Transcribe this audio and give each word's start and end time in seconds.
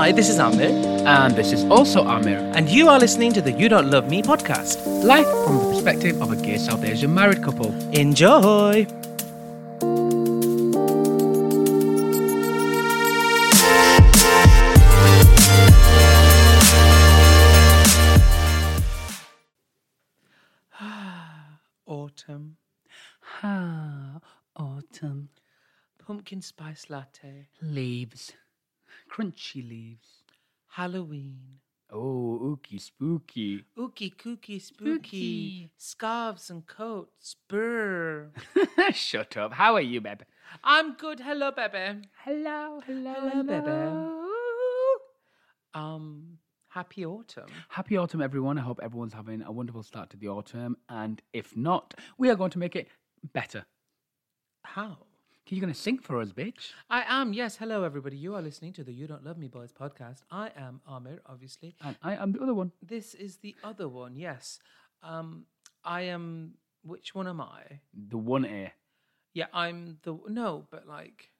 Hi, 0.00 0.12
this 0.12 0.30
is 0.30 0.38
Amir, 0.38 0.70
And 1.06 1.36
this 1.36 1.52
is 1.52 1.62
also 1.64 2.02
Amir, 2.02 2.38
and 2.54 2.70
you 2.70 2.88
are 2.88 2.98
listening 2.98 3.34
to 3.34 3.42
the 3.42 3.52
You 3.52 3.68
Don't 3.68 3.90
Love 3.90 4.08
Me 4.08 4.22
podcast. 4.22 4.78
life 5.04 5.26
from 5.44 5.58
the 5.58 5.64
perspective 5.74 6.22
of 6.22 6.32
a 6.32 6.36
gay 6.36 6.56
South 6.56 6.82
Asian 6.82 7.12
married 7.12 7.42
couple. 7.42 7.70
Enjoy! 7.92 8.86
Autumn, 21.86 22.56
Ah, 23.42 24.20
autumn 24.56 25.28
pumpkin 25.98 26.40
spice 26.40 26.88
latte, 26.88 27.48
leaves, 27.60 28.32
crunchy 29.10 29.68
leaves. 29.68 30.22
Halloween, 30.68 31.58
Oh, 31.92 32.38
ooky 32.40 32.80
spooky. 32.80 33.64
ookie 33.76 34.14
kooky 34.14 34.60
spooky, 34.60 34.60
Spooky. 34.60 35.70
scarves 35.76 36.48
and 36.48 36.64
coats, 36.66 37.34
brr. 37.48 38.30
Shut 38.92 39.36
up. 39.36 39.52
How 39.54 39.74
are 39.74 39.80
you, 39.80 40.00
babe? 40.00 40.20
I'm 40.62 40.94
good. 40.94 41.18
Hello, 41.20 41.50
baby. 41.50 42.02
Hello, 42.24 42.80
hello, 42.86 43.14
Hello, 43.14 43.42
baby. 43.42 44.16
Um, 45.74 46.38
happy 46.68 47.04
autumn. 47.04 47.46
Happy 47.68 47.96
autumn, 47.96 48.22
everyone. 48.22 48.58
I 48.58 48.62
hope 48.62 48.78
everyone's 48.82 49.12
having 49.14 49.42
a 49.42 49.50
wonderful 49.52 49.82
start 49.82 50.10
to 50.10 50.16
the 50.16 50.28
autumn. 50.28 50.76
And 50.88 51.20
if 51.32 51.56
not, 51.56 51.94
we 52.18 52.30
are 52.30 52.36
going 52.36 52.50
to 52.52 52.58
make 52.58 52.76
it 52.76 52.86
better. 53.32 53.64
How? 54.64 54.98
You're 55.50 55.60
going 55.60 55.72
to 55.72 55.78
sing 55.78 55.98
for 55.98 56.20
us, 56.20 56.30
bitch. 56.30 56.74
I 56.88 57.02
am. 57.08 57.32
Yes. 57.32 57.56
Hello, 57.56 57.82
everybody. 57.82 58.16
You 58.16 58.36
are 58.36 58.40
listening 58.40 58.72
to 58.74 58.84
the 58.84 58.92
You 58.92 59.08
Don't 59.08 59.24
Love 59.24 59.36
Me 59.36 59.48
Boys 59.48 59.72
podcast. 59.72 60.20
I 60.30 60.52
am 60.56 60.80
Amir, 60.86 61.22
obviously. 61.26 61.74
And 61.82 61.96
I 62.04 62.14
am 62.14 62.30
the 62.30 62.40
other 62.40 62.54
one. 62.54 62.70
This 62.80 63.14
is 63.14 63.38
the 63.38 63.56
other 63.64 63.88
one. 63.88 64.14
Yes. 64.14 64.60
Um, 65.02 65.46
I 65.84 66.02
am. 66.02 66.52
Which 66.84 67.16
one 67.16 67.26
am 67.26 67.40
I? 67.40 67.80
The 67.92 68.16
one 68.16 68.44
A. 68.44 68.72
Yeah, 69.34 69.46
I'm 69.52 69.98
the 70.04 70.16
no, 70.28 70.68
but 70.70 70.86
like, 70.86 71.30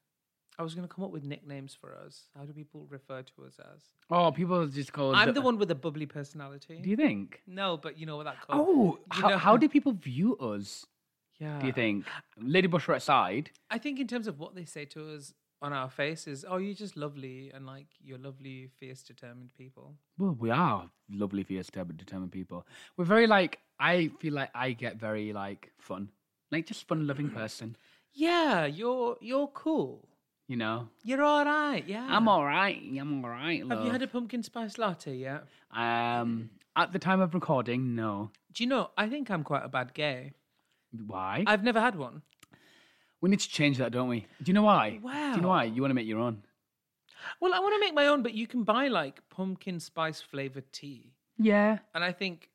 I 0.58 0.64
was 0.64 0.74
going 0.74 0.86
to 0.89 0.92
come 0.92 1.05
up 1.05 1.12
with 1.12 1.22
nicknames 1.22 1.77
for 1.80 1.95
us. 1.95 2.24
How 2.36 2.42
do 2.45 2.52
people 2.52 2.89
refer 2.91 3.22
to 3.22 3.45
us 3.47 3.61
as? 3.61 3.83
Oh, 4.11 4.33
people 4.33 4.67
just 4.67 4.92
call 4.92 5.12
us 5.12 5.19
I'm 5.19 5.34
the 5.34 5.41
one 5.41 5.56
with 5.56 5.70
a 5.70 5.77
bubbly 5.77 6.06
personality. 6.06 6.80
Do 6.83 6.91
you 6.91 6.97
think? 6.97 7.42
No, 7.47 7.77
but 7.77 7.97
you 7.97 8.06
know 8.06 8.17
what 8.17 8.24
that 8.24 8.41
called. 8.41 8.67
Oh, 8.69 8.98
how, 9.11 9.28
know- 9.28 9.39
how 9.39 9.56
do 9.56 9.69
people 9.69 9.92
view 9.92 10.36
us? 10.39 10.84
Yeah. 11.41 11.58
Do 11.58 11.66
you 11.66 11.72
think, 11.72 12.05
Lady 12.38 12.69
Bushra 12.69 12.96
aside? 12.96 13.50
I 13.70 13.78
think 13.78 13.98
in 13.98 14.06
terms 14.06 14.27
of 14.28 14.38
what 14.38 14.55
they 14.55 14.64
say 14.66 14.84
to 14.86 15.14
us 15.16 15.33
on 15.62 15.72
our 15.72 15.91
faces, 15.91 16.44
oh, 16.48 16.58
you're 16.58 16.74
just 16.74 16.96
lovely 16.96 17.50
and 17.52 17.66
like 17.66 17.86
you're 18.05 18.19
lovely, 18.19 18.69
fierce, 18.78 19.02
determined 19.02 19.52
people. 19.56 19.94
Well, 20.18 20.36
we 20.38 20.50
are 20.50 20.91
lovely, 21.11 21.42
fierce, 21.42 21.66
determined 21.66 21.98
determined 21.98 22.33
people. 22.33 22.66
We're 22.96 23.06
very 23.06 23.27
like. 23.27 23.58
I 23.78 24.11
feel 24.20 24.34
like 24.34 24.50
I 24.55 24.72
get 24.72 24.96
very 24.96 25.33
like 25.33 25.72
fun, 25.78 26.11
like 26.50 26.66
just 26.66 26.86
fun-loving 26.86 27.30
person. 27.41 27.77
Yeah, 28.12 28.66
you're 28.66 29.16
you're 29.20 29.48
cool. 29.48 30.06
You 30.46 30.56
know, 30.56 30.88
You're 31.05 31.22
all 31.22 31.44
right. 31.44 31.84
Yeah. 31.86 32.05
I'm 32.11 32.27
all 32.27 32.44
right. 32.44 32.77
I'm 33.00 33.24
all 33.24 33.30
right. 33.30 33.64
Have 33.70 33.84
you 33.84 33.91
had 33.92 34.02
a 34.02 34.08
pumpkin 34.08 34.42
spice 34.42 34.78
latte 34.78 35.14
yet? 35.14 35.44
Um, 35.70 36.50
at 36.74 36.92
the 36.92 36.98
time 36.98 37.20
of 37.20 37.34
recording, 37.34 37.94
no. 37.94 38.33
Do 38.52 38.64
you 38.64 38.68
know? 38.68 38.91
I 38.98 39.08
think 39.08 39.30
I'm 39.30 39.44
quite 39.44 39.64
a 39.64 39.68
bad 39.68 39.94
gay. 39.94 40.33
Why? 41.06 41.44
I've 41.46 41.62
never 41.64 41.80
had 41.80 41.96
one. 41.96 42.22
we 43.20 43.30
need 43.30 43.41
to 43.41 43.48
change 43.48 43.78
that, 43.78 43.92
don't 43.92 44.08
we? 44.08 44.20
Do 44.42 44.46
you 44.50 44.52
know 44.55 44.62
why? 44.62 44.98
Wow. 45.02 45.30
Do 45.33 45.36
you 45.36 45.42
know 45.42 45.48
why? 45.48 45.64
You 45.64 45.83
want 45.83 45.91
to 45.91 45.94
make 45.94 46.06
your 46.06 46.19
own? 46.20 46.42
Well, 47.41 47.52
I 47.55 47.58
want 47.60 47.74
to 47.74 47.80
make 47.80 47.94
my 47.94 48.06
own, 48.06 48.22
but 48.22 48.34
you 48.34 48.46
can 48.46 48.64
buy 48.64 48.88
like 48.88 49.20
pumpkin 49.30 49.78
spice 49.80 50.20
flavored 50.20 50.72
tea, 50.72 51.12
Yeah. 51.39 51.79
and 51.95 52.02
I 52.02 52.12
think 52.12 52.49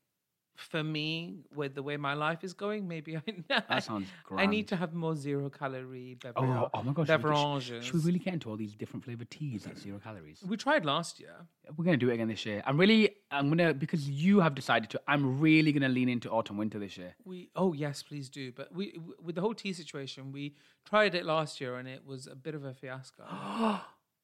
for 0.56 0.84
me, 0.84 1.40
with 1.54 1.76
the 1.76 1.84
way 1.84 1.98
my 1.98 2.14
life 2.14 2.44
is 2.44 2.54
going, 2.54 2.88
maybe 2.88 3.18
I 3.18 3.22
That 3.70 3.84
sounds 3.84 4.08
I 4.36 4.46
need 4.46 4.68
to 4.70 4.76
have 4.76 4.94
more 4.94 5.16
zero 5.16 5.50
calorie. 5.50 6.18
Oh, 6.36 6.70
oh 6.74 6.84
my 6.84 6.94
gosh! 6.94 7.08
should 7.08 7.22
beverages. 7.22 7.86
Should 7.86 7.96
we 7.96 8.02
really 8.02 8.20
get 8.20 8.34
into 8.34 8.50
all 8.50 8.58
these 8.58 8.74
different 8.74 9.04
flavored 9.04 9.30
teas 9.30 9.68
at 9.68 9.78
zero 9.78 10.00
calories? 10.00 10.44
We 10.48 10.58
tried 10.58 10.86
last 10.86 11.20
year. 11.20 11.36
We're 11.76 11.86
gonna 11.86 11.98
do 11.98 12.10
it 12.10 12.14
again 12.14 12.28
this 12.28 12.46
year. 12.46 12.64
I'm 12.66 12.78
really, 12.78 13.16
I'm 13.32 13.50
gonna 13.50 13.74
because 13.74 14.10
you 14.10 14.40
have 14.40 14.56
decided 14.56 14.90
to. 14.92 15.02
I'm 15.08 15.40
really 15.40 15.72
gonna 15.72 15.90
lean 15.90 16.10
into 16.10 16.30
autumn 16.30 16.58
winter 16.58 16.80
this 16.80 16.98
year. 16.98 17.16
We 17.26 17.50
oh 17.56 17.74
yes, 17.74 18.02
please 18.04 18.30
do. 18.30 18.52
But 18.52 18.74
we 18.74 18.94
w- 18.94 19.16
with 19.22 19.36
the 19.36 19.42
whole 19.42 19.54
tea 19.54 19.74
situation, 19.74 20.32
we 20.32 20.56
tried 20.86 21.16
it 21.16 21.26
last 21.26 21.60
year 21.60 21.76
and 21.76 21.88
it 21.88 22.06
was 22.06 22.28
a 22.28 22.36
bit 22.36 22.56
of 22.56 22.64
a 22.64 22.74
fiasco. 22.74 23.24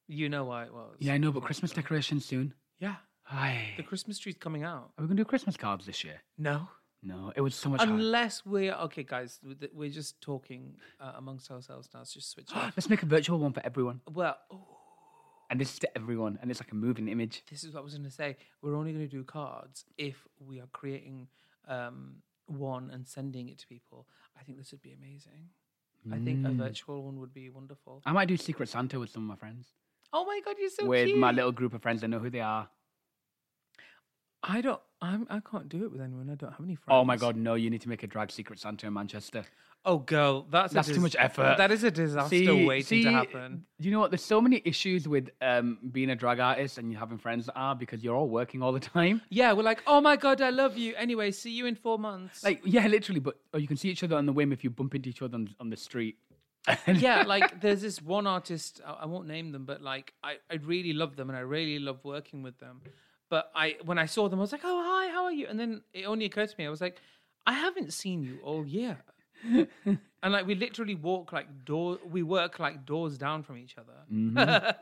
you 0.08 0.30
know 0.30 0.46
why 0.46 0.64
it 0.64 0.74
was? 0.74 0.96
Yeah, 1.00 1.14
I 1.14 1.18
know, 1.18 1.32
but 1.32 1.44
Christmas 1.44 1.72
decorations 1.72 2.26
soon. 2.26 2.54
Yeah, 2.80 2.96
Aye. 3.32 3.74
the 3.78 3.84
Christmas 3.84 4.20
tree's 4.20 4.38
coming 4.38 4.64
out. 4.64 4.92
Are 4.98 5.02
we 5.02 5.08
gonna 5.08 5.16
do 5.18 5.26
Christmas 5.26 5.56
cards 5.58 5.86
this 5.86 6.04
year? 6.04 6.22
No, 6.38 6.68
No, 7.04 7.32
it 7.36 7.42
was 7.42 7.56
so 7.56 7.70
much. 7.70 7.82
unless 7.82 8.46
we're 8.46 8.74
okay, 8.74 9.04
guys. 9.04 9.40
We're 9.74 9.90
just 9.90 10.20
talking 10.22 10.76
uh, 11.00 11.14
amongst 11.16 11.50
ourselves 11.50 11.90
now. 11.94 12.00
Let's 12.02 12.14
just 12.14 12.30
switch 12.32 12.50
off. 12.54 12.74
Let's 12.78 12.90
make 12.90 13.04
a 13.04 13.06
virtual 13.08 13.40
one 13.40 13.54
for 13.54 13.66
everyone, 13.66 14.02
Well, 14.14 14.38
oh, 14.52 14.68
and 15.50 15.60
this 15.60 15.74
is 15.74 15.80
to 15.80 15.98
everyone, 15.98 16.38
and 16.42 16.52
it's 16.52 16.60
like 16.62 16.72
a 16.72 16.76
moving 16.76 17.08
image. 17.08 17.44
this 17.50 17.64
is 17.64 17.74
what 17.74 17.80
I 17.82 17.84
was 17.84 17.94
going 17.94 18.06
to 18.06 18.12
say. 18.12 18.38
We're 18.62 18.76
only 18.76 18.94
going 18.94 19.06
to 19.08 19.12
do 19.12 19.24
cards 19.24 19.86
if 19.98 20.26
we 20.40 20.60
are 20.60 20.68
creating 20.72 21.28
um, 21.68 22.18
one 22.48 22.90
and 22.92 23.08
sending 23.08 23.50
it 23.50 23.58
to 23.60 23.68
people. 23.68 24.08
I 24.40 24.44
think 24.44 24.58
this 24.58 24.72
would 24.72 24.82
be 24.82 24.94
amazing. 24.94 25.50
I 26.12 26.18
think 26.18 26.46
a 26.48 26.50
Mm. 26.50 26.58
virtual 26.58 27.04
one 27.04 27.20
would 27.20 27.34
be 27.34 27.50
wonderful. 27.50 28.02
I 28.06 28.12
might 28.12 28.28
do 28.28 28.36
Secret 28.38 28.70
Santa 28.70 29.00
with 29.00 29.10
some 29.12 29.24
of 29.24 29.30
my 29.30 29.36
friends, 29.36 29.68
Oh 30.14 30.26
my 30.26 30.40
god, 30.44 30.56
you're 30.60 30.70
so 30.70 30.86
with 30.88 31.06
cute. 31.08 31.20
my 31.20 31.32
little 31.32 31.52
group 31.52 31.74
of 31.74 31.82
friends. 31.82 32.04
I 32.04 32.08
know 32.08 32.20
who 32.20 32.30
they 32.30 32.40
are. 32.42 32.68
I 34.44 34.62
don't. 34.62 34.80
I'm. 35.02 35.28
I 35.30 35.40
can't 35.40 35.70
do 35.70 35.84
it 35.84 35.92
with 35.92 36.02
anyone. 36.02 36.30
I 36.30 36.36
don't 36.36 36.52
have 36.52 36.66
any 36.66 36.76
friends. 36.76 36.90
Oh 36.90 37.04
my 37.04 37.18
god, 37.18 37.36
no! 37.36 37.56
You 37.56 37.70
need 37.70 37.82
to 37.82 37.90
make 37.90 38.04
a 38.04 38.08
drag 38.08 38.32
Secret 38.32 38.60
Santa 38.60 38.88
in 38.88 38.94
Manchester. 38.94 39.46
Oh 39.84 39.98
girl, 39.98 40.46
that's 40.52 40.74
That's 40.74 40.88
too 40.88 41.00
much 41.00 41.16
effort. 41.18 41.56
That 41.58 41.72
is 41.72 41.84
a 41.84 41.90
disaster 41.90 42.30
See- 42.30 42.66
waiting 42.66 42.86
see, 42.86 43.04
to 43.04 43.12
happen. 43.12 43.66
You 43.80 43.90
know 43.90 44.00
what? 44.00 44.12
There's 44.12 44.24
so 44.24 44.40
many 44.40 44.62
issues 44.64 45.08
with 45.08 45.30
um, 45.42 45.80
being 45.92 46.12
a 46.12 46.16
drag 46.16 46.40
artist 46.40 46.78
and 46.78 46.92
you 46.92 46.98
having 46.98 47.18
friends 47.18 47.48
that 47.48 47.56
are 47.56 47.76
because 47.76 48.04
you're 48.04 48.16
all 48.16 48.30
working 48.30 48.62
all 48.62 48.74
the 48.74 48.80
time. 48.80 49.22
Yeah, 49.30 49.54
we're 49.54 49.64
like, 49.64 49.82
oh 49.88 50.00
my 50.00 50.18
god, 50.18 50.40
I 50.40 50.52
love 50.52 50.78
you. 50.78 50.94
Anyway, 50.98 51.32
see 51.32 51.50
you 51.50 51.66
in 51.66 51.74
four 51.74 51.98
months. 51.98 52.44
Like, 52.44 52.62
yeah, 52.64 52.86
literally, 52.86 53.22
but 53.22 53.38
or 53.54 53.60
you 53.60 53.68
can 53.68 53.78
see 53.78 53.90
each 53.90 54.04
other 54.04 54.16
on 54.16 54.28
the 54.28 54.34
whim 54.34 54.52
if 54.52 54.64
you 54.64 54.70
bump 54.70 54.94
into 54.94 55.10
each 55.10 55.22
other 55.24 55.36
on, 55.36 55.50
on 55.60 55.72
the 55.72 55.78
street. 55.78 56.18
yeah, 56.88 57.24
like 57.24 57.60
there's 57.60 57.82
this 57.82 58.00
one 58.04 58.28
artist. 58.28 58.82
I 58.86 58.92
I 59.02 59.06
won't 59.08 59.28
name 59.28 59.52
them, 59.52 59.66
but 59.66 59.82
like 59.82 60.14
I, 60.24 60.36
I 60.52 60.56
really 60.64 60.94
love 60.94 61.16
them 61.16 61.30
and 61.30 61.38
I 61.38 61.42
really 61.42 61.80
love 61.80 62.02
working 62.04 62.44
with 62.44 62.60
them. 62.60 62.82
But 63.32 63.50
I, 63.56 63.78
when 63.86 63.98
I 63.98 64.08
saw 64.08 64.28
them, 64.28 64.40
I 64.40 64.42
was 64.42 64.52
like, 64.52 64.66
oh 64.66 64.84
hi, 64.86 65.10
how 65.10 65.24
are 65.24 65.32
you? 65.32 65.48
And 65.48 65.58
then 65.58 65.82
it 65.94 66.04
only 66.04 66.26
occurred 66.26 66.50
to 66.50 66.56
me, 66.60 66.66
I 66.68 66.70
was 66.70 66.82
like, 66.82 66.98
I 67.48 67.54
haven't 67.54 67.94
seen 67.94 68.22
you 68.22 68.40
all 68.44 68.68
year. 68.68 68.98
and 69.46 70.34
like 70.34 70.46
we 70.46 70.54
literally 70.54 70.96
walk 70.96 71.32
like 71.32 71.64
door, 71.64 71.98
we 72.06 72.24
work 72.24 72.60
like 72.60 72.86
doors 72.86 73.18
down 73.18 73.42
from 73.42 73.58
each 73.58 73.78
other. 73.78 73.94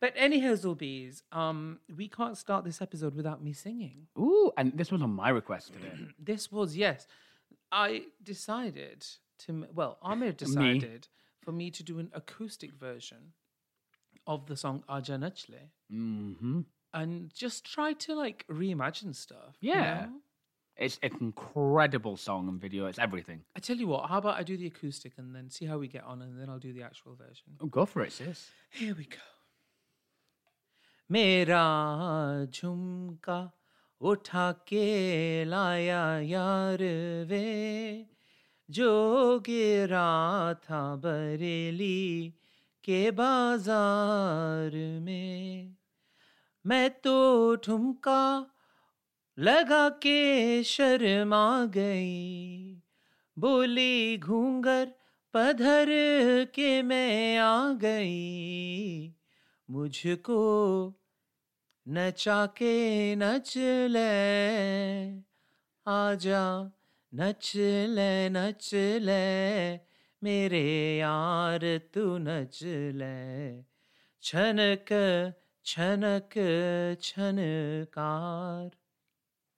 but 0.00 0.12
any 0.16 0.42
Hazelbees, 0.42 1.22
um, 1.30 1.78
we 1.96 2.08
can't 2.08 2.36
start 2.36 2.64
this 2.64 2.82
episode 2.82 3.14
without 3.14 3.42
me 3.42 3.52
singing. 3.52 4.08
Ooh, 4.18 4.50
and 4.58 4.76
this 4.76 4.90
was 4.90 5.00
on 5.00 5.10
my 5.10 5.28
request 5.28 5.72
today. 5.72 5.94
This 6.18 6.50
was 6.50 6.76
yes. 6.76 7.06
I 7.70 8.06
decided 8.20 9.06
to 9.46 9.66
well, 9.72 9.98
Amir 10.02 10.32
decided 10.32 11.06
for 11.40 11.52
me 11.52 11.70
to 11.70 11.84
do 11.84 12.00
an 12.00 12.10
acoustic 12.12 12.72
version 12.74 13.32
of 14.26 14.46
the 14.46 14.56
song 14.56 14.82
Aja 14.88 15.16
Nachle 15.16 15.70
hmm 15.90 16.60
and 16.93 17.31
just 17.33 17.65
try 17.65 17.93
to 17.93 18.15
like 18.15 18.45
reimagine 18.49 19.15
stuff. 19.15 19.57
you 19.61 19.71
Yeah. 19.73 20.05
know? 20.05 20.13
It's 20.77 20.97
an 21.03 21.11
incredible 21.19 22.15
song 22.15 22.47
and 22.47 22.59
video. 22.59 22.85
It's 22.85 22.97
everything. 22.99 23.41
I 23.55 23.59
tell 23.59 23.75
you 23.75 23.87
what, 23.87 24.09
how 24.09 24.17
about 24.19 24.37
I 24.39 24.43
do 24.43 24.55
the 24.55 24.67
acoustic 24.67 25.13
and 25.17 25.35
then 25.35 25.49
see 25.49 25.65
how 25.65 25.77
we 25.77 25.89
get 25.89 26.05
on 26.05 26.21
and 26.21 26.39
then 26.39 26.47
I'll 26.49 26.57
do 26.57 26.71
the 26.71 26.83
actual 26.83 27.15
version. 27.15 27.57
Oh, 27.59 27.65
go 27.67 27.85
for 27.85 28.01
it, 28.01 28.13
sis. 28.13 28.49
Here 28.69 28.95
we 28.95 29.03
go. 29.05 29.17
मेरा 31.11 32.45
झुमका 32.53 33.39
उठा 34.09 34.51
के 34.67 35.45
लाया 35.45 36.03
यार 36.29 36.81
वे 37.29 38.05
जो 38.77 39.39
गिरा 39.45 40.53
था 40.69 40.81
बरेली 41.03 42.33
के 42.85 42.99
बाजार 43.19 44.75
में 45.05 45.75
मैं 46.66 46.90
तो 46.90 47.56
ठुमका 47.56 48.46
लगा 49.38 49.88
के 49.88 50.62
शर्मा 50.62 51.64
गई। 51.64 52.74
बोली 53.38 54.18
घूंगर 54.18 54.92
पधर 55.34 55.86
के 56.54 56.82
मैं 56.82 57.38
आ 57.38 57.72
गई। 57.72 59.08
मुझको 59.70 60.40
नचा 61.88 62.46
के 62.46 63.14
नच 63.16 63.54
ले, 63.90 64.14
आजा 65.86 66.72
नच 67.14 67.52
ले 67.88 68.28
नच 68.28 68.70
ले, 68.74 69.74
मेरे 70.22 70.96
यार 70.96 71.80
तू 71.94 72.18
नच 72.18 72.60
ले। 72.94 73.62
छनक 74.22 74.86
Chanak 75.64 76.34
Chanakar. 76.98 78.70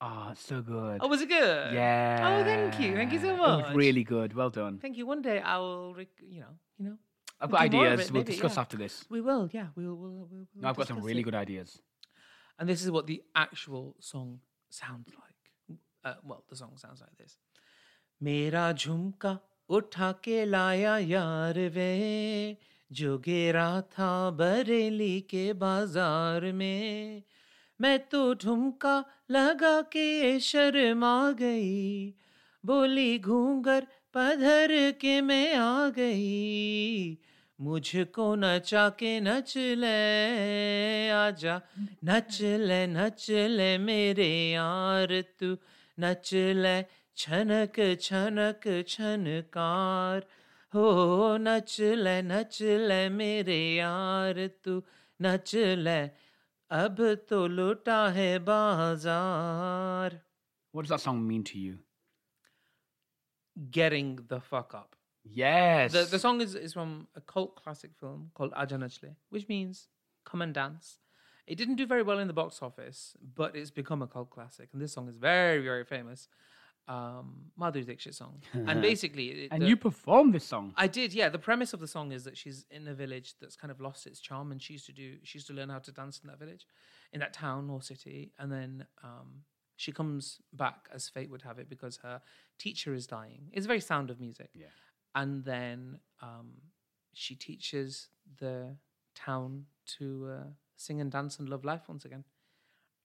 Ah, 0.00 0.28
oh, 0.30 0.34
so 0.36 0.60
good. 0.62 0.98
Oh, 1.00 1.08
was 1.08 1.22
it 1.22 1.28
good? 1.28 1.74
Yeah. 1.74 2.20
Oh, 2.22 2.44
thank 2.44 2.78
you. 2.78 2.94
Thank 2.94 3.12
you 3.12 3.18
so 3.18 3.36
much. 3.36 3.74
really 3.74 4.04
good. 4.04 4.34
Well 4.34 4.50
done. 4.50 4.78
Thank 4.78 4.96
you. 4.98 5.06
One 5.06 5.22
day 5.22 5.40
I 5.40 5.58
will, 5.58 5.94
rec- 5.94 6.08
you 6.28 6.40
know, 6.40 6.54
you 6.78 6.84
know. 6.84 6.96
I've 7.40 7.50
got 7.50 7.72
we'll 7.72 7.82
ideas. 7.82 8.00
It, 8.06 8.12
we'll 8.12 8.22
maybe, 8.22 8.32
discuss 8.32 8.54
yeah. 8.54 8.60
after 8.60 8.76
this. 8.76 9.04
We 9.10 9.20
will. 9.20 9.48
Yeah, 9.52 9.68
we 9.74 9.86
will. 9.86 9.96
We'll, 9.96 10.10
we'll, 10.10 10.28
we'll 10.30 10.46
no, 10.62 10.68
I've 10.68 10.76
got 10.76 10.86
some 10.86 11.00
really 11.00 11.20
it. 11.20 11.24
good 11.24 11.34
ideas. 11.34 11.80
And 12.58 12.68
this 12.68 12.84
is 12.84 12.90
what 12.90 13.06
the 13.06 13.22
actual 13.34 13.96
song 14.00 14.40
sounds 14.70 15.08
like. 15.08 15.78
Uh, 16.04 16.14
well, 16.22 16.44
the 16.48 16.56
song 16.56 16.72
sounds 16.76 17.00
like 17.00 17.16
this. 17.18 17.36
Mera 18.20 18.72
jhumka 18.76 19.40
utha 19.68 20.14
ke 20.22 20.48
laya 20.48 21.00
yaar 21.00 21.70
ve 21.70 22.58
जो 22.92 23.18
गिरा 23.18 23.80
था 23.80 24.30
बरेली 24.30 25.20
के 25.20 25.52
बाज़ार 25.52 26.52
में, 26.52 27.22
मैं 27.80 27.98
तो 28.08 28.34
ठुमका 28.34 29.04
लगा 29.30 29.80
के 29.82 30.40
शर्मा 30.40 31.30
गई, 31.30 32.14
बोली 32.64 33.18
घूंगर 33.18 33.86
पधर 34.14 34.92
के 35.00 35.20
मैं 35.20 35.54
आ 35.54 35.88
गई, 35.88 37.18
मुझको 37.60 38.34
नचा 38.34 38.88
के 38.88 39.20
नच 39.20 39.54
ले, 39.56 41.10
आजा, 41.10 41.60
नच 42.04 42.38
ले 42.42 42.86
नच 42.86 43.26
ले 43.30 43.78
मेरे 43.78 44.50
यार 44.50 45.20
तू, 45.40 45.56
नच 46.00 46.30
ले, 46.34 46.82
छनक 47.16 47.98
छनक, 48.00 48.84
छनकार 48.88 50.26
हो 50.75 51.37
नच 51.37 51.79
ले 51.79 52.21
नच 52.21 52.61
ले 52.61 53.07
मेरे 53.09 53.59
यार 53.75 54.47
तू 54.63 54.81
नच 55.21 55.55
ले 55.85 55.99
अब 56.71 57.03
तो 57.29 57.45
लुटा 57.47 58.07
है 58.17 58.31
बाजार 58.49 60.19
What 60.73 60.83
does 60.83 60.89
that 60.89 61.01
song 61.01 61.27
mean 61.27 61.43
to 61.51 61.59
you? 61.59 61.79
getting 63.77 64.15
the 64.29 64.39
fuck 64.39 64.73
up 64.73 64.95
Yes. 65.23 65.91
The, 65.93 66.03
the 66.05 66.19
song 66.19 66.41
is, 66.41 66.55
is 66.55 66.73
from 66.73 67.07
a 67.15 67.21
cult 67.21 67.55
classic 67.55 67.91
film 67.99 68.31
called 68.33 68.53
Aja 68.55 68.77
Nachle, 68.77 69.15
which 69.29 69.47
means 69.47 69.87
come 70.25 70.41
and 70.41 70.53
dance. 70.53 70.97
It 71.45 71.57
didn't 71.57 71.75
do 71.75 71.85
very 71.85 72.01
well 72.03 72.19
in 72.19 72.27
the 72.27 72.33
box 72.33 72.61
office, 72.61 73.15
but 73.35 73.55
it's 73.55 73.71
become 73.71 74.01
a 74.01 74.07
cult 74.07 74.29
classic. 74.29 74.69
And 74.73 74.81
this 74.81 74.93
song 74.93 75.07
is 75.09 75.17
very, 75.17 75.59
very 75.59 75.83
famous. 75.83 76.27
Um, 76.88 77.50
Madhuri 77.58 77.84
Dixit 77.84 78.14
song. 78.14 78.40
And 78.68 78.80
basically, 78.80 79.26
it- 79.44 79.52
and 79.52 79.62
the- 79.62 79.66
you 79.66 79.76
performed 79.76 80.32
this 80.34 80.44
song. 80.44 80.72
I 80.76 80.86
did, 80.86 81.12
yeah. 81.12 81.28
The 81.28 81.38
premise 81.38 81.72
of 81.72 81.80
the 81.80 81.88
song 81.88 82.12
is 82.12 82.22
that 82.24 82.36
she's 82.36 82.64
in 82.70 82.86
a 82.86 82.94
village 82.94 83.34
that's 83.40 83.56
kind 83.56 83.70
of 83.72 83.80
lost 83.80 84.06
its 84.06 84.20
charm, 84.20 84.52
and 84.52 84.62
she 84.62 84.74
used 84.74 84.86
to 84.86 84.92
do, 84.92 85.16
she 85.24 85.38
used 85.38 85.48
to 85.48 85.52
learn 85.52 85.68
how 85.68 85.80
to 85.80 85.90
dance 85.90 86.20
in 86.22 86.28
that 86.30 86.38
village, 86.38 86.64
in 87.12 87.18
that 87.20 87.32
town 87.32 87.68
or 87.70 87.82
city, 87.82 88.32
and 88.38 88.52
then 88.52 88.86
um, 89.02 89.42
she 89.76 89.90
comes 89.90 90.38
back 90.52 90.88
as 90.94 91.08
fate 91.08 91.28
would 91.30 91.42
have 91.42 91.58
it 91.58 91.68
because 91.68 91.96
her 91.98 92.20
teacher 92.58 92.94
is 92.94 93.06
dying. 93.06 93.48
It's 93.52 93.66
very 93.66 93.80
sound 93.80 94.08
of 94.10 94.20
music, 94.20 94.50
Yeah. 94.54 94.66
and 95.14 95.44
then 95.44 95.98
um, 96.22 96.52
she 97.14 97.34
teaches 97.34 98.08
the 98.38 98.76
town 99.16 99.66
to 99.98 100.28
uh, 100.30 100.44
sing 100.76 101.00
and 101.00 101.10
dance 101.10 101.38
and 101.40 101.48
love 101.48 101.64
life 101.64 101.88
once 101.88 102.04
again. 102.04 102.24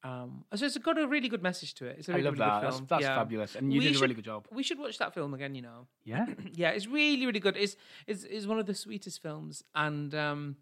Um, 0.03 0.45
so 0.56 0.65
it's 0.65 0.77
got 0.80 0.98
a 0.98 1.07
really 1.07 1.30
good 1.30 1.44
message 1.44 1.75
to 1.75 1.86
it. 1.86 1.98
It's 2.00 2.09
a 2.09 2.13
I 2.13 2.15
really, 2.15 2.25
love 2.25 2.33
really 2.33 2.45
that. 2.45 2.62
good 2.62 2.65
That's, 2.65 2.75
film. 2.77 2.88
that's 2.89 3.01
yeah. 3.03 3.15
fabulous. 3.15 3.56
And 3.56 3.71
you 3.71 3.80
We 3.80 3.88
did 3.88 3.95
a 3.98 4.00
really 4.00 4.13
good 4.15 4.25
job. 4.25 4.48
We 4.51 4.63
should 4.63 4.80
watch 4.80 4.98
that 4.98 5.13
film 5.13 5.33
again. 5.33 5.53
You 5.56 5.62
know, 5.62 5.88
Yeah. 6.03 6.25
yeah, 6.53 6.69
it's 6.69 6.88
really, 6.88 7.25
really 7.25 7.39
good. 7.39 7.56
It's 7.57 7.75
it's, 8.07 8.24
it's 8.24 8.45
one 8.48 8.57
of 8.59 8.65
the 8.65 8.74
sweetest 8.74 9.21
films, 9.21 9.63
and 9.75 10.13
um, 10.15 10.56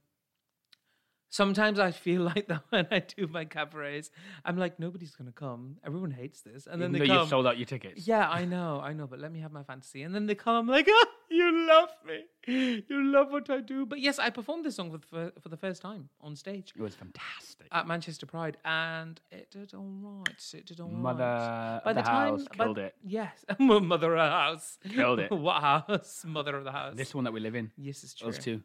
sometimes 1.30 1.80
I 1.80 1.92
feel 1.92 2.22
like 2.34 2.48
that 2.48 2.64
when 2.70 2.88
I 2.92 3.00
do 3.00 3.28
my 3.28 3.46
cabarets. 3.46 4.12
I'm 4.46 4.58
like, 4.58 4.80
nobody's 4.80 5.16
gonna 5.16 5.31
come. 5.31 5.78
Everyone 5.86 6.12
hates 6.12 6.42
this, 6.42 6.68
and 6.68 6.81
then 6.81 6.90
Even 6.96 7.02
they 7.02 7.08
come. 7.08 7.18
you've 7.20 7.30
sold 7.30 7.48
out 7.48 7.58
your 7.58 7.66
tickets. 7.66 8.08
yeah, 8.08 8.30
I 8.30 8.46
know, 8.46 8.81
I 8.84 8.94
know, 8.94 9.08
but 9.08 9.20
let 9.20 9.31
me 9.31 9.40
have 9.40 9.52
my 9.52 9.64
fantasy. 9.64 10.04
And 10.04 10.14
then 10.14 10.26
they 10.26 10.36
come 10.36 10.56
I'm 10.56 10.68
like, 10.68 10.88
ah, 10.92 11.06
you 11.30 11.68
love 11.68 11.90
me. 12.06 12.26
You 12.48 13.04
love 13.12 13.31
what 13.31 13.50
I 13.50 13.62
do. 13.62 13.86
But 13.86 14.00
yes, 14.00 14.18
I 14.18 14.30
performed 14.31 14.66
this 14.66 14.76
song 14.76 14.90
for 14.92 15.16
the, 15.16 15.34
for 15.40 15.50
the 15.50 15.58
first 15.58 15.81
time 15.81 16.10
on 16.22 16.36
stage 16.36 16.74
It 16.76 16.81
was 16.81 16.96
fantastic. 16.96 17.68
at 17.72 17.86
Manchester 17.88 18.25
Pride, 18.25 18.58
and 18.66 19.20
it 19.32 19.52
did 19.52 19.74
all 19.75 19.86
right. 20.28 20.54
It 20.54 20.66
did 20.66 20.80
all 20.80 20.88
right. 20.90 20.98
Mother 20.98 21.82
By 21.86 21.92
of 21.92 21.96
the, 21.96 22.02
the 22.02 22.08
time, 22.08 22.30
house 22.40 22.48
by- 22.58 22.64
killed 22.66 22.78
it. 22.80 22.96
Yes, 23.06 23.46
mother 23.60 24.16
of 24.16 24.18
the 24.25 24.32
house. 24.32 24.78
Killed 24.90 25.20
it. 25.20 25.32
what 25.32 25.62
house? 25.62 26.24
Mother 26.25 26.56
of 26.58 26.64
the 26.64 26.72
house. 26.72 26.96
This 26.96 27.14
one 27.14 27.25
that 27.25 27.34
we 27.34 27.40
live 27.40 27.56
in. 27.56 27.72
yes, 27.78 28.04
it's 28.04 28.16
true. 28.16 28.30
Us 28.30 28.38
two. 28.40 28.62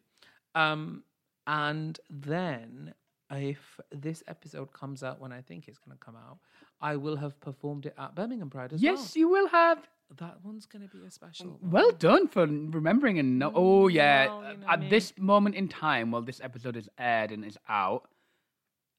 Um, 0.55 1.03
and 1.47 1.99
then 2.09 2.95
if 3.31 3.81
this 3.91 4.23
episode 4.29 4.73
comes 4.73 5.03
out 5.03 5.21
when 5.21 5.33
I 5.33 5.41
think 5.41 5.69
it's 5.69 5.79
going 5.79 5.97
to 5.97 6.05
come 6.05 6.17
out, 6.17 6.39
I 6.81 6.97
will 6.97 7.17
have 7.17 7.41
performed 7.41 7.87
it 7.87 7.95
at 7.99 8.15
Birmingham 8.15 8.51
Pride 8.51 8.73
as 8.73 8.83
well. 8.83 8.95
Yes, 8.95 9.17
you 9.17 9.29
will 9.29 9.49
have. 9.49 9.87
That 10.19 10.37
one's 10.45 10.67
going 10.67 10.87
to 10.87 10.95
be 10.95 11.05
a 11.05 11.11
special. 11.11 11.47
Mm, 11.47 11.63
one. 11.63 11.71
Well 11.71 11.91
done 11.93 12.29
for 12.29 12.47
remembering 12.47 13.19
and 13.19 13.39
know. 13.39 13.53
Oh 13.55 13.85
mm, 13.87 13.95
yeah, 13.95 14.27
Well, 14.27 14.53
you 14.53 14.59
know 14.59 14.67
at 14.69 14.91
this 14.91 15.13
moment 15.19 15.55
in 15.55 15.69
time, 15.69 16.11
while 16.11 16.23
this 16.23 16.41
episode 16.43 16.77
is 16.77 16.89
aired 16.99 17.33
and 17.33 17.45
is 17.45 17.59
out, 17.69 18.09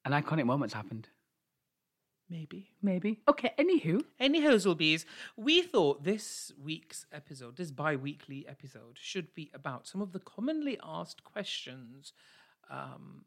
an 0.04 0.12
iconic 0.12 0.46
moment's 0.46 0.74
happened. 0.74 1.08
Maybe. 2.30 2.72
Maybe. 2.81 3.19
Okay. 3.27 3.54
Anywho, 3.60 4.04
Any 4.19 4.42
Hoselbees, 4.42 5.06
we 5.38 5.62
thought 5.62 6.04
this 6.04 6.51
week's 6.62 7.06
episode, 7.12 7.57
this 7.57 7.72
bi 7.72 7.95
weekly 7.95 8.45
episode, 8.48 8.98
should 9.00 9.33
be 9.36 9.51
about 9.54 9.88
some 9.88 10.01
of 10.01 10.12
the 10.12 10.19
commonly 10.19 10.80
asked 10.83 11.24
questions 11.24 12.13
um, 12.72 13.25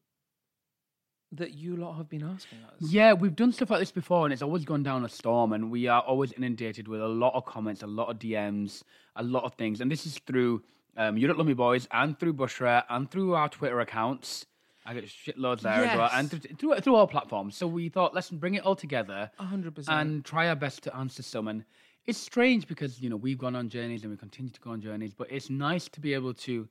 that 1.31 1.55
you 1.55 1.77
lot 1.77 1.95
have 1.95 2.09
been 2.09 2.25
asking 2.25 2.59
us. 2.65 2.91
yeah, 2.91 3.13
we've 3.13 3.37
done 3.37 3.53
stuff 3.53 3.71
like 3.71 3.81
this 3.81 3.93
before, 3.93 4.25
and 4.27 4.33
it's 4.33 4.43
always 4.43 4.65
gone 4.65 4.83
down 4.83 5.05
a 5.05 5.09
storm, 5.09 5.53
and 5.53 5.71
we 5.71 5.87
are 5.87 6.01
always 6.01 6.33
inundated 6.33 6.89
with 6.89 7.01
a 7.01 7.09
lot 7.09 7.35
of 7.35 7.45
comments, 7.45 7.83
a 7.83 7.87
lot 7.87 8.09
of 8.09 8.19
DMs, 8.19 8.83
a 9.15 9.23
lot 9.23 9.45
of 9.45 9.55
things, 9.55 9.81
and 9.81 9.91
this 9.91 10.07
is 10.07 10.19
through 10.27 10.63
um, 10.97 11.17
you 11.17 11.29
don't 11.29 11.39
love 11.39 11.47
me 11.47 11.55
boys, 11.55 11.87
and 11.93 12.19
through 12.19 12.35
Bushra, 12.35 12.83
and 12.91 13.09
through 13.09 13.35
our 13.35 13.49
Twitter 13.49 13.79
accounts. 13.81 14.47
I 14.89 14.95
get 14.95 15.05
shitloads 15.05 15.61
there 15.61 15.85
as 15.85 15.97
well, 15.99 16.11
and 16.15 16.33
Yes. 16.33 16.57
through, 16.59 16.81
through 16.81 16.95
all 16.95 17.07
platforms. 17.07 17.57
So 17.57 17.67
we 17.67 17.89
thought, 17.91 18.15
let's 18.15 18.31
bring 18.31 18.55
it 18.55 18.65
all 18.65 18.75
together. 18.77 19.31
Hundred 19.39 19.75
percent. 19.75 19.99
and 20.01 20.25
try 20.25 20.49
our 20.49 20.57
best 20.57 20.83
to 20.85 20.97
answer 20.97 21.23
some. 21.23 21.47
And 21.47 21.65
it's 22.07 22.19
strange 22.19 22.67
because 22.67 23.01
you 23.03 23.11
know 23.11 23.17
we've 23.17 23.37
gone 23.39 23.55
on 23.55 23.69
journeys 23.69 24.03
and 24.03 24.11
we 24.11 24.17
continue 24.17 24.51
to 24.51 24.61
go 24.61 24.71
on 24.71 24.81
journeys, 24.81 25.13
but 25.13 25.31
it's 25.31 25.51
nice 25.51 25.89
to 25.91 26.01
be 26.01 26.15
able 26.15 26.33
to. 26.35 26.69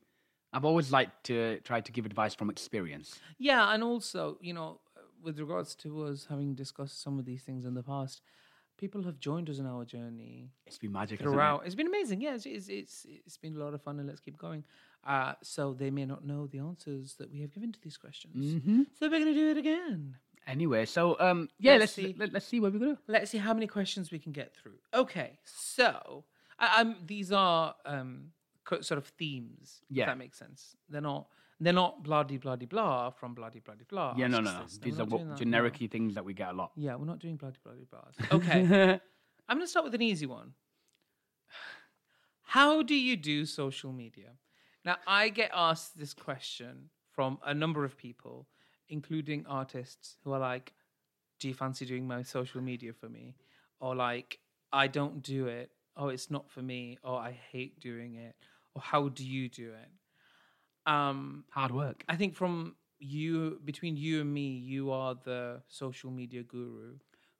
I've 0.52 0.64
always 0.64 0.90
liked 0.90 1.24
to 1.24 1.60
try 1.60 1.80
to 1.80 1.92
give 1.92 2.06
advice 2.06 2.34
from 2.34 2.50
experience. 2.50 3.20
Yeah, 3.38 3.72
and 3.72 3.84
also, 3.84 4.38
you 4.40 4.54
know, 4.54 4.80
with 5.22 5.38
regards 5.38 5.74
to 5.76 6.04
us 6.04 6.26
having 6.28 6.54
discussed 6.54 7.02
some 7.02 7.18
of 7.18 7.24
these 7.26 7.42
things 7.42 7.64
in 7.66 7.74
the 7.74 7.82
past, 7.82 8.22
people 8.78 9.02
have 9.02 9.20
joined 9.20 9.50
us 9.50 9.58
in 9.58 9.66
our 9.66 9.84
journey 9.84 10.50
It's 10.66 10.78
been 10.78 10.92
magic 10.92 11.20
throughout. 11.20 11.66
It's 11.66 11.74
been 11.74 11.86
amazing. 11.88 12.20
Yeah, 12.22 12.34
it's, 12.34 12.46
it's 12.46 12.68
it's 12.68 13.06
it's 13.26 13.36
been 13.36 13.54
a 13.56 13.58
lot 13.64 13.74
of 13.74 13.82
fun, 13.82 13.98
and 14.00 14.08
let's 14.08 14.20
keep 14.20 14.38
going. 14.38 14.64
Uh, 15.08 15.32
so 15.42 15.72
they 15.72 15.90
may 15.90 16.04
not 16.04 16.22
know 16.26 16.46
the 16.46 16.58
answers 16.58 17.14
that 17.14 17.32
we 17.32 17.40
have 17.40 17.50
given 17.50 17.72
to 17.72 17.80
these 17.80 17.96
questions. 17.96 18.44
Mm-hmm. 18.44 18.82
So 18.98 19.06
we're 19.06 19.18
going 19.18 19.24
to 19.24 19.32
do 19.32 19.50
it 19.50 19.56
again. 19.56 20.16
Anyway, 20.46 20.84
so 20.84 21.16
um, 21.18 21.48
yeah, 21.58 21.72
Let's 21.72 21.80
let's 21.80 21.92
see. 21.92 22.14
let, 22.18 22.34
us 22.34 22.46
see 22.46 22.60
where 22.60 22.70
we're 22.70 22.78
go. 22.78 22.98
Let's 23.06 23.30
see 23.30 23.38
how 23.38 23.54
many 23.54 23.66
questions 23.66 24.10
we 24.10 24.18
can 24.18 24.32
get 24.32 24.54
through. 24.54 24.74
Okay, 24.92 25.38
so 25.44 26.24
I, 26.58 26.80
I'm, 26.80 26.96
these 27.06 27.32
are 27.32 27.74
um, 27.86 28.32
sort 28.82 28.98
of 28.98 29.06
themes. 29.06 29.80
Yeah. 29.88 30.04
if 30.04 30.08
that 30.08 30.18
makes 30.18 30.38
sense. 30.38 30.76
They're 30.90 31.00
not. 31.00 31.28
They're 31.60 31.72
not 31.72 32.04
bloody 32.04 32.36
bloody 32.36 32.66
blah 32.66 33.10
from 33.10 33.34
bloody 33.34 33.58
bloody 33.58 33.84
blah. 33.88 34.14
Yeah, 34.16 34.28
no, 34.28 34.40
no, 34.40 34.52
no. 34.52 34.60
These 34.80 35.00
are 35.00 35.04
what, 35.04 35.18
doing 35.18 35.28
that, 35.30 35.38
generic 35.38 35.76
things 35.90 36.14
that 36.14 36.24
we 36.24 36.32
get 36.32 36.50
a 36.50 36.52
lot. 36.52 36.70
Yeah, 36.76 36.94
we're 36.94 37.06
not 37.06 37.18
doing 37.18 37.36
bloody 37.36 37.58
bloody 37.64 37.86
blahs. 37.92 38.32
Okay, 38.32 39.00
I'm 39.48 39.56
going 39.56 39.66
to 39.66 39.66
start 39.66 39.84
with 39.84 39.94
an 39.94 40.02
easy 40.02 40.26
one. 40.26 40.52
How 42.42 42.82
do 42.82 42.94
you 42.94 43.16
do 43.16 43.44
social 43.44 43.92
media? 43.92 44.34
Now, 44.84 44.96
I 45.06 45.28
get 45.28 45.50
asked 45.54 45.98
this 45.98 46.14
question 46.14 46.90
from 47.10 47.38
a 47.44 47.54
number 47.54 47.84
of 47.84 47.96
people, 47.96 48.46
including 48.88 49.44
artists 49.46 50.16
who 50.24 50.32
are 50.32 50.38
like, 50.38 50.72
Do 51.40 51.48
you 51.48 51.54
fancy 51.54 51.84
doing 51.86 52.06
my 52.06 52.22
social 52.22 52.60
media 52.60 52.92
for 52.92 53.08
me? 53.08 53.36
Or 53.80 53.94
like, 53.94 54.38
I 54.72 54.86
don't 54.86 55.22
do 55.22 55.46
it. 55.46 55.70
Oh, 55.96 56.08
it's 56.08 56.30
not 56.30 56.50
for 56.50 56.62
me. 56.62 56.98
Or 57.02 57.18
I 57.18 57.36
hate 57.50 57.80
doing 57.80 58.14
it. 58.14 58.34
Or 58.74 58.82
how 58.82 59.08
do 59.08 59.26
you 59.26 59.48
do 59.48 59.72
it? 59.72 60.90
Um, 60.90 61.44
Hard 61.50 61.72
work. 61.72 62.04
I 62.08 62.16
think 62.16 62.34
from 62.34 62.76
you, 62.98 63.60
between 63.64 63.96
you 63.96 64.20
and 64.20 64.32
me, 64.32 64.48
you 64.58 64.90
are 64.90 65.16
the 65.24 65.62
social 65.68 66.10
media 66.10 66.42
guru. 66.42 66.94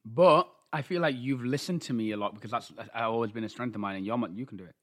But 0.04 0.48
I 0.72 0.82
feel 0.82 1.00
like 1.00 1.16
you've 1.16 1.44
listened 1.44 1.82
to 1.82 1.92
me 1.92 2.12
a 2.12 2.16
lot 2.16 2.34
because 2.34 2.50
that's 2.50 2.68
that's 2.68 2.90
always 2.94 3.32
been 3.32 3.44
a 3.44 3.48
strength 3.48 3.74
of 3.74 3.80
mine, 3.80 3.96
and 3.96 4.06
you're, 4.06 4.18
you 4.34 4.46
can 4.46 4.58
do 4.58 4.64
it. 4.64 4.74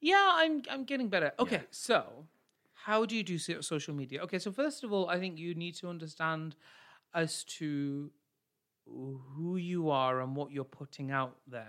Yeah, 0.00 0.30
I'm 0.34 0.62
I'm 0.70 0.84
getting 0.84 1.08
better. 1.08 1.32
Okay, 1.38 1.62
so 1.70 2.26
how 2.86 3.04
do 3.04 3.14
you 3.16 3.22
do 3.22 3.38
social 3.38 3.94
media? 3.94 4.22
Okay, 4.22 4.38
so 4.38 4.50
first 4.52 4.84
of 4.84 4.92
all, 4.92 5.08
I 5.08 5.18
think 5.18 5.38
you 5.38 5.54
need 5.54 5.74
to 5.76 5.88
understand 5.88 6.56
as 7.14 7.44
to 7.58 8.10
who 8.86 9.56
you 9.56 9.90
are 9.90 10.20
and 10.20 10.34
what 10.34 10.50
you're 10.50 10.64
putting 10.64 11.10
out 11.10 11.36
there. 11.46 11.68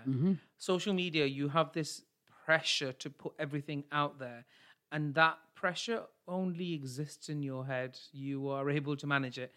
Social 0.58 0.94
media, 0.94 1.26
you 1.26 1.48
have 1.48 1.72
this 1.72 2.02
pressure 2.44 2.92
to 2.92 3.10
put 3.10 3.34
everything 3.38 3.84
out 3.92 4.18
there, 4.18 4.44
and 4.90 5.14
that 5.14 5.38
pressure 5.54 6.02
only 6.26 6.72
exists 6.74 7.28
in 7.28 7.42
your 7.42 7.66
head. 7.66 7.98
You 8.12 8.48
are 8.48 8.68
able 8.78 8.96
to 8.96 9.06
manage 9.06 9.38
it. 9.38 9.52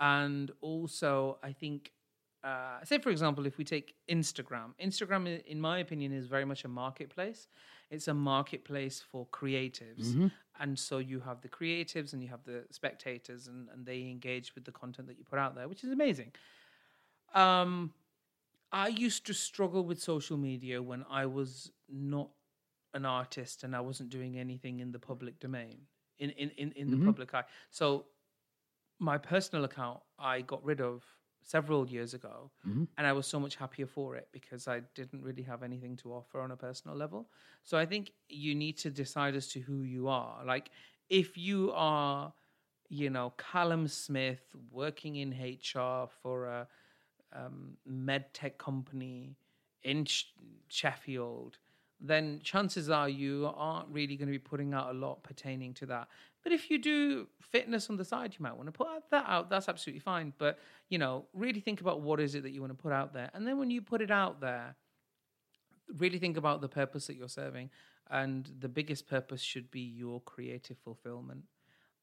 and 0.00 0.52
also 0.60 1.38
I 1.42 1.52
think, 1.52 1.90
uh, 2.44 2.84
say 2.84 2.98
for 2.98 3.10
example, 3.10 3.46
if 3.46 3.58
we 3.58 3.64
take 3.64 3.94
Instagram, 4.08 4.74
Instagram, 4.80 5.42
in 5.44 5.60
my 5.60 5.78
opinion, 5.78 6.12
is 6.12 6.26
very 6.26 6.44
much 6.44 6.64
a 6.64 6.68
marketplace. 6.68 7.48
It's 7.90 8.08
a 8.08 8.14
marketplace 8.14 9.02
for 9.10 9.26
creatives, 9.32 10.30
and 10.60 10.78
so 10.78 10.98
you 10.98 11.20
have 11.20 11.40
the 11.40 11.48
creatives 11.48 12.12
and 12.12 12.22
you 12.22 12.28
have 12.28 12.44
the 12.44 12.64
spectators, 12.70 13.46
and, 13.48 13.68
and 13.70 13.86
they 13.86 14.02
engage 14.02 14.54
with 14.54 14.64
the 14.64 14.72
content 14.72 15.08
that 15.08 15.18
you 15.18 15.24
put 15.24 15.38
out 15.38 15.54
there, 15.54 15.68
which 15.68 15.84
is 15.84 15.90
amazing. 15.90 16.32
Um, 17.34 17.92
I 18.70 18.88
used 18.88 19.24
to 19.26 19.32
struggle 19.34 19.84
with 19.84 20.00
social 20.00 20.36
media 20.36 20.82
when 20.82 21.04
I 21.10 21.26
was 21.26 21.72
not 21.88 22.28
an 22.94 23.06
artist 23.06 23.64
and 23.64 23.74
I 23.76 23.80
wasn't 23.80 24.10
doing 24.10 24.38
anything 24.38 24.80
in 24.80 24.92
the 24.92 24.98
public 24.98 25.40
domain, 25.40 25.78
in 26.18 26.30
in 26.30 26.50
in, 26.50 26.72
in 26.72 26.90
the 26.90 26.96
public 27.06 27.32
eye. 27.34 27.44
So 27.70 28.06
my 28.98 29.16
personal 29.18 29.64
account 29.64 30.00
I 30.18 30.40
got 30.42 30.62
rid 30.64 30.80
of 30.80 31.04
several 31.42 31.88
years 31.88 32.14
ago, 32.14 32.50
and 32.96 33.06
I 33.06 33.12
was 33.12 33.26
so 33.26 33.38
much 33.40 33.56
happier 33.56 33.86
for 33.86 34.16
it 34.16 34.28
because 34.32 34.68
I 34.68 34.80
didn't 34.94 35.22
really 35.22 35.42
have 35.42 35.62
anything 35.62 35.96
to 35.98 36.12
offer 36.12 36.40
on 36.40 36.50
a 36.50 36.56
personal 36.56 36.96
level. 36.96 37.28
So 37.64 37.78
I 37.78 37.86
think 37.86 38.12
you 38.28 38.54
need 38.54 38.76
to 38.78 38.90
decide 38.90 39.34
as 39.36 39.48
to 39.48 39.60
who 39.60 39.82
you 39.82 40.08
are. 40.08 40.44
Like 40.44 40.70
if 41.08 41.38
you 41.38 41.72
are, 41.74 42.32
you 42.88 43.10
know, 43.10 43.32
Callum 43.38 43.88
Smith 43.88 44.42
working 44.70 45.16
in 45.16 45.32
HR 45.32 46.08
for 46.22 46.46
a 46.46 46.68
um, 47.32 47.76
med 47.86 48.32
tech 48.34 48.58
company 48.58 49.36
in 49.82 50.04
Sh- 50.04 50.24
Sheffield, 50.68 51.58
then 52.00 52.40
chances 52.42 52.90
are 52.90 53.08
you 53.08 53.50
aren't 53.56 53.88
really 53.88 54.16
going 54.16 54.28
to 54.28 54.32
be 54.32 54.38
putting 54.38 54.72
out 54.72 54.90
a 54.90 54.98
lot 54.98 55.22
pertaining 55.22 55.74
to 55.74 55.86
that. 55.86 56.08
But 56.44 56.52
if 56.52 56.70
you 56.70 56.78
do 56.78 57.26
fitness 57.40 57.90
on 57.90 57.96
the 57.96 58.04
side, 58.04 58.34
you 58.38 58.42
might 58.42 58.56
want 58.56 58.68
to 58.68 58.72
put 58.72 58.86
that 59.10 59.24
out. 59.26 59.50
That's 59.50 59.68
absolutely 59.68 60.00
fine. 60.00 60.32
But 60.38 60.58
you 60.88 60.98
know, 60.98 61.26
really 61.32 61.60
think 61.60 61.80
about 61.80 62.00
what 62.00 62.20
is 62.20 62.34
it 62.34 62.42
that 62.44 62.50
you 62.50 62.60
want 62.60 62.70
to 62.70 62.80
put 62.80 62.92
out 62.92 63.12
there, 63.12 63.30
and 63.34 63.46
then 63.46 63.58
when 63.58 63.70
you 63.70 63.82
put 63.82 64.00
it 64.00 64.10
out 64.10 64.40
there, 64.40 64.76
really 65.96 66.18
think 66.18 66.36
about 66.36 66.60
the 66.60 66.68
purpose 66.68 67.06
that 67.08 67.16
you're 67.16 67.28
serving, 67.28 67.70
and 68.10 68.50
the 68.60 68.68
biggest 68.68 69.08
purpose 69.08 69.40
should 69.40 69.70
be 69.70 69.80
your 69.80 70.20
creative 70.20 70.78
fulfillment. 70.78 71.42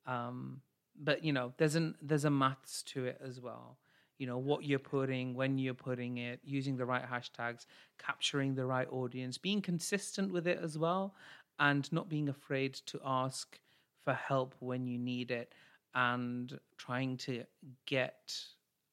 Um, 0.06 0.62
but 0.98 1.24
you 1.24 1.34
know, 1.34 1.54
there's 1.58 1.76
an 1.76 1.96
there's 2.02 2.26
a 2.26 2.30
maths 2.30 2.84
to 2.84 3.06
it 3.06 3.20
as 3.26 3.40
well. 3.40 3.78
You 4.18 4.28
know 4.28 4.38
what 4.38 4.64
you're 4.64 4.80
putting, 4.80 5.34
when 5.34 5.58
you're 5.58 5.74
putting 5.74 6.18
it, 6.18 6.40
using 6.44 6.78
the 6.78 6.86
right 6.86 7.04
hashtags, 7.10 7.66
capturing 8.00 8.56
the 8.56 8.66
right 8.66 8.88
audience, 8.92 9.38
being 9.38 9.62
consistent 9.62 10.32
with 10.32 10.48
it 10.48 10.60
as 10.62 10.78
well, 10.78 11.16
and 11.60 11.92
not 11.92 12.10
being 12.10 12.30
afraid 12.30 12.74
to 12.88 13.00
ask 13.06 13.60
for 14.04 14.14
help 14.14 14.56
when 14.60 14.88
you 14.88 14.98
need 14.98 15.32
it, 15.32 15.54
and 15.94 16.60
trying 16.78 17.18
to 17.18 17.44
get 17.86 18.34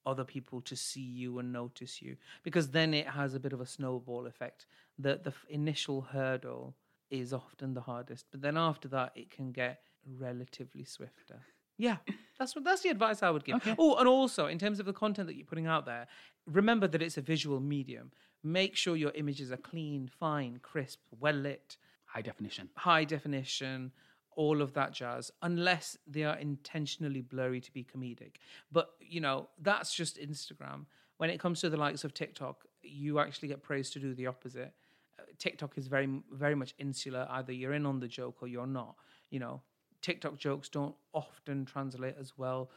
other 0.07 0.25
people 0.25 0.61
to 0.62 0.76
see 0.76 1.00
you 1.00 1.38
and 1.38 1.52
notice 1.52 2.02
you 2.02 2.17
because 2.43 2.69
then 2.69 2.93
it 2.93 3.07
has 3.07 3.35
a 3.35 3.41
bit 3.41 3.52
of 3.52 3.61
a 3.61 3.67
snowball 3.67 4.26
effect 4.26 4.67
the 4.99 5.21
the 5.23 5.33
initial 5.49 6.00
hurdle 6.00 6.75
is 7.11 7.33
often 7.33 7.75
the 7.75 7.81
hardest 7.81 8.26
but 8.31 8.41
then 8.41 8.57
after 8.57 8.88
that 8.88 9.12
it 9.14 9.31
can 9.31 9.52
get 9.52 9.83
relatively 10.19 10.85
swifter 10.85 11.41
yeah 11.86 11.96
that's 12.38 12.54
what 12.54 12.64
that's 12.64 12.82
the 12.82 12.88
advice 12.96 13.22
i 13.22 13.30
would 13.34 13.44
give 13.44 13.56
oh 13.78 13.94
and 14.00 14.08
also 14.08 14.42
in 14.46 14.58
terms 14.58 14.78
of 14.80 14.86
the 14.86 14.92
content 14.92 15.26
that 15.28 15.36
you're 15.36 15.52
putting 15.52 15.66
out 15.66 15.84
there 15.92 16.06
remember 16.46 16.86
that 16.92 17.02
it's 17.06 17.18
a 17.18 17.20
visual 17.34 17.60
medium 17.74 18.06
make 18.42 18.74
sure 18.82 18.94
your 18.96 19.14
images 19.22 19.48
are 19.50 19.62
clean 19.70 20.08
fine 20.24 20.58
crisp 20.70 21.00
well 21.24 21.34
lit 21.34 21.76
High 22.12 22.20
definition. 22.20 22.68
high 22.76 23.04
definition, 23.04 23.90
all 24.36 24.60
of 24.60 24.74
that 24.74 24.92
jazz, 24.92 25.30
unless 25.40 25.96
they 26.06 26.24
are 26.24 26.36
intentionally 26.36 27.22
blurry 27.22 27.60
to 27.60 27.72
be 27.72 27.84
comedic. 27.84 28.32
But, 28.70 28.90
you 29.00 29.20
know, 29.20 29.48
that's 29.68 29.94
just 29.94 30.20
Instagram. 30.20 30.84
When 31.16 31.30
it 31.30 31.40
comes 31.40 31.62
to 31.62 31.70
the 31.70 31.78
likes 31.78 32.04
of 32.04 32.12
TikTok, 32.12 32.66
you 32.82 33.18
actually 33.18 33.48
get 33.48 33.62
praised 33.62 33.94
to 33.94 33.98
do 33.98 34.12
the 34.14 34.26
opposite. 34.26 34.74
Uh, 35.18 35.22
TikTok 35.38 35.78
is 35.78 35.86
very, 35.86 36.08
very 36.30 36.54
much 36.54 36.74
insular. 36.78 37.26
Either 37.30 37.52
you're 37.52 37.72
in 37.72 37.86
on 37.86 37.98
the 38.00 38.08
joke 38.08 38.36
or 38.42 38.48
you're 38.48 38.66
not. 38.66 38.94
You 39.30 39.40
know, 39.40 39.62
TikTok 40.02 40.37
jokes 40.37 40.68
don't 40.68 40.94
often 41.12 41.64
translate 41.64 42.16
as 42.21 42.32
well 42.37 42.71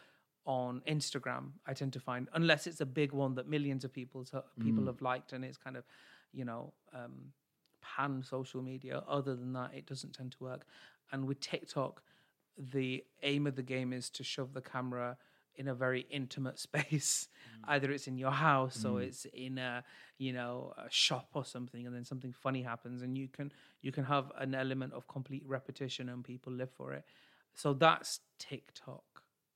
on 0.45 0.81
Instagram. 0.87 1.49
I 1.65 1.73
tend 1.73 1.93
to 1.93 1.99
find, 1.99 2.29
unless 2.33 2.67
it's 2.67 2.81
a 2.81 2.85
big 2.85 3.11
one 3.11 3.35
that 3.35 3.47
millions 3.49 3.83
of 3.83 3.91
people 3.91 4.25
people 4.63 4.85
have 4.85 5.01
liked, 5.01 5.33
and 5.33 5.43
it's 5.43 5.57
kind 5.57 5.75
of, 5.75 5.83
you 6.31 6.45
know, 6.45 6.71
um, 6.93 7.33
pan 7.81 8.23
social 8.23 8.61
media. 8.61 9.03
Other 9.07 9.35
than 9.35 9.53
that, 9.53 9.71
it 9.75 9.85
doesn't 9.85 10.13
tend 10.13 10.31
to 10.33 10.43
work. 10.43 10.65
And 11.11 11.27
with 11.27 11.39
TikTok, 11.39 12.01
the 12.57 13.03
aim 13.23 13.47
of 13.47 13.55
the 13.55 13.63
game 13.63 13.91
is 13.91 14.09
to 14.11 14.23
shove 14.23 14.53
the 14.53 14.61
camera 14.61 15.17
in 15.57 15.67
a 15.67 15.75
very 15.75 16.05
intimate 16.09 16.59
space. 16.67 17.27
Either 17.67 17.91
it's 17.91 18.07
in 18.07 18.17
your 18.17 18.31
house 18.31 18.85
or 18.85 19.01
it's 19.01 19.25
in 19.33 19.57
a 19.57 19.83
you 20.17 20.33
know 20.33 20.73
a 20.77 20.89
shop 20.89 21.29
or 21.33 21.43
something, 21.43 21.85
and 21.85 21.95
then 21.95 22.05
something 22.05 22.31
funny 22.31 22.61
happens, 22.61 23.01
and 23.01 23.17
you 23.17 23.27
can 23.27 23.51
you 23.81 23.91
can 23.91 24.03
have 24.03 24.31
an 24.37 24.53
element 24.53 24.93
of 24.93 25.07
complete 25.07 25.43
repetition, 25.47 26.09
and 26.09 26.23
people 26.23 26.53
live 26.53 26.69
for 26.71 26.93
it. 26.93 27.03
So 27.55 27.73
that's 27.73 28.19
TikTok. 28.37 29.03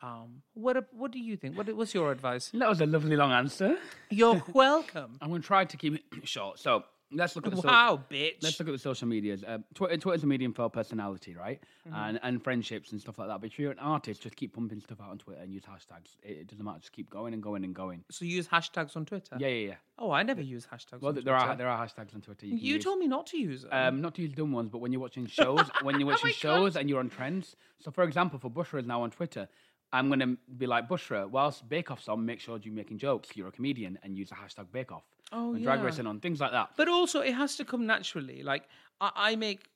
Um, 0.02 0.44
what 0.54 0.88
what 0.94 1.12
do 1.12 1.20
you 1.20 1.36
think? 1.36 1.58
What 1.58 1.74
what's 1.76 1.94
your 1.94 2.12
advice? 2.12 2.52
That 2.54 2.70
was 2.70 2.82
a 2.82 2.86
lovely 2.86 3.16
long 3.16 3.32
answer. 3.32 3.78
You're 4.10 4.42
welcome. 4.54 5.18
I'm 5.22 5.30
going 5.30 5.42
to 5.42 5.48
try 5.48 5.66
to 5.66 5.78
keep 5.78 5.96
it 5.96 6.04
short. 6.24 6.60
So 6.60 6.86
let's 7.12 7.36
look 7.36 7.46
at 7.48 7.52
the 7.56 7.58
so- 7.62 7.68
Wow, 7.68 8.04
bitch. 8.10 8.36
Let's 8.42 8.60
look 8.60 8.68
at 8.70 8.72
the 8.72 8.78
social 8.80 9.08
medias. 9.08 9.44
Uh, 9.44 9.60
Twitter, 9.74 9.98
Twitter's 9.98 10.24
a 10.24 10.28
medium 10.28 10.54
for 10.54 10.70
personality, 10.70 11.36
right? 11.36 11.62
And 11.94 12.20
and 12.24 12.44
friendships 12.44 12.92
and 12.92 13.02
stuff 13.02 13.18
like 13.18 13.28
that. 13.30 13.42
But 13.42 13.48
if 13.52 13.58
you're 13.60 13.72
an 13.72 13.80
artist, 13.80 14.22
just 14.22 14.36
keep 14.36 14.54
pumping 14.54 14.80
stuff 14.80 15.00
out 15.02 15.10
on 15.10 15.18
Twitter 15.18 15.42
and 15.42 15.52
use 15.54 15.64
hashtags. 15.64 16.18
It, 16.22 16.38
it 16.42 16.48
doesn't 16.48 16.64
matter. 16.64 16.80
Just 16.80 16.92
keep 16.92 17.10
going 17.10 17.34
and 17.34 17.42
going 17.42 17.64
and 17.64 17.74
going. 17.74 18.04
so 18.12 18.26
you 18.26 18.36
use 18.36 18.48
hashtags 18.48 18.96
on 18.96 19.06
Twitter? 19.06 19.38
Yeah, 19.40 19.48
yeah, 19.48 19.68
yeah. 19.70 19.76
Oh, 19.98 20.12
I 20.12 20.24
never 20.24 20.42
use 20.42 20.68
hashtags. 20.72 21.02
Well, 21.02 21.18
on 21.18 21.24
there 21.24 21.36
are 21.36 21.56
there 21.56 21.68
are 21.68 21.86
hashtags 21.86 22.14
on 22.14 22.22
Twitter. 22.22 22.46
You, 22.46 22.58
You 22.58 22.76
use. 22.76 22.84
told 22.84 23.00
me 23.00 23.08
not 23.08 23.28
to 23.28 23.38
use 23.38 23.64
them. 23.64 23.72
Um, 23.74 24.02
not 24.02 24.14
to 24.16 24.22
use 24.22 24.32
dumb 24.34 24.52
ones, 24.52 24.70
but 24.72 24.78
when 24.80 24.92
you're 24.92 25.02
watching 25.02 25.26
shows, 25.26 25.68
when 25.82 26.00
you're 26.00 26.08
watching 26.10 26.28
my 26.28 26.32
shows 26.34 26.76
and 26.76 26.90
you're 26.90 27.00
on 27.00 27.10
trends. 27.10 27.56
So, 27.80 27.90
for 27.92 28.04
example, 28.04 28.38
for 28.40 28.50
Bushra 28.52 28.80
is 28.80 28.86
now 28.86 29.02
on 29.02 29.10
Twitter, 29.12 29.48
I'm 29.92 30.08
going 30.10 30.20
to 30.20 30.38
be 30.58 30.68
like 30.68 30.88
Bushra. 30.88 31.28
Whilst 31.28 31.68
Bake 31.68 31.90
Off's 31.90 32.08
on, 32.08 32.24
make 32.26 32.40
sure 32.40 32.60
you're 32.62 32.74
making 32.74 33.00
jokes. 33.00 33.30
You're 33.36 33.48
a 33.48 33.52
comedian 33.52 33.98
and 34.04 34.16
use 34.16 34.30
the 34.30 34.36
hashtag 34.36 34.72
Bake 34.72 34.92
Off. 34.92 35.04
Oh, 35.32 35.54
and 35.54 35.64
drag 35.64 35.80
yeah. 35.80 35.86
racing 35.86 36.08
on 36.08 36.20
things 36.20 36.40
like 36.40 36.52
that. 36.52 36.72
but 36.76 36.88
also, 36.88 37.22
it 37.22 37.34
has 37.34 37.56
to 37.58 37.66
come 37.66 37.86
naturally. 37.86 38.42
Like 38.44 38.64
I, 39.00 39.12
I 39.16 39.36
make, 39.36 39.70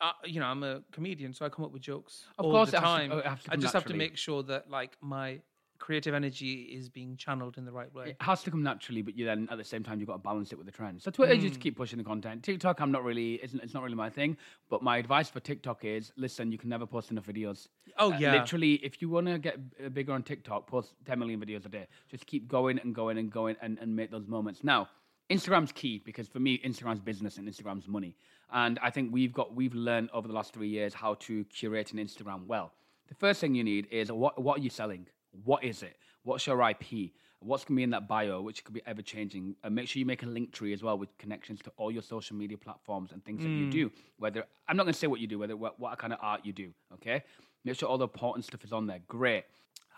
uh, 0.00 0.12
you 0.24 0.38
know, 0.40 0.46
I'm 0.46 0.62
a 0.62 0.82
comedian, 0.92 1.32
so 1.32 1.44
I 1.44 1.48
come 1.48 1.64
up 1.64 1.72
with 1.72 1.82
jokes 1.82 2.26
Of 2.38 2.44
all 2.46 2.52
course 2.52 2.70
the 2.70 2.78
time. 2.78 3.10
oh, 3.12 3.20
to 3.20 3.36
I 3.50 3.56
just 3.56 3.74
have 3.74 3.84
to 3.86 3.94
make 3.94 4.16
sure 4.16 4.42
that 4.44 4.70
like 4.70 4.96
my 5.00 5.40
creative 5.78 6.12
energy 6.12 6.60
is 6.64 6.90
being 6.90 7.16
channeled 7.16 7.56
in 7.56 7.64
the 7.64 7.72
right 7.72 7.92
way. 7.94 8.10
It 8.10 8.16
has 8.20 8.42
to 8.42 8.50
come 8.50 8.62
naturally, 8.62 9.00
but 9.00 9.16
you 9.16 9.24
then 9.24 9.48
at 9.50 9.56
the 9.56 9.64
same 9.64 9.82
time 9.82 9.98
you've 9.98 10.08
got 10.08 10.12
to 10.16 10.18
balance 10.18 10.52
it 10.52 10.58
with 10.58 10.66
the 10.66 10.72
trends. 10.72 11.02
So 11.04 11.10
Twitter, 11.10 11.32
you 11.32 11.48
just 11.48 11.58
keep 11.58 11.74
pushing 11.74 11.96
the 11.96 12.04
content. 12.04 12.42
TikTok, 12.42 12.80
I'm 12.80 12.92
not 12.92 13.02
really, 13.02 13.42
isn't 13.42 13.62
it's 13.62 13.72
not 13.72 13.82
really 13.82 13.94
my 13.96 14.10
thing. 14.10 14.36
But 14.68 14.82
my 14.82 14.98
advice 14.98 15.30
for 15.30 15.40
TikTok 15.40 15.84
is, 15.86 16.12
listen, 16.18 16.52
you 16.52 16.58
can 16.58 16.68
never 16.68 16.84
post 16.84 17.10
enough 17.10 17.26
videos. 17.26 17.66
Oh, 17.98 18.12
Uh, 18.12 18.18
yeah. 18.18 18.32
literally, 18.32 18.74
if 18.74 19.00
you 19.00 19.08
want 19.08 19.26
to 19.28 19.38
get 19.38 19.92
bigger 19.94 20.12
on 20.12 20.22
TikTok, 20.22 20.66
post 20.66 20.92
10 21.06 21.18
million 21.18 21.40
videos 21.40 21.64
a 21.64 21.70
day. 21.70 21.86
Just 22.10 22.26
keep 22.26 22.46
going 22.46 22.78
and 22.78 22.94
going 22.94 23.16
and 23.16 23.30
going 23.30 23.56
and, 23.62 23.78
and 23.78 23.96
make 23.96 24.10
those 24.10 24.26
moments. 24.26 24.62
Now, 24.62 24.88
Instagram's 25.30 25.72
key 25.72 26.02
because 26.04 26.28
for 26.28 26.40
me, 26.40 26.58
Instagram's 26.64 27.00
business 27.00 27.38
and 27.38 27.48
Instagram's 27.48 27.86
money. 27.86 28.16
And 28.52 28.78
I 28.82 28.90
think 28.90 29.12
we've 29.12 29.32
got 29.32 29.54
we've 29.54 29.74
learned 29.74 30.10
over 30.12 30.26
the 30.26 30.34
last 30.34 30.52
three 30.52 30.68
years 30.68 30.92
how 30.92 31.14
to 31.14 31.44
curate 31.44 31.92
an 31.92 31.98
Instagram 31.98 32.46
well. 32.46 32.72
The 33.08 33.14
first 33.14 33.40
thing 33.40 33.54
you 33.54 33.64
need 33.64 33.86
is 33.90 34.10
what 34.10 34.40
what 34.42 34.58
are 34.58 34.62
you 34.62 34.70
selling? 34.70 35.06
What 35.44 35.62
is 35.62 35.82
it? 35.82 35.96
What's 36.24 36.46
your 36.46 36.68
IP? 36.68 37.12
What's 37.42 37.64
going 37.64 37.76
to 37.76 37.78
be 37.78 37.82
in 37.84 37.90
that 37.90 38.06
bio, 38.06 38.42
which 38.42 38.64
could 38.64 38.74
be 38.74 38.82
ever 38.86 39.00
changing? 39.00 39.56
And 39.64 39.74
make 39.74 39.88
sure 39.88 39.98
you 39.98 40.04
make 40.04 40.22
a 40.22 40.26
link 40.26 40.52
tree 40.52 40.74
as 40.74 40.82
well 40.82 40.98
with 40.98 41.16
connections 41.16 41.60
to 41.62 41.72
all 41.78 41.90
your 41.90 42.02
social 42.02 42.36
media 42.36 42.58
platforms 42.58 43.12
and 43.12 43.24
things 43.24 43.42
that 43.42 43.48
you 43.48 43.70
do. 43.70 43.88
Mm. 43.88 43.92
Whether 44.18 44.44
I'm 44.68 44.76
not 44.76 44.82
going 44.82 44.92
to 44.92 44.98
say 44.98 45.06
what 45.06 45.20
you 45.20 45.26
do, 45.26 45.38
whether 45.38 45.56
what, 45.56 45.80
what 45.80 45.96
kind 45.98 46.12
of 46.12 46.18
art 46.20 46.42
you 46.44 46.52
do. 46.52 46.70
Okay, 46.94 47.22
make 47.64 47.76
sure 47.76 47.88
all 47.88 47.96
the 47.96 48.04
important 48.04 48.44
stuff 48.44 48.62
is 48.64 48.72
on 48.72 48.86
there. 48.86 49.00
Great. 49.08 49.44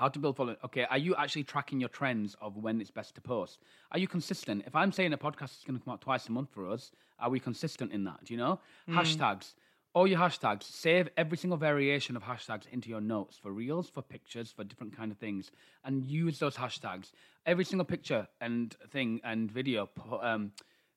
How 0.02 0.08
to 0.08 0.18
build 0.18 0.36
following. 0.36 0.56
Okay, 0.64 0.84
are 0.90 0.98
you 0.98 1.14
actually 1.14 1.44
tracking 1.44 1.78
your 1.78 1.88
trends 1.88 2.34
of 2.40 2.56
when 2.56 2.80
it's 2.80 2.90
best 2.90 3.14
to 3.14 3.20
post? 3.20 3.60
Are 3.92 4.00
you 4.00 4.08
consistent? 4.08 4.64
If 4.66 4.74
I'm 4.74 4.90
saying 4.90 5.12
a 5.12 5.16
podcast 5.16 5.58
is 5.58 5.64
going 5.64 5.78
to 5.78 5.84
come 5.84 5.94
out 5.94 6.00
twice 6.00 6.26
a 6.28 6.32
month 6.32 6.48
for 6.50 6.68
us, 6.68 6.90
are 7.20 7.30
we 7.30 7.38
consistent 7.38 7.92
in 7.92 8.02
that? 8.02 8.24
Do 8.24 8.34
you 8.34 8.38
know? 8.38 8.58
Hashtags. 8.88 9.54
All 9.94 10.08
your 10.08 10.18
hashtags. 10.18 10.64
Save 10.64 11.08
every 11.16 11.38
single 11.38 11.56
variation 11.56 12.16
of 12.16 12.24
hashtags 12.24 12.64
into 12.72 12.88
your 12.88 13.00
notes 13.00 13.38
for 13.40 13.52
reels, 13.52 13.88
for 13.90 14.02
pictures, 14.02 14.50
for 14.50 14.64
different 14.64 14.96
kind 14.96 15.12
of 15.12 15.18
things, 15.18 15.52
and 15.84 16.04
use 16.04 16.40
those 16.40 16.56
hashtags. 16.56 17.12
Every 17.46 17.64
single 17.64 17.84
picture 17.84 18.26
and 18.40 18.74
thing 18.90 19.20
and 19.22 19.52
video. 19.52 19.88
Um, 20.20 20.50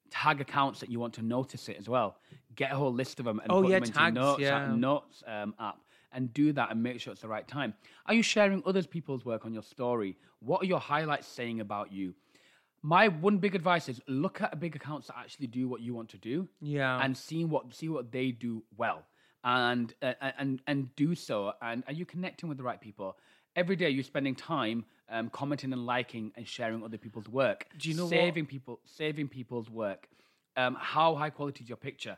tag 0.09 0.41
accounts 0.41 0.79
that 0.79 0.89
you 0.89 0.99
want 0.99 1.13
to 1.13 1.21
notice 1.21 1.69
it 1.69 1.77
as 1.77 1.87
well. 1.87 2.17
Get 2.55 2.71
a 2.71 2.75
whole 2.75 2.93
list 2.93 3.19
of 3.19 3.25
them 3.25 3.39
and 3.39 3.51
Oh, 3.51 3.61
put 3.61 3.69
yeah, 3.69 3.75
them 3.75 3.83
into 3.83 3.99
tags, 3.99 4.15
your 4.15 4.23
notes, 4.23 4.41
yeah. 4.41 4.75
notes 4.75 5.23
um, 5.27 5.53
app 5.59 5.77
and 6.15 6.33
do 6.33 6.53
that 6.53 6.71
and 6.71 6.81
make 6.81 6.99
sure 6.99 7.11
it's 7.13 7.21
the 7.21 7.27
right 7.27 7.47
time. 7.47 7.73
Are 8.07 8.13
you 8.13 8.23
sharing 8.23 8.63
other 8.65 8.81
people's 8.83 9.25
work 9.25 9.45
on 9.45 9.53
your 9.53 9.63
story? 9.63 10.17
What 10.39 10.63
are 10.63 10.65
your 10.65 10.79
highlights 10.79 11.27
saying 11.27 11.59
about 11.59 11.91
you? 11.91 12.15
My 12.81 13.07
one 13.07 13.37
big 13.39 13.55
advice 13.55 13.89
is 13.89 13.99
look 14.07 14.41
at 14.41 14.59
big 14.59 14.75
accounts 14.75 15.07
that 15.07 15.17
actually 15.17 15.47
do 15.47 15.67
what 15.67 15.81
you 15.81 15.93
want 15.93 16.09
to 16.09 16.17
do 16.17 16.47
Yeah. 16.61 16.99
and 17.03 17.17
see 17.17 17.43
what 17.45 17.73
see 17.73 17.89
what 17.89 18.11
they 18.11 18.31
do 18.31 18.63
well 18.77 19.03
and 19.43 19.93
uh, 20.01 20.13
and 20.37 20.61
and 20.67 20.95
do 20.95 21.15
so. 21.15 21.53
And 21.61 21.83
are 21.87 21.93
you 21.93 22.05
connecting 22.05 22.47
with 22.49 22.57
the 22.57 22.63
right 22.63 22.79
people? 22.79 23.17
Every 23.55 23.75
day 23.75 23.89
you're 23.89 24.03
spending 24.03 24.35
time 24.35 24.85
um, 25.09 25.29
commenting 25.29 25.71
and 25.73 25.85
liking 25.85 26.31
and 26.35 26.47
sharing 26.47 26.83
other 26.83 26.97
people's 26.97 27.27
work. 27.29 27.67
Do 27.77 27.89
you 27.89 27.95
know 27.95 28.03
what? 28.05 28.09
saving 28.11 28.45
people 28.45 28.79
saving 28.85 29.29
people's 29.29 29.69
work? 29.69 30.07
Um, 30.57 30.77
how 30.79 31.15
high 31.15 31.31
quality 31.31 31.63
is 31.63 31.69
your 31.69 31.77
picture? 31.77 32.17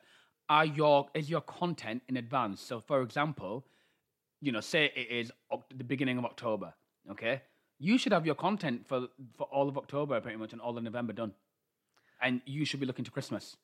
Are 0.50 0.66
your 0.66 1.08
is 1.14 1.30
your 1.30 1.42
content 1.42 2.02
in 2.10 2.18
advance? 2.18 2.62
So, 2.62 2.80
for 2.82 3.02
example, 3.02 3.66
you 4.42 4.52
know, 4.52 4.62
say 4.62 4.92
it 4.96 5.08
is 5.12 5.32
the 5.76 5.84
beginning 5.84 6.18
of 6.18 6.26
October. 6.26 6.74
Okay, 7.12 7.42
you 7.80 7.98
should 7.98 8.12
have 8.12 8.26
your 8.26 8.36
content 8.36 8.88
for 8.88 9.08
for 9.36 9.48
all 9.48 9.68
of 9.70 9.78
October 9.78 10.20
pretty 10.22 10.38
much 10.38 10.54
and 10.54 10.62
all 10.62 10.78
of 10.78 10.84
November 10.84 11.14
done, 11.14 11.34
and 12.22 12.42
you 12.46 12.66
should 12.66 12.80
be 12.80 12.86
looking 12.86 13.06
to 13.06 13.12
Christmas. 13.12 13.56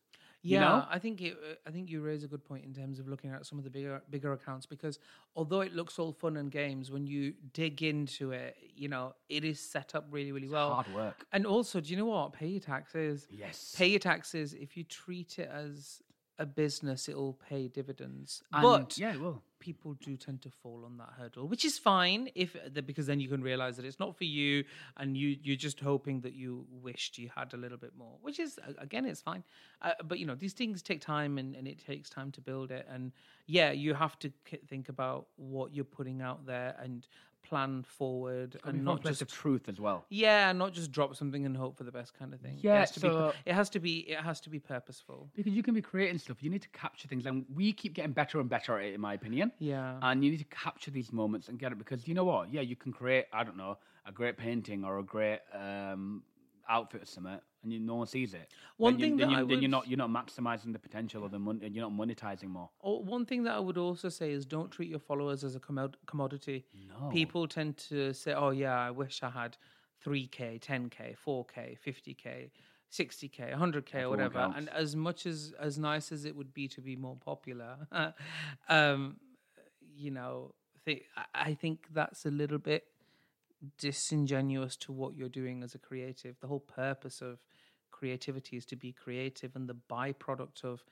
Yeah, 0.46 0.60
you 0.60 0.66
know? 0.66 0.86
I 0.90 1.00
think 1.00 1.22
it, 1.22 1.38
I 1.66 1.72
think 1.72 1.90
you 1.90 2.02
raise 2.02 2.26
a 2.26 2.28
good 2.28 2.44
point 2.44 2.66
in 2.66 2.74
terms 2.74 3.00
of 3.00 3.08
looking 3.08 3.32
at 3.32 3.46
some 3.46 3.58
of 3.58 3.64
the 3.64 3.70
bigger 3.70 4.02
bigger 4.10 4.34
accounts 4.34 4.66
because 4.66 5.00
although 5.38 5.62
it 5.62 5.74
looks 5.74 5.98
all 5.98 6.12
fun 6.12 6.36
and 6.36 6.52
games, 6.52 6.92
when 6.92 7.08
you 7.08 7.34
dig 7.54 7.82
into 7.82 8.32
it, 8.32 8.58
you 8.76 8.90
know 8.90 9.16
it 9.30 9.46
is 9.46 9.60
set 9.60 9.96
up 9.96 10.06
really 10.12 10.34
really 10.34 10.50
well. 10.50 10.74
hard 10.74 10.94
work. 10.94 11.26
And 11.32 11.46
also, 11.46 11.80
do 11.80 11.90
you 11.90 11.98
know 11.98 12.08
what? 12.08 12.34
Pay 12.34 12.48
your 12.48 12.60
taxes. 12.60 13.26
Yes. 13.32 13.74
Pay 13.78 13.88
your 13.88 14.00
taxes. 14.00 14.54
If 14.54 14.76
you 14.76 14.84
treat 14.84 15.40
it 15.40 15.50
as 15.50 16.02
a 16.44 16.46
business, 16.64 17.10
it'll 17.10 17.34
pay 17.50 17.68
dividends. 17.68 18.44
And- 18.52 18.62
but 18.62 18.98
yeah, 18.98 19.14
it 19.16 19.20
will. 19.20 19.42
people 19.60 19.94
do 20.08 20.18
tend 20.18 20.42
to 20.42 20.50
fall 20.50 20.84
on 20.86 20.98
that 20.98 21.12
hurdle, 21.18 21.48
which 21.48 21.64
is 21.64 21.80
fine 21.80 22.30
if 22.36 22.50
because 22.86 23.06
then 23.08 23.20
you 23.22 23.30
can 23.30 23.42
realize 23.42 23.78
that 23.78 23.86
it's 23.86 24.00
not 24.06 24.12
for 24.18 24.26
you, 24.26 24.66
and 24.98 25.16
you 25.18 25.30
you're 25.46 25.56
just 25.68 25.80
hoping 25.80 26.20
that 26.26 26.34
you 26.34 26.52
wished 26.88 27.18
you 27.18 27.30
had 27.34 27.54
a 27.54 27.58
little 27.64 27.78
bit 27.86 27.94
more, 27.98 28.16
which 28.22 28.40
is 28.46 28.60
again 28.78 29.06
it's 29.06 29.22
fine. 29.22 29.44
Uh, 29.82 29.94
but 30.10 30.20
you 30.20 30.26
know 30.26 30.36
these 30.36 30.54
things 30.62 30.82
take 30.82 31.00
time, 31.02 31.38
and, 31.38 31.56
and 31.56 31.66
it 31.68 31.78
takes 31.92 32.10
time 32.10 32.30
to 32.38 32.42
build 32.42 32.72
it, 32.72 32.86
and 32.94 33.14
yeah, 33.48 33.72
you 33.72 33.94
have 33.94 34.20
to 34.20 34.28
k- 34.50 34.60
think 34.68 34.90
about 34.90 35.28
what 35.38 35.74
you're 35.74 35.86
putting 36.00 36.22
out 36.22 36.46
there 36.46 36.76
and 36.84 37.08
plan 37.44 37.84
forward, 37.84 38.58
And 38.64 38.76
and 38.76 38.86
not 38.86 39.04
just 39.04 39.22
of 39.22 39.28
truth 39.28 39.68
as 39.70 39.80
well. 39.80 40.06
yeah, 40.10 40.52
not 40.54 40.74
just 40.74 40.92
drop 40.92 41.16
something 41.16 41.46
and 41.46 41.56
hope 41.56 41.78
for 41.78 41.84
the 41.84 41.92
best 41.92 42.18
kind 42.18 42.34
of 42.34 42.40
thing. 42.42 42.56
it 42.58 42.64
Yeah, 42.64 42.80
has 42.80 42.92
to 42.92 43.00
be. 43.02 43.08
It 43.46 43.54
has 43.54 43.70
to 43.72 43.80
be. 43.80 43.98
It 44.10 44.20
has 44.20 44.40
to 44.42 44.50
be 44.50 44.60
purposeful. 44.60 45.30
Because 45.36 45.54
you 45.54 45.62
can 45.64 45.74
be 45.74 45.82
creating 45.82 46.18
stuff, 46.20 46.42
you 46.42 46.50
need 46.50 46.62
to 46.64 46.70
capture 46.70 47.08
things, 47.08 47.26
and 47.26 47.46
we 47.54 47.74
keep 47.74 47.94
getting 47.94 48.14
better 48.14 48.40
and 48.40 48.50
better 48.50 48.80
at 48.80 48.86
it, 48.86 48.94
in 48.96 49.02
my 49.02 49.14
opinion. 49.14 49.52
Yeah. 49.60 49.98
And 50.02 50.24
you 50.24 50.32
need 50.32 50.38
to 50.40 50.46
capture 50.46 50.92
these 50.92 51.12
moments 51.14 51.48
and 51.50 51.60
get 51.60 51.72
it 51.72 51.78
because 51.78 52.08
you 52.08 52.14
know 52.14 52.24
what? 52.26 52.52
Yeah, 52.54 52.62
you 52.62 52.76
can 52.76 52.92
create, 52.92 53.26
I 53.34 53.44
don't 53.44 53.58
know, 53.58 53.78
a 54.06 54.12
great 54.12 54.38
painting 54.38 54.84
or 54.84 55.00
a 55.00 55.04
great 55.04 55.40
um, 55.54 56.24
outfit 56.70 57.02
or 57.04 57.06
something, 57.06 57.40
and 57.64 57.72
you, 57.74 57.80
no 57.80 57.96
one 57.96 58.08
sees 58.08 58.34
it. 58.34 58.52
One 58.78 58.94
then 58.94 59.00
you, 59.00 59.06
thing 59.06 59.18
then, 59.18 59.28
that 59.30 59.34
you, 59.34 59.46
I 59.46 59.48
then 59.48 59.62
you're 59.62 59.70
not 59.70 59.88
you're 59.88 59.98
not 59.98 60.10
maximizing 60.10 60.74
the 60.74 60.80
potential 60.80 61.26
of 61.26 61.32
the 61.32 61.40
money, 61.40 61.68
you're 61.72 61.90
not 61.90 61.94
monetizing 61.94 62.50
more. 62.50 62.70
Oh, 62.84 63.00
one 63.00 63.26
thing 63.26 63.44
that 63.44 63.56
I 63.56 63.60
would 63.60 63.78
also 63.78 64.10
say 64.10 64.32
is 64.32 64.46
don't 64.46 64.72
treat 64.72 64.90
your 64.90 65.00
followers 65.00 65.44
as 65.44 65.56
a 65.56 65.60
commod- 65.60 65.96
commodity. 66.06 66.66
No. 66.88 67.10
People 67.10 67.48
tend 67.48 67.78
to 67.90 68.14
say, 68.14 68.34
"Oh 68.34 68.52
yeah, 68.52 68.78
I 68.78 68.92
wish 68.92 69.24
I 69.24 69.30
had 69.30 69.58
3k, 70.06 70.60
10k, 70.62 71.16
4k, 71.26 71.78
50k, 71.80 72.52
60k, 72.92 73.54
100k, 73.54 74.02
or 74.02 74.10
whatever." 74.10 74.34
counts. 74.40 74.58
And 74.58 74.70
as 74.70 74.96
much 74.96 75.26
as 75.26 75.54
as 75.60 75.80
nice 75.80 76.12
as 76.12 76.26
it 76.26 76.36
would 76.36 76.54
be 76.54 76.68
to 76.70 76.82
be 76.82 76.96
more 76.96 77.18
popular, 77.18 77.78
um, 78.70 79.18
you 79.96 80.12
know, 80.12 80.54
th- 80.86 81.04
I 81.34 81.54
think 81.54 81.88
that's 81.94 82.26
a 82.26 82.32
little 82.32 82.58
bit 82.60 82.86
disingenuous 83.78 84.76
to 84.76 84.92
what 84.92 85.16
you're 85.16 85.30
doing 85.30 85.64
as 85.64 85.76
a 85.76 85.80
creative. 85.80 86.40
The 86.40 86.48
whole 86.48 86.60
purpose 86.60 87.22
of 87.22 87.40
creativity 88.04 88.58
is 88.58 88.66
to 88.66 88.76
be 88.86 88.92
creative, 88.92 89.52
and 89.56 89.66
the 89.74 89.78
byproduct 89.98 90.64
of 90.72 90.84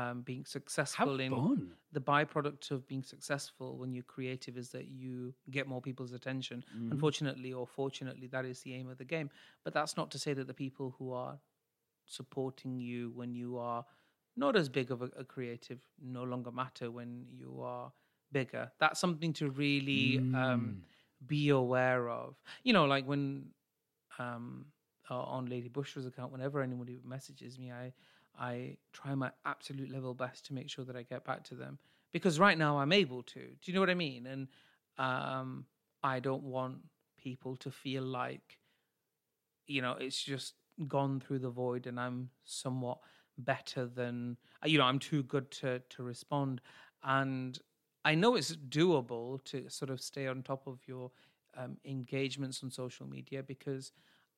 um, 0.00 0.22
being 0.22 0.40
Have 0.40 0.48
successful 0.58 1.20
in 1.20 1.32
fun. 1.32 1.72
the 1.92 2.00
byproduct 2.00 2.70
of 2.70 2.86
being 2.90 3.02
successful 3.14 3.68
when 3.80 3.90
you're 3.94 4.04
creative 4.16 4.56
is 4.62 4.68
that 4.70 4.86
you 5.02 5.34
get 5.56 5.66
more 5.72 5.82
people's 5.88 6.12
attention. 6.12 6.58
Mm-hmm. 6.74 6.92
Unfortunately 6.92 7.52
or 7.52 7.66
fortunately, 7.66 8.28
that 8.28 8.44
is 8.52 8.60
the 8.62 8.72
aim 8.78 8.88
of 8.88 8.96
the 9.02 9.04
game. 9.04 9.28
But 9.64 9.74
that's 9.74 9.96
not 9.96 10.08
to 10.12 10.18
say 10.24 10.32
that 10.34 10.46
the 10.46 10.54
people 10.66 10.94
who 10.98 11.12
are 11.12 11.34
supporting 12.06 12.78
you 12.90 13.10
when 13.14 13.34
you 13.34 13.58
are 13.58 13.84
not 14.36 14.56
as 14.56 14.68
big 14.68 14.90
of 14.90 15.02
a, 15.02 15.10
a 15.18 15.24
creative 15.24 15.80
no 16.00 16.22
longer 16.32 16.52
matter 16.62 16.86
when 16.98 17.26
you 17.40 17.60
are 17.62 17.92
bigger. 18.38 18.64
That's 18.82 19.00
something 19.04 19.32
to 19.34 19.50
really 19.50 20.18
Mm. 20.18 20.34
um, 20.44 20.82
be 21.26 21.50
aware 21.50 22.04
of. 22.08 22.30
You 22.66 22.72
know, 22.72 22.86
like 22.94 23.04
when 23.12 23.50
um, 24.18 24.66
uh, 25.10 25.20
on 25.20 25.46
Lady 25.46 25.68
Bushra's 25.68 26.06
account, 26.06 26.32
whenever 26.32 26.60
anybody 26.62 27.00
messages 27.04 27.58
me, 27.58 27.72
I 27.72 27.92
I 28.38 28.76
try 28.92 29.14
my 29.14 29.30
absolute 29.44 29.90
level 29.90 30.14
best 30.14 30.46
to 30.46 30.54
make 30.54 30.70
sure 30.70 30.84
that 30.86 30.96
I 30.96 31.02
get 31.02 31.24
back 31.24 31.44
to 31.44 31.54
them 31.54 31.78
because 32.12 32.40
right 32.40 32.56
now 32.56 32.78
I'm 32.78 32.92
able 32.92 33.22
to. 33.24 33.40
Do 33.40 33.56
you 33.64 33.74
know 33.74 33.80
what 33.80 33.90
I 33.90 33.94
mean? 33.94 34.26
And 34.26 34.48
um, 34.96 35.66
I 36.02 36.18
don't 36.20 36.44
want 36.44 36.78
people 37.18 37.56
to 37.56 37.70
feel 37.70 38.02
like 38.02 38.58
you 39.66 39.80
know 39.80 39.92
it's 39.92 40.22
just 40.22 40.54
gone 40.88 41.20
through 41.20 41.38
the 41.38 41.50
void 41.50 41.86
and 41.86 42.00
I'm 42.00 42.30
somewhat 42.44 42.98
better 43.38 43.86
than 43.86 44.36
uh, 44.64 44.66
you 44.66 44.78
know 44.78 44.84
I'm 44.84 44.98
too 44.98 45.22
good 45.22 45.50
to 45.52 45.80
to 45.90 46.02
respond 46.02 46.60
and 47.04 47.58
I 48.04 48.14
know 48.14 48.34
it's 48.34 48.56
doable 48.56 49.42
to 49.44 49.68
sort 49.68 49.90
of 49.90 50.00
stay 50.00 50.26
on 50.26 50.42
top 50.42 50.66
of 50.66 50.80
your 50.86 51.12
um, 51.56 51.76
engagements 51.84 52.62
on 52.62 52.70
social 52.70 53.06
media 53.06 53.42
because 53.42 53.92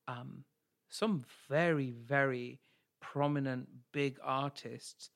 um, 0.07 0.45
some 0.95 1.25
very 1.49 1.91
very 1.91 2.61
prominent 3.01 3.69
big 3.93 4.17
artists 4.23 5.11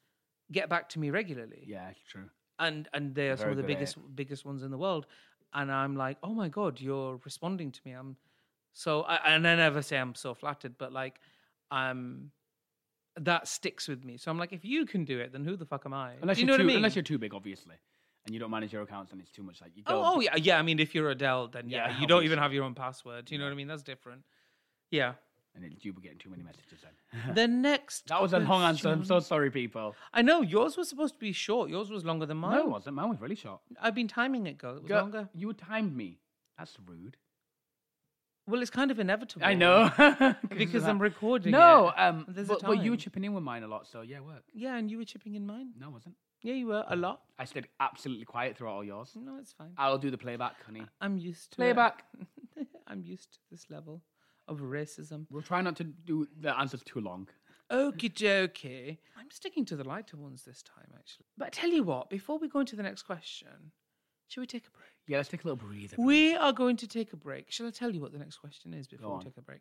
get 0.51 0.69
back 0.69 0.89
to 0.91 0.99
me 0.99 1.11
regularly. 1.11 1.65
Yeah, 1.67 1.89
it's 1.91 2.01
true. 2.11 2.29
and 2.59 2.89
and 2.93 3.15
they 3.15 3.31
are 3.31 3.37
some 3.37 3.51
of 3.51 3.57
the 3.57 3.63
biggest 3.63 3.97
biggest 4.15 4.45
ones 4.45 4.63
in 4.63 4.71
the 4.71 4.79
world. 4.79 5.07
And 5.55 5.73
i'm 5.73 5.97
like 5.97 6.19
oh 6.23 6.35
my 6.35 6.49
god 6.49 6.81
you're 6.81 7.21
responding 7.25 7.71
to 7.73 7.81
me. 7.85 7.93
I'm 7.93 8.17
so 8.73 9.03
I, 9.03 9.35
and 9.35 9.47
i 9.47 9.55
never 9.55 9.81
say 9.81 9.97
i'm 9.97 10.15
so 10.15 10.35
flattered 10.35 10.75
but 10.77 10.93
like 10.93 11.21
um 11.71 12.31
that 13.17 13.49
sticks 13.49 13.89
with 13.89 14.05
me. 14.05 14.17
So 14.17 14.31
i'm 14.31 14.39
like 14.39 14.53
if 14.53 14.65
you 14.65 14.85
can 14.85 15.05
do 15.05 15.21
it 15.21 15.33
then 15.33 15.45
who 15.45 15.57
the 15.57 15.65
fuck 15.65 15.85
am 15.87 15.95
i? 15.95 16.15
Unless 16.21 16.37
do 16.37 16.41
you 16.43 16.47
know 16.47 16.57
too, 16.57 16.65
what 16.65 16.65
i 16.65 16.67
mean? 16.67 16.77
unless 16.77 16.97
you're 16.97 17.03
too 17.03 17.19
big, 17.19 17.35
obviously, 17.35 17.77
and 18.27 18.35
you 18.35 18.41
don't 18.41 18.51
manage 18.51 18.73
your 18.73 18.83
accounts, 18.83 19.13
and 19.13 19.21
it's 19.21 19.31
too 19.31 19.43
much. 19.43 19.61
Like 19.61 19.73
you 19.77 19.85
go, 19.85 19.95
oh, 19.95 20.17
oh 20.17 20.21
yeah 20.21 20.37
yeah 20.37 20.59
i 20.59 20.63
mean 20.63 20.81
if 20.81 20.95
you're 20.95 21.11
adele 21.11 21.49
then 21.49 21.69
yeah, 21.69 21.89
Yeah, 21.89 22.01
you 22.01 22.07
don't 22.07 22.25
even 22.25 22.39
have 22.41 22.53
your 22.53 22.65
own 22.65 22.75
password. 22.75 23.27
Do 23.27 23.35
you 23.35 23.39
know 23.39 23.47
what 23.47 23.53
i 23.53 23.57
mean? 23.57 23.69
That's 23.69 23.83
different. 23.83 24.23
Yeah 24.91 25.15
and 25.55 25.65
it, 25.65 25.73
you 25.85 25.93
were 25.93 26.01
getting 26.01 26.19
too 26.19 26.31
many 26.31 26.43
messages. 26.51 26.79
Then 27.35 27.35
the 27.35 27.49
next 27.71 28.07
that 28.09 28.21
was 28.23 28.33
a 28.33 28.39
long 28.39 28.63
answer. 28.63 28.89
I'm 28.89 29.05
so 29.05 29.19
sorry, 29.21 29.51
people. 29.51 29.95
i 30.13 30.23
know 30.23 30.43
yours 30.43 30.77
was 30.77 30.89
supposed 30.89 31.15
to 31.15 31.21
be 31.21 31.33
short 31.33 31.71
yours 31.71 31.91
was 31.91 32.05
longer 32.05 32.27
than 32.27 32.37
mine 32.37 32.57
No, 32.57 32.61
it 32.65 32.71
wasn't. 32.71 32.97
Mine 32.97 33.09
was 33.09 33.21
really 33.21 33.35
short. 33.35 33.61
i've 33.81 33.95
been 33.95 34.09
timing 34.09 34.47
it 34.47 34.59
girl 34.59 34.77
it 34.77 34.83
was 34.83 34.89
Girl, 34.89 35.01
longer 35.03 35.29
You 35.35 35.53
timed 35.53 35.97
me. 35.97 36.19
That's 36.59 36.77
rude. 36.87 37.17
well 38.47 38.61
it's 38.63 38.71
kind 38.71 38.91
of 38.91 38.99
inevitable 38.99 39.47
I 39.47 39.55
know. 39.55 39.91
because 40.57 40.85
I'm 40.85 40.99
recording. 41.01 41.53
No, 41.53 41.89
it. 41.89 41.95
um, 41.99 42.25
There's 42.29 42.49
a 42.49 42.55
but, 42.55 42.63
but 42.63 42.83
you 42.85 42.91
were 42.93 42.97
time. 42.97 43.03
chipping 43.05 43.25
in 43.25 43.35
with 43.35 43.45
mine 43.45 43.63
a 43.63 43.69
lot, 43.69 43.87
so 43.87 44.01
yeah, 44.03 44.21
work. 44.21 44.45
Yeah, 44.55 44.77
and 44.77 44.91
you 44.91 44.99
were 44.99 45.05
chipping 45.05 45.35
in 45.35 45.47
mine. 45.47 45.71
No, 45.79 45.87
I 45.87 45.91
wasn't. 45.91 46.15
Yeah, 46.43 46.55
you 46.55 46.67
were 46.69 46.85
a 46.89 46.95
lot. 46.97 47.23
I 47.39 47.45
stayed 47.47 47.67
absolutely 47.81 48.25
quiet 48.25 48.57
throughout 48.57 48.73
all 48.75 48.85
yours. 48.85 49.11
No, 49.17 49.37
it's 49.41 49.53
fine. 49.53 49.73
I'll 49.77 49.99
do 49.99 50.11
the 50.11 50.19
playback, 50.19 50.55
honey. 50.65 50.83
I'm 51.01 51.19
used 51.19 51.51
to 51.51 51.57
Playback. 51.57 52.05
It. 52.57 52.67
I'm 52.87 53.03
used 53.03 53.33
to 53.35 53.39
this 53.51 53.67
level 53.71 54.03
of 54.49 54.61
racism. 54.61 55.27
We'll 55.31 55.43
try 55.43 55.61
not 55.63 55.77
to 55.77 55.85
do 55.85 56.27
the 56.41 56.59
answers 56.59 56.83
too 56.83 57.01
long. 57.01 57.29
Okie 57.71 58.13
dokie. 58.13 58.99
I'm 59.19 59.31
sticking 59.31 59.65
to 59.67 59.77
the 59.77 59.85
lighter 59.85 60.17
ones 60.17 60.43
this 60.43 60.63
time, 60.63 60.91
actually. 60.95 61.27
But 61.37 61.49
I 61.49 61.51
tell 61.51 61.71
you 61.71 61.83
what, 61.83 62.09
before 62.09 62.39
we 62.39 62.49
go 62.49 62.61
into 62.61 62.77
the 62.77 62.83
next 62.83 63.03
question, 63.03 63.73
should 64.29 64.41
we 64.41 64.47
take 64.47 64.67
a 64.67 64.71
break? 64.71 64.89
Yeah, 65.07 65.19
let's 65.19 65.29
take 65.29 65.45
a 65.45 65.49
little 65.49 65.69
breather. 65.69 65.97
We 65.99 66.35
are 66.35 66.53
going 66.53 66.77
to 66.79 66.87
take 66.87 67.13
a 67.13 67.17
break. 67.17 67.51
Shall 67.51 67.67
I 67.67 67.71
tell 67.71 67.91
you 67.91 68.01
what 68.01 68.13
the 68.13 68.19
next 68.19 68.37
question 68.37 68.73
is 68.73 68.87
before 68.87 69.19
we 69.19 69.25
take 69.25 69.37
a 69.37 69.43
break? 69.43 69.61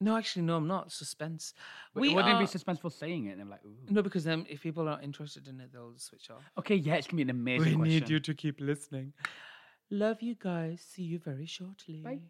No, 0.00 0.16
actually, 0.16 0.42
no, 0.42 0.56
I'm 0.56 0.68
not. 0.68 0.92
Suspense. 0.92 1.54
we 1.94 2.02
we 2.02 2.14
wouldn't 2.14 2.34
are... 2.34 2.42
it 2.42 2.52
be 2.52 2.58
suspenseful 2.58 2.92
saying 2.92 3.26
it? 3.26 3.32
And 3.32 3.40
I'm 3.40 3.50
like, 3.50 3.64
ooh. 3.64 3.76
No, 3.88 4.02
because 4.02 4.24
then 4.24 4.46
if 4.48 4.62
people 4.62 4.88
aren't 4.88 5.02
interested 5.02 5.48
in 5.48 5.58
it, 5.60 5.72
they'll 5.72 5.94
switch 5.96 6.30
off. 6.30 6.42
Okay, 6.58 6.74
yeah, 6.74 6.96
it's 6.96 7.06
gonna 7.06 7.16
be 7.16 7.22
an 7.22 7.30
amazing 7.30 7.64
We 7.64 7.76
question. 7.76 7.94
Need 7.94 8.10
you 8.10 8.20
to 8.20 8.34
keep 8.34 8.60
listening. 8.60 9.14
Love 9.90 10.20
you 10.20 10.34
guys. 10.34 10.84
See 10.86 11.02
you 11.02 11.18
very 11.18 11.46
shortly. 11.46 12.02
Bye. 12.04 12.20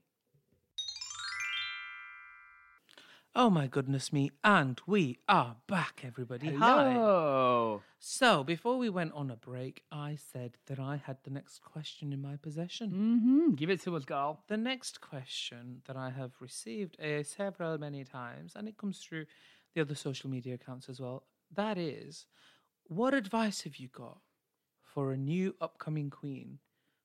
Oh 3.38 3.50
my 3.50 3.66
goodness 3.66 4.14
me. 4.14 4.30
And 4.42 4.80
we 4.86 5.18
are 5.28 5.56
back, 5.66 6.00
everybody. 6.02 6.54
Hi. 6.54 6.94
Hello. 6.94 7.82
So, 7.98 8.42
before 8.42 8.78
we 8.78 8.88
went 8.88 9.12
on 9.12 9.30
a 9.30 9.36
break, 9.36 9.82
I 9.92 10.16
said 10.16 10.56
that 10.68 10.78
I 10.78 11.02
had 11.04 11.18
the 11.22 11.28
next 11.28 11.60
question 11.60 12.14
in 12.14 12.22
my 12.22 12.36
possession. 12.36 12.90
Mm-hmm. 12.90 13.54
Give 13.56 13.68
it 13.68 13.82
to 13.82 13.94
us, 13.94 14.06
girl. 14.06 14.40
The 14.48 14.56
next 14.56 15.02
question 15.02 15.82
that 15.86 15.98
I 15.98 16.08
have 16.08 16.32
received 16.40 16.98
uh, 16.98 17.22
several 17.24 17.76
many 17.76 18.04
times, 18.04 18.54
and 18.56 18.66
it 18.66 18.78
comes 18.78 19.00
through 19.00 19.26
the 19.74 19.82
other 19.82 19.94
social 19.94 20.30
media 20.30 20.54
accounts 20.54 20.88
as 20.88 20.98
well. 20.98 21.24
That 21.54 21.76
is, 21.76 22.24
what 22.84 23.12
advice 23.12 23.60
have 23.64 23.76
you 23.76 23.88
got 23.88 24.16
for 24.82 25.12
a 25.12 25.18
new 25.18 25.54
upcoming 25.60 26.08
queen? 26.08 26.60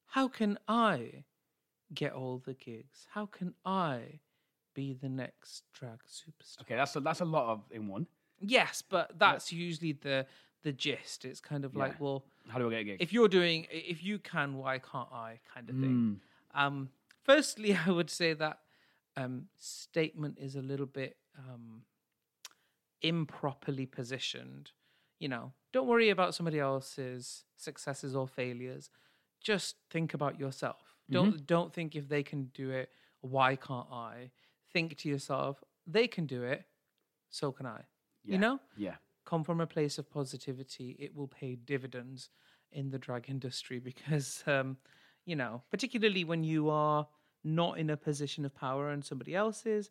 How 0.06 0.30
can 0.30 0.58
I 0.66 1.26
get 1.94 2.14
all 2.14 2.42
the 2.46 2.54
gigs? 2.54 3.06
How 3.10 3.26
can 3.26 3.54
I 3.66 4.22
be 4.74 4.94
the 4.94 5.10
next 5.10 5.64
drag 5.74 6.00
superstar? 6.06 6.62
Okay, 6.62 6.76
that's 6.76 6.96
a, 6.96 7.00
that's 7.00 7.22
a 7.22 7.26
lot 7.26 7.50
of 7.50 7.62
in 7.72 7.88
one. 7.88 8.08
Yes, 8.40 8.82
but 8.82 9.18
that's 9.20 9.52
usually 9.52 9.94
the 9.94 10.26
the 10.64 10.72
gist. 10.72 11.26
It's 11.26 11.40
kind 11.42 11.66
of 11.66 11.74
Yeah. 11.74 11.80
like, 11.80 12.00
well, 12.00 12.24
How 12.48 12.60
do 12.60 12.68
I 12.68 12.72
get 12.72 12.80
a 12.80 12.84
gig? 12.84 12.98
if 13.02 13.12
you're 13.14 13.28
doing, 13.28 13.66
if 13.72 14.04
you 14.04 14.20
can, 14.20 14.58
why 14.58 14.78
can't 14.80 15.12
I? 15.12 15.40
Kind 15.54 15.70
of 15.70 15.76
thing. 15.76 16.20
Mm. 16.56 16.60
Um, 16.60 16.90
firstly, 17.24 17.76
I 17.88 17.90
would 17.92 18.10
say 18.12 18.34
that 18.34 18.60
um, 19.18 19.48
statement 19.58 20.38
is 20.40 20.56
a 20.56 20.62
little 20.62 20.86
bit 20.86 21.18
um, 21.38 21.84
improperly 23.02 23.86
positioned. 23.86 24.72
You 25.20 25.30
know, 25.30 25.54
don't 25.74 25.88
worry 25.88 26.10
about 26.10 26.34
somebody 26.36 26.60
else's 26.60 27.44
successes 27.58 28.16
or 28.16 28.28
failures. 28.28 28.90
Just 29.40 29.76
think 29.90 30.14
about 30.14 30.40
yourself. 30.40 30.96
Don't 31.10 31.46
don't 31.46 31.74
think 31.74 31.96
if 31.96 32.08
they 32.08 32.24
can 32.24 32.46
do 32.54 32.70
it, 32.70 32.90
why 33.20 33.56
can't 33.58 33.88
I? 33.92 34.32
Think 34.74 34.98
to 34.98 35.10
yourself, 35.10 35.64
they 35.86 36.08
can 36.08 36.26
do 36.26 36.44
it, 36.44 36.66
so 37.30 37.52
can 37.52 37.66
I. 37.66 37.82
Yeah. 38.24 38.34
You 38.34 38.38
know, 38.40 38.60
Yeah. 38.78 38.96
come 39.26 39.44
from 39.44 39.60
a 39.62 39.68
place 39.68 39.98
of 39.98 40.10
positivity, 40.10 40.96
it 41.00 41.14
will 41.16 41.28
pay 41.28 41.56
dividends 41.56 42.30
in 42.72 42.90
the 42.90 43.00
drag 43.00 43.30
industry 43.30 43.80
because, 43.90 44.44
um, 44.48 44.78
you 45.26 45.36
know, 45.36 45.64
particularly 45.70 46.24
when 46.24 46.44
you 46.44 46.70
are 46.70 47.08
not 47.44 47.78
in 47.78 47.90
a 47.90 47.98
position 47.98 48.46
of 48.46 48.54
power 48.56 48.90
and 48.92 49.04
somebody 49.04 49.36
else 49.36 49.66
is, 49.66 49.90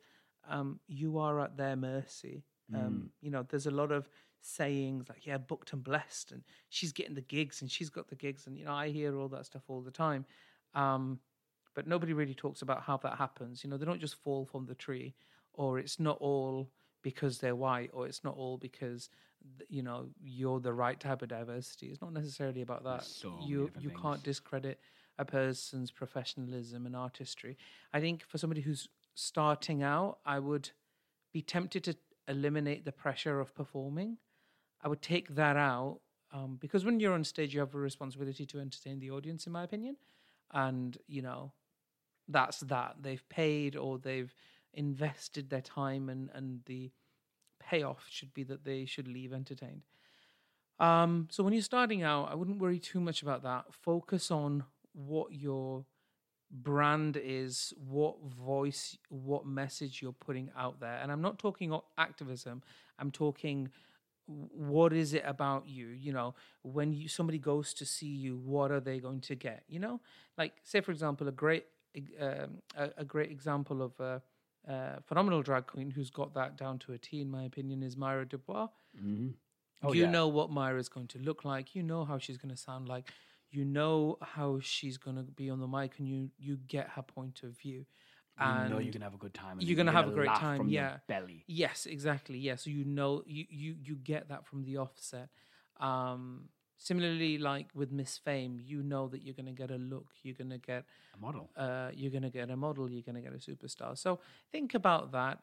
um, 0.49 0.81
you 0.87 1.19
are 1.19 1.41
at 1.41 1.57
their 1.57 1.77
mercy. 1.77 2.45
Um, 2.73 3.11
You 3.21 3.31
know, 3.31 3.43
there's 3.43 3.67
a 3.67 3.71
lot 3.73 3.91
of 3.91 4.09
sayings 4.41 5.09
like, 5.09 5.27
yeah, 5.27 5.39
booked 5.39 5.73
and 5.73 5.83
blessed, 5.83 6.33
and 6.33 6.45
she's 6.69 6.93
getting 6.93 7.15
the 7.15 7.21
gigs 7.21 7.61
and 7.61 7.71
she's 7.71 7.91
got 7.91 8.09
the 8.09 8.15
gigs. 8.17 8.47
And, 8.47 8.57
you 8.57 8.65
know, 8.65 8.73
I 8.73 8.91
hear 8.91 9.19
all 9.19 9.29
that 9.31 9.47
stuff 9.47 9.65
all 9.69 9.83
the 9.83 9.91
time. 9.91 10.25
Um, 10.75 11.21
but 11.75 11.87
nobody 11.87 12.13
really 12.13 12.35
talks 12.35 12.63
about 12.63 12.83
how 12.83 12.97
that 12.99 13.17
happens. 13.17 13.63
You 13.63 13.71
know, 13.71 13.77
they 13.77 13.85
don't 13.85 14.01
just 14.01 14.17
fall 14.23 14.45
from 14.45 14.67
the 14.67 14.75
tree, 14.75 15.15
or 15.55 15.79
it's 15.79 16.01
not 16.01 16.19
all 16.21 16.71
because 17.03 17.39
they're 17.39 17.57
white, 17.57 17.91
or 17.93 18.07
it's 18.07 18.25
not 18.25 18.37
all 18.37 18.59
because 18.59 19.09
you 19.69 19.83
know 19.83 20.09
you're 20.23 20.61
the 20.61 20.73
right 20.73 20.99
type 20.99 21.23
of 21.23 21.29
diversity. 21.29 21.87
It's 21.87 22.01
not 22.01 22.13
necessarily 22.13 22.63
about 22.63 22.85
that. 22.85 23.05
so 23.05 23.39
you 23.43 23.71
you 23.79 23.91
things. 23.91 24.01
can't 24.03 24.23
discredit 24.23 24.81
a 25.19 25.25
person's 25.25 25.91
professionalism 25.91 26.87
and 26.87 26.97
artistry. 26.97 27.57
I 27.93 28.01
think 28.01 28.25
for 28.27 28.39
somebody 28.39 28.63
who's 28.63 28.89
starting 29.15 29.83
out, 29.83 30.19
I 30.25 30.39
would 30.39 30.71
be 31.33 31.43
tempted 31.43 31.85
to 31.85 31.97
eliminate 32.27 32.85
the 32.85 32.93
pressure 32.93 33.41
of 33.41 33.55
performing. 33.55 34.17
I 34.83 34.89
would 34.89 35.03
take 35.03 35.35
that 35.35 35.57
out 35.57 36.01
um, 36.33 36.57
because 36.61 36.85
when 36.85 37.01
you're 37.01 37.13
on 37.13 37.25
stage, 37.25 37.53
you 37.53 37.61
have 37.61 37.75
a 37.75 37.79
responsibility 37.79 38.47
to 38.47 38.61
entertain 38.61 38.99
the 38.99 39.11
audience, 39.11 39.47
in 39.47 39.53
my 39.53 39.63
opinion. 39.63 39.97
And 40.53 40.97
you 41.07 41.23
know, 41.23 41.53
that's 42.31 42.61
that. 42.61 42.97
They've 43.01 43.27
paid 43.29 43.77
or 43.77 43.99
they've 43.99 44.35
invested 44.73 45.51
their 45.51 45.61
time, 45.61 46.09
and 46.09 46.31
and 46.35 46.61
the 46.67 46.91
payoff 47.59 48.07
should 48.09 48.33
be 48.35 48.45
that 48.45 48.65
they 48.65 48.85
should 48.85 49.09
leave 49.09 49.33
entertained. 49.33 49.83
Um, 50.79 51.29
so 51.31 51.45
when 51.45 51.53
you're 51.53 51.63
starting 51.63 52.03
out, 52.03 52.31
I 52.31 52.35
wouldn't 52.35 52.59
worry 52.59 52.79
too 52.79 53.01
much 53.01 53.23
about 53.23 53.43
that. 53.43 53.67
Focus 53.71 54.31
on 54.31 54.65
what 54.93 55.33
your 55.33 55.85
brand 56.51 57.21
is, 57.23 57.73
what 57.77 58.17
voice, 58.23 58.97
what 59.09 59.47
message 59.47 60.01
you're 60.01 60.13
putting 60.13 60.51
out 60.57 60.81
there. 60.81 60.99
And 61.03 61.13
I'm 61.13 61.21
not 61.21 61.39
talking 61.39 61.79
activism. 61.99 62.63
I'm 62.99 63.11
talking 63.11 63.71
what 64.27 64.93
is 64.93 65.13
it 65.13 65.25
about 65.27 65.69
you 65.69 65.89
you 65.89 66.13
know 66.13 66.35
when 66.63 66.93
you 66.93 67.09
somebody 67.09 67.39
goes 67.39 67.75
to 67.75 67.85
see 67.85 68.07
you 68.07 68.37
what 68.37 68.71
are 68.71 68.79
they 68.79 69.01
going 69.01 69.21
to 69.21 69.35
get 69.35 69.65
you 69.69 69.81
know 69.81 70.01
like 70.39 70.53
say 70.63 70.81
for 70.81 70.93
example 70.93 71.27
a 71.27 71.33
great 71.33 71.65
um, 72.21 72.59
a, 72.77 72.91
a 72.99 73.05
great 73.05 73.31
example 73.31 73.83
of 73.83 73.99
a, 74.01 74.23
a 74.69 75.01
phenomenal 75.03 75.43
drag 75.43 75.67
queen 75.67 75.91
who's 75.91 76.11
got 76.11 76.35
that 76.35 76.57
down 76.57 76.79
to 76.81 76.93
a 76.93 76.99
T 76.99 77.21
in 77.21 77.31
my 77.31 77.45
opinion 77.45 77.83
is 77.83 77.97
Myra 77.97 78.27
Dubois 78.27 78.69
Mm-hmm. 78.99 79.29
Oh, 79.83 79.93
you 79.95 80.03
yeah. 80.03 80.11
know 80.11 80.29
what 80.29 80.51
Myra 80.51 80.79
is 80.79 80.89
going 80.91 81.07
to 81.09 81.19
look 81.19 81.45
like. 81.45 81.75
You 81.75 81.83
know 81.83 82.05
how 82.05 82.19
she's 82.19 82.37
going 82.37 82.51
to 82.55 82.57
sound 82.61 82.89
like. 82.89 83.09
You 83.51 83.65
know 83.65 84.19
how 84.21 84.61
she's 84.61 84.99
going 84.99 85.17
to 85.17 85.23
be 85.23 85.49
on 85.51 85.59
the 85.59 85.67
mic, 85.67 85.99
and 85.99 86.07
you 86.09 86.31
you 86.39 86.59
get 86.69 86.89
her 86.91 87.03
point 87.03 87.43
of 87.43 87.59
view. 87.59 87.87
You 88.39 88.47
And 88.47 88.71
know 88.71 88.79
you're 88.79 88.93
gonna 88.93 89.05
have 89.05 89.15
a 89.15 89.19
good 89.19 89.35
time. 89.35 89.59
and 89.59 89.69
you're 89.69 89.77
gonna 89.77 89.93
have 89.93 90.09
a 90.09 90.13
great 90.13 90.35
time, 90.35 90.69
yeah. 90.69 90.99
belly. 91.09 91.45
Yes, 91.47 91.87
exactly. 91.87 92.39
Yeah, 92.39 92.57
so 92.57 92.71
you 92.71 92.85
know 92.85 93.23
you 93.27 93.45
you 93.51 93.77
you 93.83 93.97
get 93.97 94.29
that 94.29 94.47
from 94.47 94.65
the 94.65 94.79
offset. 94.79 95.29
Um, 95.79 96.49
similarly, 96.89 97.39
like 97.39 97.69
with 97.75 97.91
Miss 97.93 98.19
Fame, 98.19 98.61
you 98.71 98.83
know 98.83 99.07
that 99.09 99.21
you're 99.23 99.35
gonna 99.41 99.53
get 99.63 99.71
a 99.71 99.77
look. 99.77 100.09
You're 100.25 100.35
gonna 100.43 100.59
get 100.59 100.85
A 101.15 101.19
model. 101.21 101.51
uh, 101.57 101.91
you're 101.95 102.11
going 102.17 102.23
to 102.29 102.31
get 102.31 102.51
a 102.51 102.57
model, 102.57 102.91
you're 102.91 103.03
going 103.11 103.21
to 103.23 103.27
get 103.29 103.33
a 103.33 103.43
superstar. 103.51 103.97
So 103.97 104.19
think 104.51 104.75
about 104.75 105.13
that. 105.13 105.39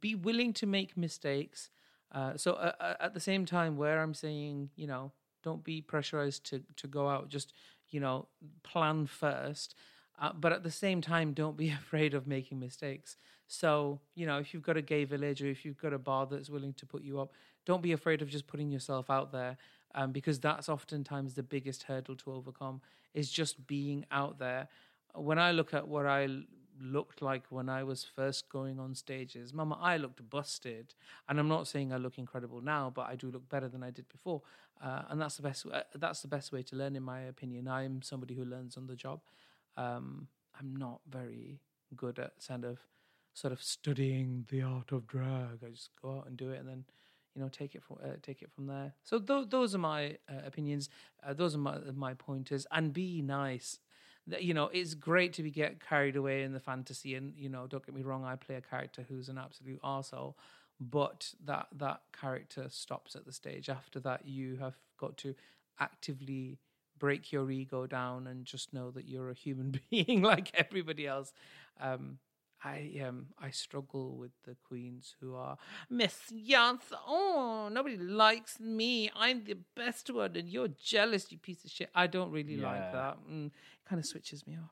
Be 0.00 0.14
willing 0.14 0.52
to 0.54 0.66
make 0.66 0.96
mistakes. 0.96 1.70
Uh, 2.12 2.36
so 2.36 2.52
uh, 2.52 2.72
uh, 2.80 2.94
at 3.00 3.14
the 3.14 3.20
same 3.20 3.44
time, 3.46 3.76
where 3.76 4.02
I'm 4.02 4.14
saying, 4.14 4.70
you 4.76 4.86
know, 4.86 5.12
don't 5.42 5.64
be 5.64 5.80
pressurized 5.80 6.44
to 6.50 6.62
to 6.80 6.86
go 6.86 7.08
out. 7.08 7.28
Just 7.28 7.52
you 7.90 8.00
know, 8.00 8.28
plan 8.62 9.06
first. 9.06 9.74
Uh, 10.18 10.32
but 10.32 10.52
at 10.52 10.62
the 10.62 10.70
same 10.70 11.00
time, 11.00 11.32
don't 11.34 11.56
be 11.56 11.68
afraid 11.82 12.14
of 12.14 12.26
making 12.26 12.58
mistakes. 12.60 13.16
So 13.48 14.00
you 14.14 14.26
know, 14.26 14.38
if 14.38 14.52
you've 14.54 14.62
got 14.70 14.76
a 14.76 14.82
gay 14.82 15.04
village 15.04 15.42
or 15.42 15.46
if 15.46 15.64
you've 15.64 15.78
got 15.86 15.92
a 15.92 15.98
bar 15.98 16.26
that's 16.26 16.50
willing 16.50 16.74
to 16.74 16.86
put 16.86 17.02
you 17.02 17.20
up, 17.20 17.32
don't 17.64 17.82
be 17.82 17.92
afraid 17.92 18.22
of 18.22 18.28
just 18.28 18.46
putting 18.46 18.70
yourself 18.70 19.10
out 19.10 19.32
there. 19.32 19.56
Um, 19.94 20.12
because 20.12 20.40
that's 20.40 20.68
oftentimes 20.68 21.34
the 21.34 21.42
biggest 21.42 21.84
hurdle 21.84 22.16
to 22.16 22.32
overcome 22.32 22.82
is 23.14 23.30
just 23.30 23.66
being 23.66 24.04
out 24.10 24.38
there 24.38 24.68
when 25.16 25.38
I 25.38 25.52
look 25.52 25.74
at 25.74 25.88
what 25.88 26.06
I 26.06 26.28
looked 26.80 27.22
like 27.22 27.44
when 27.48 27.68
I 27.68 27.82
was 27.84 28.04
first 28.04 28.48
going 28.48 28.78
on 28.78 28.94
stages, 28.94 29.52
Mama, 29.52 29.78
I 29.80 29.96
looked 29.96 30.28
busted, 30.28 30.94
and 31.28 31.38
I'm 31.38 31.48
not 31.48 31.66
saying 31.66 31.92
I 31.92 31.96
look 31.96 32.18
incredible 32.18 32.60
now, 32.60 32.92
but 32.94 33.08
I 33.08 33.16
do 33.16 33.30
look 33.30 33.48
better 33.48 33.68
than 33.68 33.82
I 33.82 33.90
did 33.90 34.08
before, 34.08 34.42
uh, 34.82 35.02
and 35.08 35.20
that's 35.20 35.36
the 35.36 35.42
best. 35.42 35.66
Uh, 35.72 35.82
that's 35.94 36.22
the 36.22 36.28
best 36.28 36.52
way 36.52 36.62
to 36.64 36.76
learn, 36.76 36.96
in 36.96 37.02
my 37.02 37.20
opinion. 37.20 37.68
I'm 37.68 38.02
somebody 38.02 38.34
who 38.34 38.44
learns 38.44 38.76
on 38.76 38.86
the 38.86 38.96
job. 38.96 39.20
Um, 39.76 40.28
I'm 40.58 40.76
not 40.76 41.00
very 41.08 41.60
good 41.96 42.18
at 42.18 42.32
kind 42.46 42.64
of 42.64 42.78
sort 43.32 43.52
of 43.52 43.62
studying 43.62 44.46
the 44.48 44.62
art 44.62 44.92
of 44.92 45.06
drag. 45.06 45.62
I 45.64 45.70
just 45.70 45.90
go 46.00 46.18
out 46.18 46.26
and 46.26 46.36
do 46.36 46.50
it, 46.50 46.60
and 46.60 46.68
then 46.68 46.84
you 47.36 47.42
know 47.42 47.48
take 47.48 47.74
it 47.74 47.82
from 47.82 47.98
uh, 48.02 48.14
take 48.22 48.42
it 48.42 48.50
from 48.50 48.66
there. 48.66 48.94
So 49.04 49.18
th- 49.18 49.50
those 49.50 49.74
are 49.74 49.78
my 49.78 50.16
uh, 50.28 50.46
opinions. 50.46 50.88
Uh, 51.26 51.34
those 51.34 51.54
are 51.54 51.58
my 51.58 51.78
my 51.94 52.14
pointers. 52.14 52.66
And 52.72 52.92
be 52.92 53.22
nice. 53.22 53.78
You 54.40 54.54
know, 54.54 54.70
it's 54.72 54.94
great 54.94 55.34
to 55.34 55.42
be 55.44 55.50
get 55.52 55.86
carried 55.86 56.16
away 56.16 56.42
in 56.42 56.52
the 56.52 56.60
fantasy, 56.60 57.14
and 57.14 57.34
you 57.36 57.48
know, 57.48 57.66
don't 57.66 57.84
get 57.84 57.94
me 57.94 58.02
wrong. 58.02 58.24
I 58.24 58.36
play 58.36 58.56
a 58.56 58.60
character 58.60 59.04
who's 59.08 59.28
an 59.28 59.38
absolute 59.38 59.80
arsehole, 59.82 60.34
but 60.80 61.32
that 61.44 61.68
that 61.76 62.00
character 62.18 62.66
stops 62.70 63.14
at 63.14 63.26
the 63.26 63.32
stage. 63.32 63.68
After 63.68 64.00
that, 64.00 64.26
you 64.26 64.56
have 64.56 64.74
got 64.98 65.16
to 65.18 65.34
actively 65.78 66.58
break 66.98 67.30
your 67.30 67.50
ego 67.50 67.86
down 67.86 68.26
and 68.26 68.46
just 68.46 68.72
know 68.72 68.90
that 68.90 69.06
you're 69.06 69.30
a 69.30 69.34
human 69.34 69.78
being 69.90 70.22
like 70.22 70.50
everybody 70.54 71.06
else. 71.06 71.32
Um, 71.78 72.18
I 72.64 73.00
um 73.06 73.26
I 73.38 73.50
struggle 73.50 74.16
with 74.16 74.32
the 74.44 74.56
queens 74.66 75.14
who 75.20 75.34
are 75.34 75.56
Miss 75.90 76.32
Yance. 76.32 76.92
Oh, 77.06 77.68
nobody 77.70 77.96
likes 77.96 78.58
me. 78.58 79.10
I'm 79.14 79.44
the 79.44 79.58
best 79.74 80.10
one, 80.10 80.36
and 80.36 80.48
you're 80.48 80.68
jealous, 80.68 81.30
you 81.30 81.38
piece 81.38 81.64
of 81.64 81.70
shit. 81.70 81.90
I 81.94 82.06
don't 82.06 82.30
really 82.30 82.56
like 82.56 82.80
Yeah. 82.80 82.92
that. 82.92 83.18
Mm, 83.30 83.50
kind 83.88 84.00
of 84.00 84.06
switches 84.06 84.46
me 84.46 84.54
off. 84.56 84.70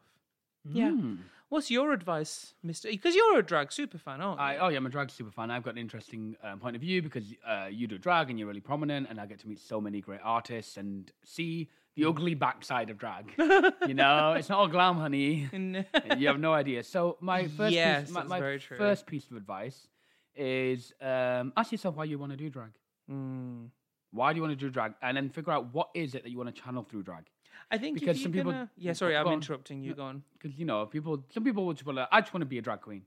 Yeah. 0.65 0.93
Mm. 0.93 1.19
What's 1.51 1.71
your 1.71 1.93
advice, 1.93 2.55
Mister? 2.63 2.89
Because 2.89 3.15
you're 3.15 3.39
a 3.39 3.43
drag 3.43 3.71
super 3.71 3.99
fan, 3.99 4.21
aren't 4.23 4.41
you? 4.41 4.45
I, 4.47 4.57
oh 4.59 4.69
yeah, 4.69 4.79
I'm 4.79 4.87
a 4.87 4.91
drag 4.91 5.11
super 5.11 5.31
fan. 5.31 5.51
I've 5.51 5.63
got 5.63 5.75
an 5.75 5.79
interesting 5.79 6.37
um, 6.43 6.59
point 6.59 6.75
of 6.75 6.81
view 6.81 7.03
because 7.03 7.35
uh, 7.47 7.67
you 7.71 7.87
do 7.87 7.99
drag 7.99 8.31
and 8.31 8.39
you're 8.39 8.49
really 8.49 8.61
prominent, 8.61 9.09
and 9.11 9.21
I 9.21 9.27
get 9.27 9.41
to 9.41 9.49
meet 9.49 9.61
so 9.61 9.81
many 9.81 10.01
great 10.01 10.21
artists 10.25 10.79
and 10.79 11.13
see 11.23 11.69
the 11.97 12.05
ugly 12.05 12.35
backside 12.35 12.91
of 12.91 12.99
drag. 12.99 13.33
you 13.87 13.95
know, 13.95 14.33
it's 14.33 14.49
not 14.49 14.59
all 14.59 14.69
glam, 14.69 14.97
honey. 14.97 15.49
You 16.19 16.27
have 16.29 16.41
no 16.41 16.53
idea. 16.53 16.83
So 16.83 17.17
my 17.21 17.47
first 17.49 17.73
Yes, 17.75 18.05
piece, 18.07 18.15
my, 18.15 18.25
my 18.25 18.39
very 18.41 18.59
true. 18.59 18.77
first 18.77 19.07
piece 19.07 19.31
of 19.31 19.37
advice 19.37 19.89
is 20.37 20.93
um, 21.01 21.53
ask 21.57 21.73
yourself 21.73 21.97
why 21.97 22.05
you 22.05 22.19
want 22.19 22.33
to 22.33 22.37
do 22.37 22.51
drag. 22.51 22.71
Mm. 23.11 23.69
Why 24.11 24.33
do 24.33 24.37
you 24.37 24.43
want 24.43 24.59
to 24.59 24.65
do 24.67 24.71
drag? 24.71 24.95
And 25.03 25.17
then 25.17 25.29
figure 25.29 25.53
out 25.53 25.73
what 25.73 25.91
is 25.95 26.15
it 26.15 26.23
that 26.25 26.31
you 26.31 26.39
want 26.39 26.55
to 26.55 26.61
channel 26.63 26.83
through 26.83 27.03
drag. 27.05 27.25
I 27.71 27.79
think 27.79 27.99
Because 27.99 28.21
some 28.23 28.33
people- 28.33 28.53
gonna... 28.53 28.71
yeah. 28.77 28.93
Sorry, 28.93 29.17
I'm 29.17 29.27
on. 29.27 29.35
interrupting 29.35 29.83
you. 29.83 29.95
Go 29.95 30.05
on. 30.05 30.23
Because 30.39 30.59
you 30.59 30.65
know, 30.65 30.87
people, 30.87 31.25
some 31.33 31.45
people 31.45 31.65
would 31.67 31.83
well, 31.85 32.07
I 32.11 32.21
just 32.21 32.33
want 32.35 32.43
to 32.43 32.47
be 32.47 32.59
a 32.59 32.63
drag 32.63 32.81
queen. 32.81 33.03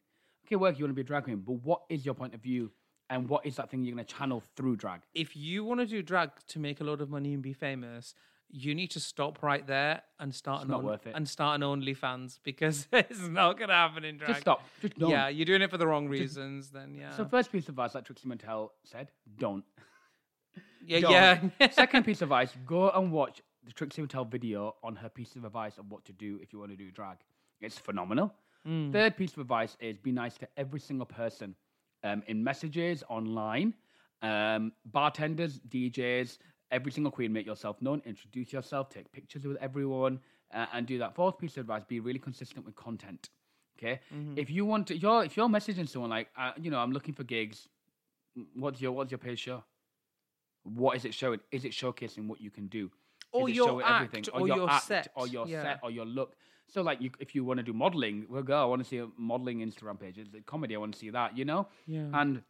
Okay, 0.46 0.56
work, 0.56 0.78
you 0.78 0.86
want 0.86 0.92
to 0.92 0.96
be 0.96 1.02
a 1.02 1.06
drag 1.06 1.26
queen, 1.26 1.44
but 1.46 1.54
what 1.64 1.82
is 1.90 2.06
your 2.06 2.16
point 2.16 2.34
of 2.34 2.42
view, 2.42 2.72
and 3.10 3.28
what 3.28 3.46
is 3.46 3.58
that 3.58 3.70
thing 3.70 3.84
you're 3.84 3.94
going 3.94 4.06
to 4.06 4.14
channel 4.14 4.42
through 4.56 4.78
drag? 4.78 5.02
if 5.14 5.36
you 5.36 5.66
want 5.66 5.82
to 5.82 5.86
do 5.86 6.02
drag 6.02 6.30
to 6.48 6.58
make 6.60 6.80
a 6.80 6.86
lot 6.86 7.02
of 7.02 7.10
money 7.10 7.34
and 7.34 7.44
be 7.44 7.52
famous, 7.52 8.16
you 8.50 8.74
need 8.74 8.92
to 8.92 9.00
stop 9.00 9.44
right 9.44 9.66
there 9.68 10.02
and 10.20 10.34
start 10.34 10.62
an 10.64 10.70
not 10.70 10.80
own- 10.80 10.86
worth 10.86 11.06
it. 11.08 11.14
and 11.16 11.28
start 11.28 11.62
an 11.62 11.62
OnlyFans 11.68 12.40
because 12.44 12.88
it's 12.94 13.28
not 13.28 13.60
gonna 13.60 13.74
happen 13.74 14.04
in 14.06 14.18
drag. 14.18 14.30
Just 14.30 14.42
stop. 14.42 14.64
Just. 14.82 14.94
Yeah, 14.98 15.28
you're 15.28 15.46
doing 15.46 15.62
it 15.62 15.70
for 15.70 15.78
the 15.78 15.88
wrong 15.88 16.08
reasons. 16.08 16.70
Then 16.70 16.96
yeah, 16.96 17.16
So 17.16 17.26
first 17.26 17.52
piece 17.52 17.64
of 17.64 17.70
advice, 17.70 17.94
like 17.96 18.06
Trixie 18.06 18.28
Mattel 18.28 18.70
said, 18.84 19.12
don't. 19.38 19.64
yeah, 20.86 21.00
don't. 21.02 21.52
yeah. 21.60 21.70
Second 21.72 22.04
piece 22.06 22.22
of 22.22 22.28
advice, 22.30 22.52
go 22.66 22.90
and 22.92 23.12
watch 23.12 23.42
the 23.66 23.74
Trixie 23.74 24.02
Mattel 24.02 24.30
video 24.30 24.76
on 24.84 24.96
her 24.96 25.10
piece 25.10 25.36
of 25.36 25.44
advice 25.44 25.78
of 25.78 25.92
what 25.92 26.06
to 26.06 26.14
do 26.14 26.40
if 26.42 26.54
you 26.54 26.60
want 26.60 26.72
to 26.72 26.78
do 26.78 26.90
drag. 26.92 27.18
It's 27.60 27.78
phenomenal. 27.78 28.34
Mm. 28.68 28.92
Third 28.92 29.18
piece 29.18 29.34
of 29.34 29.40
advice 29.40 29.76
is 29.80 29.98
be 29.98 30.12
nice 30.12 30.38
to 30.38 30.48
every 30.58 30.80
single 30.80 31.06
person 31.06 31.56
um, 32.04 32.24
in 32.28 32.44
messages, 32.44 33.04
online, 33.10 33.74
um, 34.22 34.72
bartenders, 34.86 35.60
DJs, 35.70 36.38
every 36.72 36.92
single 36.92 37.12
queen, 37.12 37.32
make 37.34 37.46
yourself 37.46 37.82
known, 37.82 38.02
introduce 38.06 38.54
yourself, 38.54 38.90
take 38.90 39.12
pictures 39.12 39.46
with 39.46 39.58
everyone, 39.58 40.20
uh, 40.54 40.66
and 40.74 40.86
do 40.88 40.98
that. 41.00 41.16
Fourth 41.16 41.38
piece 41.38 41.58
of 41.58 41.62
advice: 41.62 41.84
be 41.88 42.00
really 42.00 42.20
consistent 42.20 42.66
with 42.66 42.76
content. 42.76 43.30
Okay, 43.78 44.00
if 44.36 44.50
you 44.50 44.66
want 44.66 44.88
to, 44.88 44.98
you're 44.98 45.24
if 45.24 45.38
you're 45.38 45.48
messaging 45.48 45.88
someone 45.88 46.10
like, 46.10 46.30
uh, 46.38 46.52
you 46.60 46.72
know, 46.72 46.80
I'm 46.80 46.92
looking 46.92 47.14
for 47.14 47.24
gigs. 47.24 47.68
What's 48.56 48.82
your 48.82 48.92
what's 48.92 49.12
your 49.12 49.20
page 49.20 49.40
show? 49.40 49.64
What 50.64 50.98
is 50.98 51.06
it 51.06 51.14
showing? 51.14 51.40
Is 51.52 51.64
it 51.64 51.72
showcasing 51.72 52.28
what 52.28 52.42
you 52.42 52.50
can 52.50 52.68
do? 52.68 52.92
Or 53.32 53.50
your 53.50 53.68
showing 53.68 53.86
act, 53.86 54.30
or 54.34 54.48
your 54.48 54.70
act, 54.70 54.86
set, 54.86 55.10
or 55.16 55.28
your 55.28 55.48
yeah. 55.48 55.62
set, 55.62 55.80
or 55.84 55.92
your 55.92 56.06
look? 56.06 56.36
So, 56.70 56.82
like, 56.82 57.02
you, 57.02 57.12
if 57.20 57.34
you 57.34 57.46
want 57.46 57.60
to 57.60 57.64
do 57.64 57.72
modeling, 57.72 58.26
well, 58.30 58.44
go. 58.44 58.62
I 58.62 58.66
want 58.66 58.82
to 58.82 58.88
see 58.88 58.98
a 58.98 59.08
modeling 59.18 59.60
Instagram 59.60 60.00
page. 60.00 60.18
It's 60.18 60.34
a 60.34 60.42
comedy. 60.42 60.76
I 60.76 60.80
want 60.80 60.94
to 60.94 61.00
see 61.00 61.10
that. 61.12 61.38
You 61.38 61.46
know. 61.46 61.68
Yeah. 61.86 62.08
And 62.14 62.42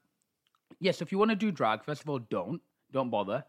yes, 0.80 1.02
if 1.02 1.12
you 1.12 1.18
want 1.18 1.32
to 1.32 1.36
do 1.36 1.52
drag, 1.52 1.84
first 1.84 2.02
of 2.02 2.10
all, 2.10 2.20
don't 2.20 2.62
don't 2.92 3.10
bother. 3.10 3.44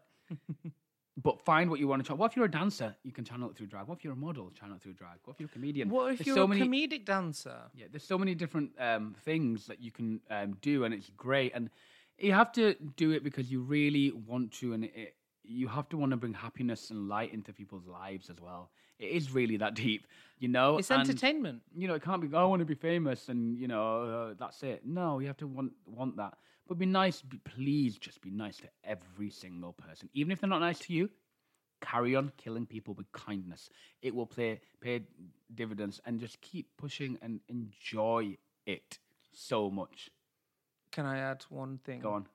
But 1.17 1.39
find 1.41 1.69
what 1.69 1.79
you 1.79 1.87
want 1.87 2.01
to 2.01 2.07
try. 2.07 2.15
What 2.15 2.31
if 2.31 2.35
you're 2.37 2.45
a 2.45 2.51
dancer? 2.51 2.95
You 3.03 3.11
can 3.11 3.25
channel 3.25 3.49
it 3.49 3.55
through 3.57 3.67
drag. 3.67 3.87
What 3.87 3.97
if 3.97 4.03
you're 4.03 4.13
a 4.13 4.17
model? 4.17 4.51
Channel 4.51 4.77
it 4.77 4.81
through 4.81 4.93
drag. 4.93 5.17
What 5.25 5.33
if 5.33 5.39
you're 5.39 5.49
a 5.49 5.51
comedian? 5.51 5.89
What 5.89 6.13
if 6.13 6.19
There's 6.19 6.27
you're 6.27 6.35
so 6.37 6.43
a 6.43 6.47
many, 6.47 6.61
comedic 6.61 7.05
dancer? 7.05 7.57
yeah, 7.75 7.85
there's 7.91 8.03
so 8.03 8.17
many 8.17 8.35
different 8.35 8.71
um, 8.79 9.15
things 9.25 9.67
that 9.67 9.81
you 9.81 9.91
can 9.91 10.21
um, 10.29 10.57
do, 10.61 10.83
and 10.85 10.93
it's 10.93 11.09
great. 11.17 11.51
And 11.53 11.69
you 12.17 12.33
have 12.33 12.51
to 12.53 12.75
do 12.95 13.11
it 13.11 13.23
because 13.23 13.51
you 13.51 13.61
really 13.61 14.11
want 14.11 14.51
to, 14.53 14.73
and 14.73 14.85
it, 14.85 15.15
you 15.43 15.67
have 15.67 15.89
to 15.89 15.97
want 15.97 16.11
to 16.11 16.17
bring 16.17 16.33
happiness 16.33 16.89
and 16.89 17.09
light 17.09 17.33
into 17.33 17.53
people's 17.53 17.87
lives 17.87 18.29
as 18.29 18.37
well. 18.41 18.69
It 18.99 19.11
is 19.11 19.31
really 19.31 19.57
that 19.57 19.73
deep, 19.75 20.07
you 20.39 20.47
know. 20.47 20.77
It's 20.77 20.91
and, 20.91 21.01
entertainment. 21.01 21.61
You 21.75 21.87
know, 21.87 21.95
it 21.95 22.03
can't 22.03 22.21
be. 22.21 22.29
"Oh, 22.33 22.41
I 22.41 22.45
want 22.45 22.59
to 22.59 22.65
be 22.65 22.75
famous, 22.75 23.29
and 23.29 23.57
you 23.57 23.67
know, 23.67 24.03
uh, 24.03 24.33
that's 24.37 24.61
it. 24.63 24.85
No, 24.85 25.19
you 25.19 25.27
have 25.27 25.37
to 25.37 25.47
want 25.47 25.71
want 25.85 26.17
that. 26.17 26.37
But 26.69 26.77
be 26.77 26.85
nice. 26.85 27.21
Be, 27.21 27.39
please, 27.39 27.97
just 27.97 28.21
be 28.21 28.29
nice 28.29 28.57
to 28.57 28.69
every 28.83 29.31
single 29.31 29.73
person, 29.73 30.07
even 30.13 30.31
if 30.31 30.39
they're 30.39 30.49
not 30.49 30.59
nice 30.59 30.79
to 30.79 30.93
you 30.93 31.09
carry 31.81 32.15
on 32.15 32.31
killing 32.37 32.65
people 32.65 32.93
with 32.93 33.11
kindness. 33.11 33.69
It 34.01 34.13
will 34.13 34.25
play 34.25 34.61
pay 34.79 35.01
dividends 35.53 35.99
and 36.05 36.19
just 36.19 36.39
keep 36.41 36.67
pushing 36.77 37.17
and 37.21 37.39
enjoy 37.49 38.37
it 38.65 38.99
so 39.33 39.69
much. 39.71 40.09
Can 40.91 41.05
I 41.05 41.19
add 41.19 41.43
one 41.49 41.79
thing? 41.83 42.01
Go 42.01 42.13
on. 42.13 42.27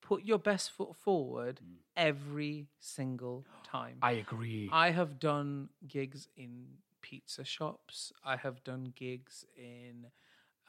Put 0.00 0.24
your 0.24 0.38
best 0.38 0.70
foot 0.72 0.96
forward 0.96 1.60
every 1.96 2.66
single 2.80 3.44
time. 3.64 3.98
I 4.00 4.12
agree. 4.12 4.70
I 4.72 4.90
have 4.90 5.20
done 5.20 5.68
gigs 5.86 6.28
in 6.36 6.66
pizza 7.02 7.44
shops. 7.44 8.12
I 8.24 8.36
have 8.36 8.64
done 8.64 8.92
gigs 8.96 9.44
in, 9.56 10.06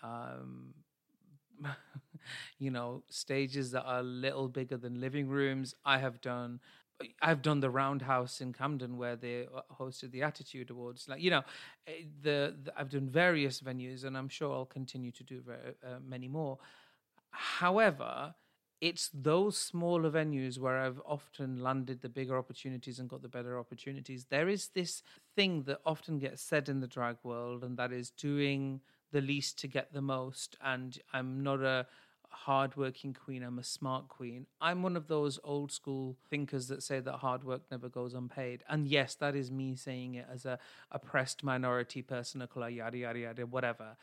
um, 0.04 0.74
you 2.60 2.72
know, 2.72 3.04
stages 3.10 3.72
that 3.72 3.84
are 3.84 4.00
a 4.00 4.04
little 4.04 4.48
bigger 4.48 4.78
than 4.78 5.00
living 5.00 5.28
rooms. 5.28 5.76
I 5.86 6.00
have 6.00 6.22
done. 6.22 6.60
I've 7.22 7.42
done 7.42 7.62
the 7.62 7.70
Roundhouse 7.70 8.42
in 8.42 8.52
Camden 8.52 8.98
where 8.98 9.16
they 9.16 9.48
uh, 9.56 9.62
hosted 9.80 10.12
the 10.12 10.22
Attitude 10.24 10.70
Awards. 10.70 11.08
Like 11.08 11.22
you 11.22 11.32
know, 11.32 11.44
eh, 11.88 12.04
the, 12.22 12.56
the 12.64 12.74
I've 12.78 12.90
done 12.90 13.10
various 13.10 13.62
venues, 13.62 14.04
and 14.04 14.18
I'm 14.18 14.30
sure 14.30 14.54
I'll 14.54 14.66
continue 14.66 15.12
to 15.12 15.24
do 15.24 15.42
very, 15.42 15.76
uh, 15.86 16.00
many 16.06 16.28
more. 16.28 16.58
However, 17.32 18.34
it's 18.82 19.10
those 19.14 19.58
smaller 19.58 20.10
venues 20.10 20.58
where 20.58 20.78
I've 20.78 21.02
often 21.06 21.62
landed 21.62 22.02
the 22.02 22.10
bigger 22.10 22.38
opportunities 22.38 23.00
and 23.00 23.10
got 23.10 23.22
the 23.22 23.28
better 23.28 23.60
opportunities. 23.60 24.26
There 24.30 24.48
is 24.48 24.70
this 24.70 25.04
thing 25.36 25.64
that 25.64 25.80
often 25.86 26.18
gets 26.20 26.42
said 26.42 26.70
in 26.70 26.80
the 26.80 26.88
drag 26.88 27.18
world, 27.24 27.64
and 27.64 27.78
that 27.78 27.92
is 27.92 28.10
doing 28.10 28.82
the 29.12 29.22
least 29.22 29.60
to 29.60 29.68
get 29.68 29.94
the 29.94 30.02
most. 30.02 30.56
And 30.64 30.98
I'm 31.14 31.44
not 31.44 31.62
a 31.62 31.88
hardworking 32.32 33.14
queen, 33.14 33.44
I'm 33.44 33.60
a 33.60 33.64
smart 33.64 34.08
queen. 34.08 34.46
I'm 34.62 34.84
one 34.84 34.96
of 34.96 35.08
those 35.08 35.40
old 35.44 35.72
school 35.72 36.16
thinkers 36.30 36.68
that 36.68 36.84
say 36.84 37.00
that 37.00 37.18
hard 37.18 37.44
work 37.44 37.62
never 37.72 37.90
goes 37.90 38.14
unpaid. 38.14 38.64
And 38.70 38.88
yes, 38.88 39.16
that 39.16 39.36
is 39.36 39.52
me 39.52 39.76
saying 39.76 40.16
it 40.16 40.28
as 40.32 40.46
a 40.46 40.60
oppressed 40.92 41.44
minority 41.44 42.02
person 42.02 42.42
yada, 42.70 42.98
yada, 42.98 43.20
yada, 43.20 43.46
whatever. 43.46 43.98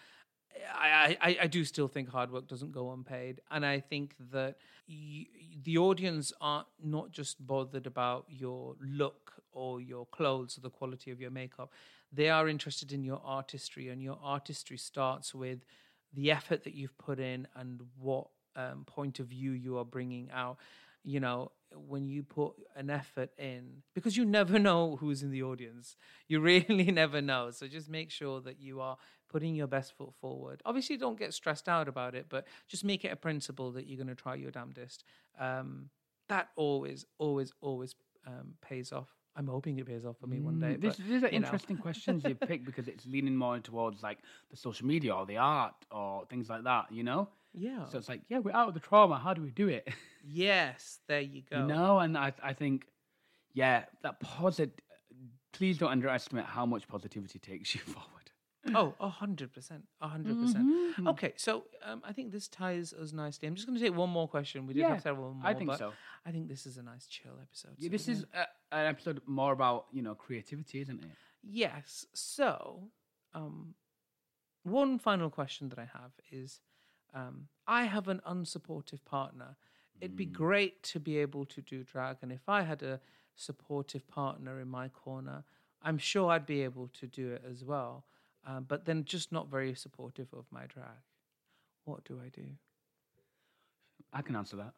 I, 0.74 1.16
I, 1.20 1.38
I 1.42 1.46
do 1.46 1.64
still 1.64 1.88
think 1.88 2.08
hard 2.08 2.32
work 2.32 2.48
doesn't 2.48 2.72
go 2.72 2.92
unpaid. 2.92 3.40
And 3.50 3.64
I 3.64 3.80
think 3.80 4.14
that 4.32 4.56
y- 4.88 5.26
the 5.62 5.78
audience 5.78 6.32
aren't 6.40 6.68
not 6.82 7.10
just 7.10 7.44
bothered 7.46 7.86
about 7.86 8.26
your 8.28 8.74
look 8.80 9.32
or 9.52 9.80
your 9.80 10.06
clothes 10.06 10.56
or 10.56 10.62
the 10.62 10.70
quality 10.70 11.10
of 11.10 11.20
your 11.20 11.30
makeup. 11.30 11.72
They 12.12 12.30
are 12.30 12.48
interested 12.48 12.92
in 12.92 13.02
your 13.02 13.20
artistry, 13.24 13.88
and 13.88 14.02
your 14.02 14.18
artistry 14.22 14.78
starts 14.78 15.34
with 15.34 15.64
the 16.12 16.30
effort 16.30 16.64
that 16.64 16.74
you've 16.74 16.96
put 16.98 17.18
in 17.18 17.46
and 17.54 17.80
what 17.98 18.28
um, 18.54 18.84
point 18.86 19.20
of 19.20 19.26
view 19.26 19.52
you 19.52 19.78
are 19.78 19.84
bringing 19.84 20.30
out. 20.32 20.58
You 21.04 21.20
know, 21.20 21.52
when 21.74 22.08
you 22.08 22.22
put 22.22 22.54
an 22.74 22.90
effort 22.90 23.30
in, 23.38 23.82
because 23.94 24.16
you 24.16 24.24
never 24.24 24.58
know 24.58 24.96
who's 24.96 25.22
in 25.22 25.30
the 25.30 25.42
audience, 25.42 25.96
you 26.28 26.40
really 26.40 26.84
never 26.92 27.20
know. 27.20 27.50
So 27.50 27.66
just 27.68 27.88
make 27.88 28.10
sure 28.10 28.40
that 28.40 28.60
you 28.60 28.80
are 28.80 28.96
putting 29.28 29.54
your 29.54 29.66
best 29.66 29.92
foot 29.96 30.14
forward. 30.20 30.62
Obviously, 30.64 30.96
don't 30.96 31.18
get 31.18 31.34
stressed 31.34 31.68
out 31.68 31.88
about 31.88 32.14
it, 32.14 32.26
but 32.28 32.46
just 32.68 32.84
make 32.84 33.04
it 33.04 33.12
a 33.12 33.16
principle 33.16 33.72
that 33.72 33.86
you're 33.86 34.02
going 34.02 34.14
to 34.14 34.20
try 34.20 34.34
your 34.34 34.50
damnedest. 34.50 35.04
Um, 35.38 35.90
that 36.28 36.48
always, 36.56 37.04
always, 37.18 37.52
always 37.60 37.94
um, 38.26 38.54
pays 38.60 38.92
off. 38.92 39.15
I'm 39.36 39.46
hoping 39.46 39.78
it 39.78 39.86
pays 39.86 40.04
off 40.04 40.16
for 40.18 40.26
me 40.26 40.40
one 40.40 40.58
day. 40.58 40.76
Mm, 40.76 40.80
but, 40.80 40.96
these 40.96 41.22
are 41.22 41.26
know. 41.26 41.28
interesting 41.28 41.76
questions 41.86 42.24
you 42.24 42.34
pick 42.34 42.64
because 42.64 42.88
it's 42.88 43.04
leaning 43.06 43.36
more 43.36 43.58
towards 43.58 44.02
like 44.02 44.18
the 44.50 44.56
social 44.56 44.86
media 44.86 45.14
or 45.14 45.26
the 45.26 45.36
art 45.36 45.74
or 45.90 46.24
things 46.26 46.48
like 46.48 46.64
that, 46.64 46.86
you 46.90 47.02
know? 47.02 47.28
Yeah. 47.52 47.84
So 47.86 47.98
it's 47.98 48.08
like, 48.08 48.22
yeah, 48.28 48.38
we're 48.38 48.52
out 48.52 48.68
of 48.68 48.74
the 48.74 48.80
trauma. 48.80 49.18
How 49.18 49.34
do 49.34 49.42
we 49.42 49.50
do 49.50 49.68
it? 49.68 49.88
yes, 50.26 51.00
there 51.08 51.20
you 51.20 51.42
go. 51.50 51.60
You 51.60 51.66
know, 51.66 51.98
and 51.98 52.16
I, 52.16 52.32
I 52.42 52.52
think, 52.52 52.86
yeah, 53.52 53.84
that 54.02 54.20
positive. 54.20 54.74
Please 55.52 55.78
don't 55.78 55.90
underestimate 55.90 56.44
how 56.44 56.66
much 56.66 56.86
positivity 56.86 57.38
takes 57.38 57.74
you 57.74 57.80
forward. 57.86 58.15
Oh, 58.74 58.94
a 59.00 59.08
hundred 59.08 59.52
percent, 59.52 59.84
a 60.00 60.08
hundred 60.08 60.34
Mm-hmm. 60.34 60.42
percent. 60.42 61.08
Okay, 61.08 61.32
so 61.36 61.64
um, 61.84 62.02
I 62.04 62.12
think 62.12 62.32
this 62.32 62.48
ties 62.48 62.92
us 62.92 63.12
nicely. 63.12 63.46
I'm 63.48 63.54
just 63.54 63.66
going 63.66 63.78
to 63.78 63.84
take 63.84 63.94
one 63.94 64.10
more 64.10 64.28
question. 64.28 64.66
We 64.66 64.74
did 64.74 64.82
Yeah, 64.82 64.94
have 64.94 65.02
several 65.02 65.32
more. 65.34 65.46
I 65.48 65.54
think 65.54 65.68
but 65.70 65.78
so. 65.78 65.92
I 66.26 66.30
think 66.32 66.48
this 66.48 66.66
is 66.66 66.76
a 66.76 66.82
nice 66.82 67.06
chill 67.06 67.32
episode. 67.40 67.72
Yeah, 67.78 67.86
so 67.86 67.90
this 67.90 68.06
we're 68.08 68.12
is 68.14 68.24
an 68.72 68.86
episode 68.86 69.20
more 69.26 69.52
about 69.52 69.86
you 69.92 70.02
know 70.02 70.14
creativity, 70.14 70.80
isn't 70.80 70.98
it? 71.00 71.10
yes. 71.42 72.06
So, 72.14 72.90
um, 73.34 73.74
one 74.64 74.98
final 74.98 75.30
question 75.30 75.68
that 75.68 75.78
I 75.78 75.88
have 75.92 76.12
is, 76.32 76.60
um, 77.14 77.48
I 77.66 77.84
have 77.84 78.08
an 78.08 78.20
unsupportive 78.28 79.04
partner. 79.04 79.56
It'd 80.00 80.16
be 80.16 80.26
great 80.26 80.82
to 80.84 81.00
be 81.00 81.16
able 81.18 81.46
to 81.46 81.62
do 81.62 81.82
drag, 81.82 82.18
and 82.20 82.30
if 82.32 82.48
I 82.48 82.62
had 82.62 82.82
a 82.82 83.00
supportive 83.34 84.06
partner 84.08 84.60
in 84.60 84.68
my 84.68 84.88
corner, 84.88 85.44
I'm 85.82 85.98
sure 85.98 86.30
I'd 86.30 86.46
be 86.46 86.62
able 86.62 86.88
to 87.00 87.06
do 87.06 87.32
it 87.32 87.42
as 87.48 87.64
well. 87.64 88.04
Um, 88.46 88.64
but 88.68 88.84
then, 88.84 89.04
just 89.04 89.32
not 89.32 89.48
very 89.50 89.74
supportive 89.74 90.28
of 90.32 90.44
my 90.50 90.66
drag. 90.66 91.02
What 91.84 92.04
do 92.04 92.20
I 92.24 92.28
do? 92.28 92.44
I 94.12 94.22
can 94.22 94.36
answer 94.36 94.56
that. 94.56 94.72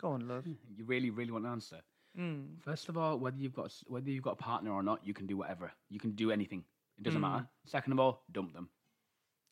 Go 0.00 0.10
on, 0.10 0.26
love. 0.28 0.46
You 0.76 0.84
really, 0.84 1.10
really 1.10 1.30
want 1.32 1.44
an 1.44 1.52
answer. 1.52 1.80
Mm. 2.18 2.60
First 2.62 2.88
of 2.88 2.96
all, 2.96 3.18
whether 3.18 3.36
you've 3.38 3.54
got 3.54 3.72
whether 3.86 4.10
you've 4.10 4.22
got 4.22 4.32
a 4.34 4.36
partner 4.36 4.70
or 4.72 4.82
not, 4.82 5.00
you 5.04 5.14
can 5.14 5.26
do 5.26 5.36
whatever. 5.36 5.72
You 5.88 5.98
can 5.98 6.12
do 6.12 6.30
anything. 6.30 6.64
It 6.98 7.04
doesn't 7.04 7.20
matter. 7.20 7.46
Second 7.64 7.92
of 7.94 8.00
all, 8.00 8.22
dump 8.30 8.52
them. 8.52 8.68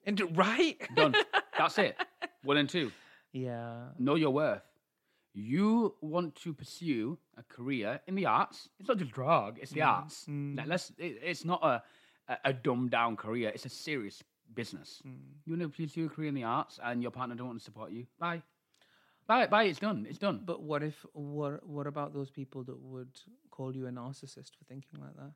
And 0.04 0.16
d- 0.16 0.24
right? 0.24 0.76
Done. 0.94 1.14
That's 1.58 1.78
it. 1.78 1.96
One 2.44 2.56
and 2.58 2.68
two. 2.68 2.92
yeah. 3.32 3.86
Know 3.98 4.14
your 4.14 4.30
worth. 4.30 4.62
You 5.32 5.94
want 6.00 6.34
to 6.36 6.52
pursue 6.52 7.18
a 7.38 7.42
career 7.44 8.00
in 8.06 8.14
the 8.14 8.26
arts. 8.26 8.68
It's 8.78 8.88
not 8.88 8.98
just 8.98 9.12
drag. 9.12 9.58
It's 9.62 9.70
the 9.72 9.82
arts. 9.82 10.26
Like, 10.28 10.66
let's. 10.66 10.90
It, 10.98 11.18
it's 11.22 11.44
not 11.44 11.62
a, 11.64 11.82
a 12.30 12.36
a 12.50 12.52
dumbed 12.52 12.90
down 12.90 13.16
career. 13.16 13.50
It's 13.54 13.66
a 13.66 13.74
serious 13.88 14.22
business. 14.54 15.02
You 15.44 15.56
want 15.56 15.62
to 15.62 15.68
pursue 15.82 16.06
a 16.06 16.08
career 16.08 16.28
in 16.28 16.34
the 16.34 16.44
arts, 16.44 16.78
and 16.82 17.02
your 17.02 17.10
partner 17.18 17.34
don't 17.36 17.48
want 17.48 17.58
to 17.58 17.64
support 17.64 17.90
you. 17.92 18.06
Bye. 18.18 18.42
Bye. 19.26 19.46
Bye. 19.46 19.64
It's 19.64 19.78
done. 19.78 20.06
It's 20.08 20.18
done. 20.18 20.40
But 20.44 20.62
what 20.62 20.82
if 20.82 21.06
what 21.12 21.54
what 21.66 21.86
about 21.86 22.12
those 22.14 22.30
people 22.30 22.64
that 22.64 22.78
would 22.80 23.14
call 23.50 23.74
you 23.76 23.86
a 23.86 23.90
narcissist 23.90 24.50
for 24.58 24.64
thinking 24.68 25.00
like 25.00 25.16
that? 25.16 25.32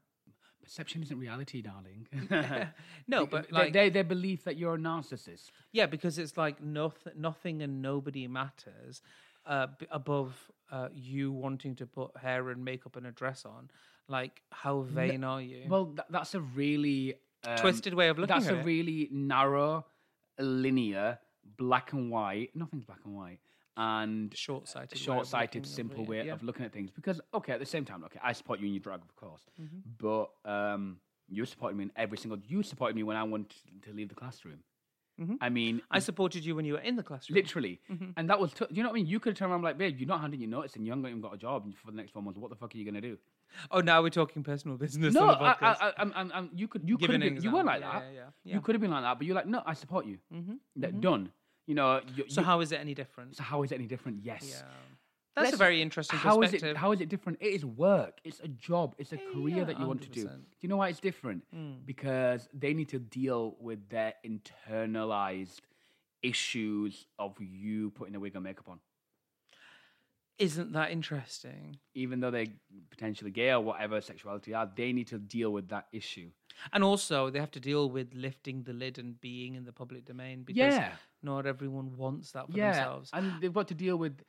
Perception 0.63 1.03
isn't 1.03 1.19
reality, 1.19 1.61
darling. 1.63 2.07
No, 3.07 3.27
but 3.27 3.49
They- 3.51 3.53
like 3.59 3.73
they, 3.73 3.91
they 3.91 4.03
believe 4.03 4.45
that 4.45 4.57
you're 4.57 4.75
a 4.77 4.79
narcissist. 4.79 5.51
yeah, 5.73 5.87
because 5.87 6.19
it's 6.19 6.37
like 6.37 6.63
nothing 6.63 7.13
nothing 7.17 7.63
and 7.63 7.83
nobody 7.83 8.27
matters 8.27 9.03
uh, 9.47 9.67
b- 9.79 9.87
above 9.91 10.51
uh, 10.70 10.88
you 10.92 11.33
wanting 11.33 11.77
to 11.77 11.87
put 11.87 12.16
hair 12.16 12.50
and 12.50 12.64
makeup 12.64 12.96
and 12.96 13.07
a 13.07 13.11
dress 13.12 13.44
on. 13.44 13.70
Like 14.09 14.42
how 14.53 14.81
vain 14.83 15.24
are 15.24 15.40
you? 15.40 15.62
Well, 15.68 15.87
th- 15.87 16.09
that's 16.11 16.35
a 16.35 16.40
really 16.40 17.14
um, 17.46 17.57
Twisted 17.59 17.94
way 17.94 18.09
of 18.09 18.18
looking 18.18 18.35
That's 18.37 18.48
at 18.48 18.55
a 18.55 18.59
it. 18.59 18.64
really 18.64 19.09
narrow, 19.12 19.87
linear, 20.38 21.18
black 21.57 21.92
and 21.92 22.11
white. 22.11 22.50
Nothing's 22.55 22.85
black 22.85 23.00
and 23.05 23.14
white, 23.14 23.38
and 23.77 24.35
Short-sighted 24.37 24.98
short-sighted, 24.98 25.66
simple 25.66 26.05
way 26.05 26.24
yeah. 26.27 26.33
of 26.33 26.42
looking 26.42 26.64
at 26.64 26.72
things. 26.72 26.90
Because 26.90 27.20
okay, 27.35 27.53
at 27.53 27.61
the 27.61 27.66
same 27.66 27.85
time, 27.85 28.05
okay, 28.05 28.18
I 28.22 28.33
support 28.33 28.61
you 28.61 28.66
in 28.66 28.72
your 28.74 28.81
drag, 28.81 29.00
of 29.03 29.14
course, 29.16 29.42
Mm-hmm. 29.61 29.79
but 29.98 30.31
um, 30.50 30.98
you 31.29 31.44
supported 31.44 31.77
me 31.77 31.85
in 31.85 31.92
every 31.96 32.18
single. 32.18 32.38
You 32.46 32.62
supported 32.62 32.96
me 32.96 33.03
when 33.03 33.16
I 33.16 33.22
wanted 33.24 33.55
to 33.83 33.92
leave 33.92 34.09
the 34.09 34.14
classroom. 34.14 34.61
Mm-hmm. 35.20 35.35
I 35.40 35.48
mean, 35.48 35.81
I 35.90 36.00
supported 36.00 36.44
you 36.44 36.57
when 36.57 36.64
you 36.64 36.72
were 36.72 36.81
in 36.81 36.96
the 36.96 37.03
classroom. 37.03 37.37
literally, 37.37 37.81
mm-hmm. 37.90 38.11
and 38.16 38.29
that 38.31 38.40
was. 38.40 38.53
T- 38.53 38.66
you 38.70 38.83
know 38.83 38.88
what 38.88 38.94
I 38.94 38.96
mean? 38.96 39.07
You 39.07 39.20
could 39.20 39.31
have 39.31 39.38
turned 39.38 39.53
around 39.53 39.62
like, 39.62 39.79
babe, 39.79 39.96
you're 39.98 40.09
not 40.09 40.20
handing 40.20 40.40
your 40.40 40.50
notice, 40.50 40.74
and 40.74 40.85
you 40.85 40.90
haven't 40.90 41.07
even 41.07 41.20
got 41.20 41.33
a 41.35 41.37
job 41.38 41.72
for 41.85 41.90
the 41.92 41.96
next 41.96 42.11
four 42.12 42.22
months. 42.22 42.38
What 42.38 42.50
the 42.50 42.57
fuck 42.57 42.74
are 42.74 42.79
you 42.79 42.85
gonna 42.85 43.00
do? 43.00 43.16
Oh, 43.70 43.81
now 43.81 44.03
we're 44.03 44.11
talking 44.11 44.42
personal 44.42 44.77
business. 44.77 45.14
No, 45.14 45.29
I. 45.29 45.53
I, 45.53 45.57
I, 45.61 45.92
I'm, 45.98 46.12
I'm, 46.16 46.33
I'm, 46.35 46.50
you 46.53 46.66
could, 46.66 46.88
you 46.88 46.98
could 46.98 47.11
have 47.11 47.20
been, 47.20 47.40
you 47.40 47.53
weren't 47.53 47.66
like 47.66 47.81
that. 47.83 48.03
Yeah, 48.12 48.20
yeah. 48.44 48.55
You 48.55 48.61
could 48.61 48.74
have 48.74 48.83
been 48.83 48.90
like 48.90 49.03
that, 49.05 49.16
but 49.18 49.27
you're 49.27 49.37
like, 49.37 49.46
no, 49.46 49.62
I 49.64 49.74
support 49.74 50.07
you. 50.07 50.18
Mhm, 50.35 50.59
That 50.77 50.90
mm-hmm. 50.90 51.00
done. 51.00 51.33
You 51.66 51.77
know. 51.77 52.00
You, 52.16 52.24
so 52.29 52.40
you- 52.40 52.44
how 52.46 52.61
is 52.61 52.72
it 52.72 52.81
any 52.81 52.94
different? 52.94 53.37
so 53.37 53.44
how 53.44 53.62
is 53.62 53.70
it 53.70 53.77
any 53.77 53.87
different? 53.87 54.24
Yes. 54.24 54.64
That's 55.37 55.49
a 55.49 55.51
Let's- 55.51 55.59
very 55.59 55.83
interesting 55.83 56.18
How 56.18 56.40
is 56.42 56.51
perspective. 56.53 56.70
it? 56.70 56.77
How 56.77 56.92
is 56.92 57.01
it 57.01 57.09
different? 57.09 57.38
It 57.40 57.49
is 57.55 57.64
work. 57.64 58.20
It's 58.23 58.38
a 58.40 58.49
job. 58.49 58.94
It's 58.99 59.12
a 59.12 59.16
career 59.16 59.59
yeah, 59.59 59.64
that 59.64 59.81
you 59.81 59.87
want 59.87 60.03
to 60.03 60.09
do. 60.09 60.23
Do 60.29 60.31
you 60.61 60.68
know 60.68 60.77
why 60.77 60.88
it's 60.90 61.01
different? 61.01 61.42
Mm. 61.55 61.85
Because 61.85 62.49
they 62.55 62.73
need 62.73 62.88
to 62.90 63.01
deal 63.01 63.57
with 63.59 63.88
their 63.88 64.14
internalized 64.25 65.61
issues 66.23 67.07
of 67.18 67.37
you 67.40 67.90
putting 67.90 68.14
a 68.14 68.20
wig 68.20 68.35
and 68.37 68.44
makeup 68.44 68.68
on, 68.68 68.79
Isn't 70.38 70.73
that 70.73 70.90
interesting? 70.90 71.79
even 71.94 72.20
though 72.20 72.31
they're 72.31 72.47
potentially 72.90 73.31
gay 73.31 73.51
or 73.51 73.61
whatever 73.61 74.01
sexuality 74.01 74.55
are. 74.55 74.70
They 74.75 74.92
need 74.92 75.09
to 75.09 75.18
deal 75.18 75.51
with 75.53 75.68
that 75.68 75.87
issue. 75.92 76.31
And 76.73 76.83
also, 76.85 77.29
they 77.31 77.40
have 77.40 77.51
to 77.53 77.61
deal 77.61 77.90
with 77.90 78.14
lifting 78.14 78.62
the 78.62 78.73
lid 78.73 78.99
and 78.99 79.20
being 79.20 79.55
in 79.55 79.64
the 79.64 79.73
public 79.73 80.05
domain 80.05 80.44
because 80.44 80.75
Yeah. 80.75 80.92
not 81.23 81.44
everyone 81.47 81.97
wants 81.97 82.33
that 82.33 82.47
for 82.51 82.57
yeah, 82.57 82.73
themselves. 82.73 83.11
and 83.12 83.40
they've 83.40 83.53
got 83.53 83.66
to 83.68 83.75
deal 83.75 83.97
with. 83.97 84.23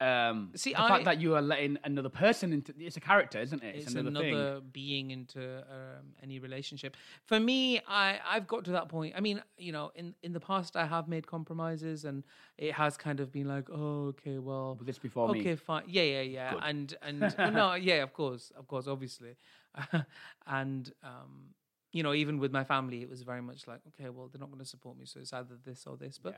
Um, 0.00 0.52
See, 0.54 0.72
the 0.74 0.80
I- 0.80 0.88
fact 0.88 1.04
that 1.06 1.20
you 1.20 1.34
are 1.34 1.42
letting 1.42 1.76
another 1.82 2.08
person 2.08 2.52
into 2.52 2.72
it's 2.78 2.96
a 2.96 3.00
character, 3.00 3.40
isn't 3.40 3.62
it? 3.64 3.74
it's 3.74 3.94
another, 3.94 4.60
being 4.72 5.10
into 5.10 5.58
um, 5.58 6.14
any 6.22 6.38
relationship. 6.38 6.96
For 7.24 7.40
me, 7.40 7.80
I 7.88 8.20
I've 8.24 8.46
got 8.46 8.64
to 8.66 8.70
that 8.72 8.88
point. 8.88 9.14
I 9.16 9.20
mean, 9.20 9.42
you 9.56 9.72
know, 9.72 9.90
in 9.96 10.14
in 10.22 10.32
the 10.32 10.40
past, 10.40 10.76
I 10.76 10.86
have 10.86 11.08
made 11.08 11.26
compromises, 11.26 12.04
and 12.04 12.22
it 12.58 12.72
has 12.74 12.96
kind 12.96 13.18
of 13.18 13.32
been 13.32 13.48
like, 13.48 13.68
oh, 13.72 14.06
okay, 14.08 14.38
well, 14.38 14.76
But 14.76 14.86
this 14.86 14.98
before 14.98 15.30
okay, 15.30 15.42
me. 15.42 15.56
fine, 15.56 15.82
yeah, 15.88 16.02
yeah, 16.02 16.20
yeah, 16.22 16.54
Good. 16.54 16.62
and 16.64 16.94
and 17.02 17.34
well, 17.36 17.50
no, 17.62 17.74
yeah, 17.74 18.02
of 18.04 18.12
course, 18.12 18.52
of 18.56 18.68
course, 18.68 18.86
obviously, 18.86 19.34
and 20.46 20.92
um, 21.02 21.54
you 21.92 22.02
know, 22.02 22.14
even 22.14 22.38
with 22.38 22.52
my 22.52 22.62
family, 22.64 23.02
it 23.02 23.08
was 23.10 23.22
very 23.22 23.42
much 23.42 23.66
like, 23.66 23.80
okay, 23.88 24.10
well, 24.10 24.28
they're 24.28 24.38
not 24.40 24.50
going 24.50 24.58
to 24.60 24.64
support 24.68 24.96
me, 24.98 25.06
so 25.06 25.18
it's 25.20 25.32
either 25.32 25.56
this 25.64 25.86
or 25.86 25.96
this. 25.96 26.18
But. 26.18 26.36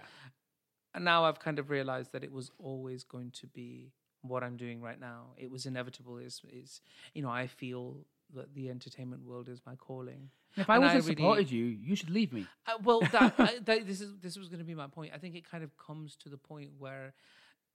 And 0.94 1.04
now 1.04 1.24
I've 1.24 1.38
kind 1.40 1.58
of 1.58 1.70
realized 1.70 2.12
that 2.12 2.24
it 2.24 2.32
was 2.32 2.50
always 2.58 3.04
going 3.04 3.30
to 3.32 3.46
be 3.46 3.92
what 4.22 4.42
I'm 4.42 4.56
doing 4.56 4.80
right 4.80 5.00
now. 5.00 5.28
It 5.36 5.50
was 5.50 5.66
inevitable. 5.66 6.18
Is 6.18 6.42
is 6.50 6.80
you 7.14 7.22
know, 7.22 7.30
I 7.30 7.46
feel 7.46 7.98
that 8.34 8.54
the 8.54 8.70
entertainment 8.70 9.24
world 9.24 9.48
is 9.48 9.60
my 9.66 9.74
calling. 9.76 10.30
If 10.56 10.68
I 10.68 10.76
and 10.76 10.84
wasn't 10.84 11.04
really- 11.04 11.14
supported 11.16 11.50
you, 11.50 11.64
you 11.64 11.94
should 11.96 12.10
leave 12.10 12.32
me. 12.32 12.46
Uh, 12.66 12.72
well, 12.82 13.00
that, 13.12 13.34
I, 13.38 13.58
that 13.64 13.86
this 13.86 14.00
is 14.00 14.16
this 14.20 14.36
was 14.36 14.48
going 14.48 14.58
to 14.58 14.64
be 14.64 14.74
my 14.74 14.88
point. 14.88 15.12
I 15.14 15.18
think 15.18 15.34
it 15.36 15.48
kind 15.48 15.62
of 15.64 15.76
comes 15.76 16.16
to 16.16 16.28
the 16.28 16.36
point 16.36 16.70
where 16.78 17.14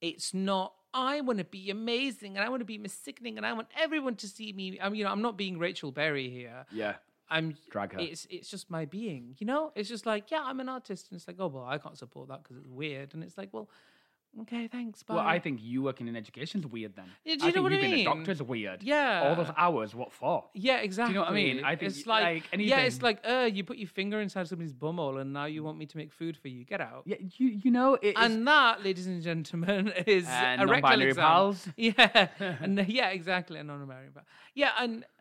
it's 0.01 0.33
not. 0.33 0.73
I 0.93 1.21
want 1.21 1.39
to 1.39 1.45
be 1.45 1.69
amazing, 1.69 2.37
and 2.37 2.45
I 2.45 2.49
want 2.49 2.61
to 2.61 2.65
be 2.65 2.77
Miss 2.77 2.93
Sickening, 2.93 3.37
and 3.37 3.45
I 3.45 3.53
want 3.53 3.67
everyone 3.77 4.15
to 4.17 4.27
see 4.27 4.53
me. 4.53 4.77
I'm, 4.81 4.95
you 4.95 5.03
know, 5.03 5.11
I'm 5.11 5.21
not 5.21 5.35
being 5.37 5.57
Rachel 5.57 5.91
Berry 5.91 6.29
here. 6.29 6.65
Yeah. 6.71 6.95
I'm 7.29 7.55
Drag 7.71 7.93
her. 7.93 7.99
It's 7.99 8.27
it's 8.29 8.49
just 8.49 8.69
my 8.69 8.85
being, 8.85 9.35
you 9.39 9.47
know. 9.47 9.71
It's 9.75 9.89
just 9.89 10.05
like, 10.05 10.29
yeah, 10.31 10.41
I'm 10.43 10.59
an 10.59 10.69
artist, 10.69 11.07
and 11.09 11.17
it's 11.17 11.27
like, 11.27 11.37
oh 11.39 11.47
well, 11.47 11.65
I 11.65 11.77
can't 11.77 11.97
support 11.97 12.27
that 12.29 12.43
because 12.43 12.57
it's 12.57 12.67
weird, 12.67 13.13
and 13.13 13.23
it's 13.23 13.37
like, 13.37 13.49
well, 13.51 13.67
okay, 14.41 14.67
thanks, 14.67 15.01
bye. 15.01 15.15
Well, 15.15 15.23
I 15.25 15.39
think 15.39 15.59
you 15.63 15.81
working 15.81 16.07
in 16.07 16.15
education 16.15 16.59
is 16.59 16.67
weird 16.67 16.95
then. 16.95 17.05
Yeah, 17.23 17.35
do 17.37 17.45
I 17.45 17.47
you 17.47 17.53
know 17.53 17.53
think 17.53 17.63
what 17.63 17.71
I 17.71 17.75
you 17.75 17.81
being 17.81 17.93
a 17.93 17.95
mean? 17.95 18.05
doctor's 18.05 18.43
weird. 18.43 18.83
Yeah. 18.83 19.23
All 19.29 19.35
those 19.35 19.53
hours, 19.57 19.95
what 19.95 20.11
for? 20.11 20.43
Yeah, 20.53 20.77
exactly. 20.79 21.13
Do 21.13 21.19
you 21.19 21.25
know 21.25 21.31
what 21.31 21.31
I 21.31 21.35
mean? 21.35 21.63
I 21.63 21.75
think 21.77 21.91
it's 21.91 22.05
like, 22.05 22.43
like 22.51 22.61
yeah, 22.61 22.79
it's 22.81 23.01
like, 23.01 23.19
uh, 23.25 23.49
you 23.51 23.63
put 23.63 23.77
your 23.77 23.87
finger 23.87 24.19
inside 24.21 24.47
somebody's 24.47 24.73
bumhole, 24.73 25.21
and 25.21 25.31
now 25.33 25.45
you 25.45 25.63
want 25.63 25.77
me 25.77 25.85
to 25.85 25.97
make 25.97 26.11
food 26.11 26.35
for 26.37 26.49
you. 26.49 26.63
Get 26.65 26.81
out. 26.81 27.03
Yeah, 27.05 27.15
you 27.37 27.47
you 27.47 27.71
know 27.71 27.95
it 27.95 28.07
is 28.09 28.13
And 28.17 28.45
that, 28.47 28.83
ladies 28.83 29.07
and 29.07 29.21
gentlemen, 29.23 29.87
is 30.05 30.27
And 30.27 30.61
a 30.61 30.67
rectal 30.67 31.01
exam. 31.01 31.23
pals. 31.23 31.67
Yeah, 31.77 32.27
and 32.39 32.79
uh, 32.79 32.83
yeah, 32.87 33.09
exactly, 33.09 33.57
a 33.59 33.63
non-binary 33.63 34.09
pal. 34.13 34.23
Yeah, 34.53 34.71
and 34.79 35.03
uh, 35.03 35.14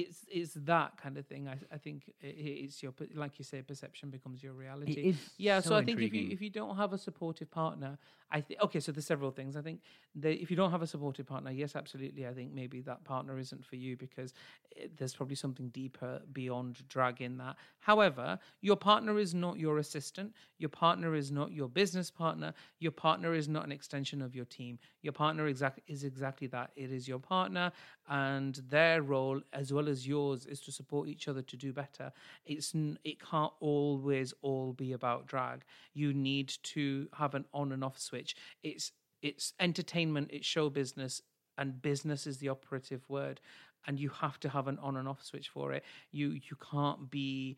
it's 0.00 0.24
it's 0.30 0.54
that 0.54 0.96
kind 0.96 1.16
of 1.18 1.26
thing. 1.26 1.48
I 1.48 1.56
I 1.72 1.78
think 1.78 2.12
it's 2.20 2.82
your 2.82 2.92
like 3.14 3.38
you 3.38 3.44
say, 3.44 3.62
perception 3.62 4.10
becomes 4.10 4.42
your 4.42 4.52
reality. 4.52 5.14
yeah, 5.36 5.60
so, 5.60 5.70
so 5.70 5.76
I 5.76 5.84
think 5.84 6.00
if 6.00 6.14
you 6.14 6.30
if 6.30 6.40
you 6.40 6.50
don't 6.50 6.76
have 6.76 6.92
a 6.92 6.98
supportive 6.98 7.50
partner, 7.50 7.98
I 8.30 8.44
okay. 8.62 8.80
So 8.80 8.92
there's 8.92 9.06
several 9.06 9.30
things. 9.30 9.56
I 9.56 9.62
think 9.62 9.80
that 10.16 10.40
if 10.40 10.50
you 10.50 10.56
don't 10.56 10.70
have 10.70 10.82
a 10.82 10.86
supportive 10.86 11.26
partner, 11.26 11.50
yes, 11.50 11.74
absolutely. 11.74 12.26
I 12.26 12.34
think 12.34 12.52
maybe 12.52 12.80
that 12.82 13.04
partner 13.04 13.38
isn't 13.38 13.64
for 13.64 13.76
you 13.76 13.96
because 13.96 14.34
it, 14.70 14.96
there's 14.98 15.14
probably 15.14 15.36
something 15.36 15.68
deeper 15.70 16.20
beyond 16.32 16.86
drag 16.88 17.22
in 17.22 17.38
that. 17.38 17.56
However, 17.78 18.38
your 18.60 18.76
partner 18.76 19.18
is 19.18 19.34
not 19.34 19.58
your 19.58 19.78
assistant. 19.78 20.34
Your 20.58 20.68
partner 20.68 21.14
is 21.14 21.30
not 21.30 21.52
your 21.52 21.68
business 21.68 22.10
partner. 22.10 22.52
Your 22.80 22.92
partner 22.92 23.34
is 23.34 23.48
not 23.48 23.64
an 23.64 23.72
extension 23.72 24.20
of 24.20 24.34
your 24.34 24.44
team. 24.44 24.78
Your 25.00 25.12
partner 25.12 25.46
exact 25.46 25.80
is 25.86 26.04
exactly 26.04 26.48
that. 26.48 26.70
It 26.76 26.92
is 26.92 27.08
your 27.08 27.18
partner, 27.20 27.72
and 28.08 28.56
their 28.68 29.02
role 29.02 29.40
as 29.52 29.72
well 29.72 29.88
as 29.88 30.06
yours 30.06 30.44
is 30.44 30.60
to 30.60 30.72
support 30.72 31.08
each 31.08 31.28
other 31.28 31.42
to 31.42 31.56
do 31.56 31.72
better. 31.72 32.12
It's 32.44 32.74
it 33.04 33.20
can't 33.20 33.52
always 33.60 34.34
all 34.42 34.72
be 34.72 34.92
about 34.92 35.26
drag. 35.26 35.64
You 35.94 36.12
need 36.12 36.52
to 36.74 37.08
have 37.14 37.34
an 37.34 37.46
on 37.54 37.72
and 37.72 37.82
off 37.82 37.98
switch. 37.98 38.17
It's 38.62 38.92
it's 39.22 39.52
entertainment. 39.58 40.30
It's 40.32 40.46
show 40.46 40.70
business, 40.70 41.22
and 41.56 41.82
business 41.82 42.26
is 42.26 42.38
the 42.38 42.48
operative 42.48 43.02
word 43.08 43.40
and 43.86 43.98
you 43.98 44.08
have 44.08 44.38
to 44.40 44.48
have 44.48 44.68
an 44.68 44.78
on 44.80 44.96
and 44.96 45.08
off 45.08 45.24
switch 45.24 45.48
for 45.48 45.72
it 45.72 45.84
you 46.10 46.30
you 46.30 46.56
can't 46.70 47.10
be 47.10 47.56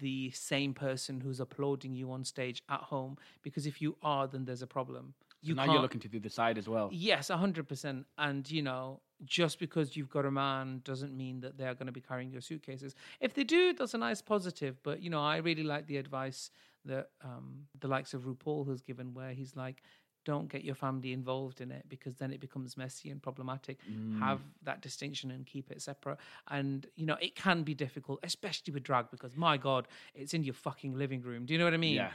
the 0.00 0.30
same 0.30 0.74
person 0.74 1.20
who's 1.20 1.40
applauding 1.40 1.94
you 1.94 2.10
on 2.12 2.24
stage 2.24 2.62
at 2.68 2.80
home 2.80 3.16
because 3.42 3.66
if 3.66 3.80
you 3.80 3.96
are 4.02 4.26
then 4.26 4.44
there's 4.44 4.62
a 4.62 4.66
problem 4.66 5.14
You 5.42 5.54
now 5.54 5.64
you're 5.64 5.80
looking 5.82 6.00
to 6.00 6.08
do 6.08 6.20
the 6.20 6.30
side 6.30 6.58
as 6.58 6.68
well. 6.68 6.88
yes 6.92 7.28
100% 7.28 8.04
and 8.18 8.50
you 8.50 8.62
know 8.62 9.00
just 9.24 9.58
because 9.58 9.96
you've 9.96 10.10
got 10.10 10.24
a 10.24 10.30
man 10.30 10.80
doesn't 10.84 11.16
mean 11.16 11.40
that 11.40 11.56
they're 11.58 11.74
going 11.74 11.86
to 11.86 11.92
be 11.92 12.00
carrying 12.00 12.30
your 12.30 12.40
suitcases. 12.40 12.94
If 13.20 13.34
they 13.34 13.44
do 13.44 13.72
that's 13.72 13.94
a 13.94 13.98
nice 13.98 14.20
positive 14.22 14.76
but 14.82 15.02
you 15.02 15.10
know 15.10 15.20
i 15.20 15.36
really 15.38 15.62
like 15.62 15.86
the 15.86 15.96
advice 15.96 16.50
that 16.84 17.10
um, 17.22 17.66
the 17.80 17.88
likes 17.88 18.14
of 18.14 18.22
rupaul 18.22 18.68
has 18.68 18.82
given 18.82 19.14
where 19.14 19.32
he's 19.32 19.56
like 19.56 19.82
don't 20.24 20.48
get 20.48 20.64
your 20.64 20.74
family 20.74 21.12
involved 21.12 21.60
in 21.60 21.70
it 21.70 21.84
because 21.88 22.16
then 22.16 22.32
it 22.32 22.40
becomes 22.40 22.76
messy 22.76 23.10
and 23.10 23.22
problematic. 23.22 23.78
Have 24.20 24.40
that 24.62 24.80
distinction 24.80 25.30
and 25.30 25.44
keep 25.44 25.70
it 25.70 25.82
separate. 25.82 26.18
And 26.48 26.86
you 26.96 27.06
know 27.06 27.16
it 27.20 27.34
can 27.34 27.62
be 27.62 27.74
difficult 27.74 28.20
especially 28.22 28.72
with 28.72 28.82
drag 28.82 29.10
because 29.10 29.36
my 29.36 29.56
god 29.56 29.86
it's 30.14 30.34
in 30.34 30.42
your 30.42 30.54
fucking 30.54 30.94
living 30.94 31.20
room. 31.20 31.44
Do 31.44 31.52
you 31.52 31.58
know 31.58 31.64
what 31.64 31.74
i 31.74 31.78
mean? 31.78 31.96
Yeah. 31.96 32.10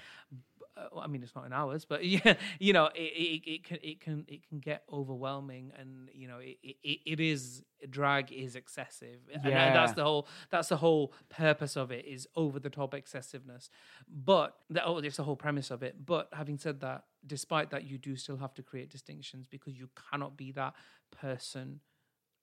Uh, 0.79 0.87
well, 0.93 1.03
I 1.03 1.07
mean, 1.07 1.23
it's 1.23 1.35
not 1.35 1.45
in 1.45 1.53
ours, 1.53 1.85
but 1.85 2.05
yeah, 2.05 2.35
you 2.59 2.73
know, 2.73 2.85
it, 2.95 2.99
it, 2.99 3.51
it 3.51 3.63
can 3.63 3.77
it 3.81 3.99
can 3.99 4.25
it 4.27 4.47
can 4.47 4.59
get 4.59 4.83
overwhelming, 4.91 5.71
and 5.77 6.09
you 6.13 6.27
know, 6.27 6.37
it, 6.39 6.57
it, 6.63 6.99
it 7.05 7.19
is 7.19 7.63
drag 7.89 8.31
is 8.31 8.55
excessive, 8.55 9.19
and, 9.33 9.45
and 9.45 9.75
that's 9.75 9.93
the 9.93 10.03
whole 10.03 10.27
that's 10.49 10.69
the 10.69 10.77
whole 10.77 11.13
purpose 11.29 11.75
of 11.75 11.91
it 11.91 12.05
is 12.05 12.27
over 12.35 12.59
the 12.59 12.69
top 12.69 12.93
excessiveness. 12.93 13.69
But 14.07 14.55
that 14.69 14.83
oh, 14.85 14.97
it's 14.97 15.17
the 15.17 15.23
whole 15.23 15.35
premise 15.35 15.71
of 15.71 15.83
it. 15.83 16.05
But 16.05 16.29
having 16.33 16.57
said 16.57 16.81
that, 16.81 17.05
despite 17.25 17.71
that, 17.71 17.85
you 17.85 17.97
do 17.97 18.15
still 18.15 18.37
have 18.37 18.53
to 18.55 18.63
create 18.63 18.89
distinctions 18.89 19.47
because 19.47 19.77
you 19.77 19.89
cannot 20.11 20.37
be 20.37 20.51
that 20.53 20.73
person 21.11 21.81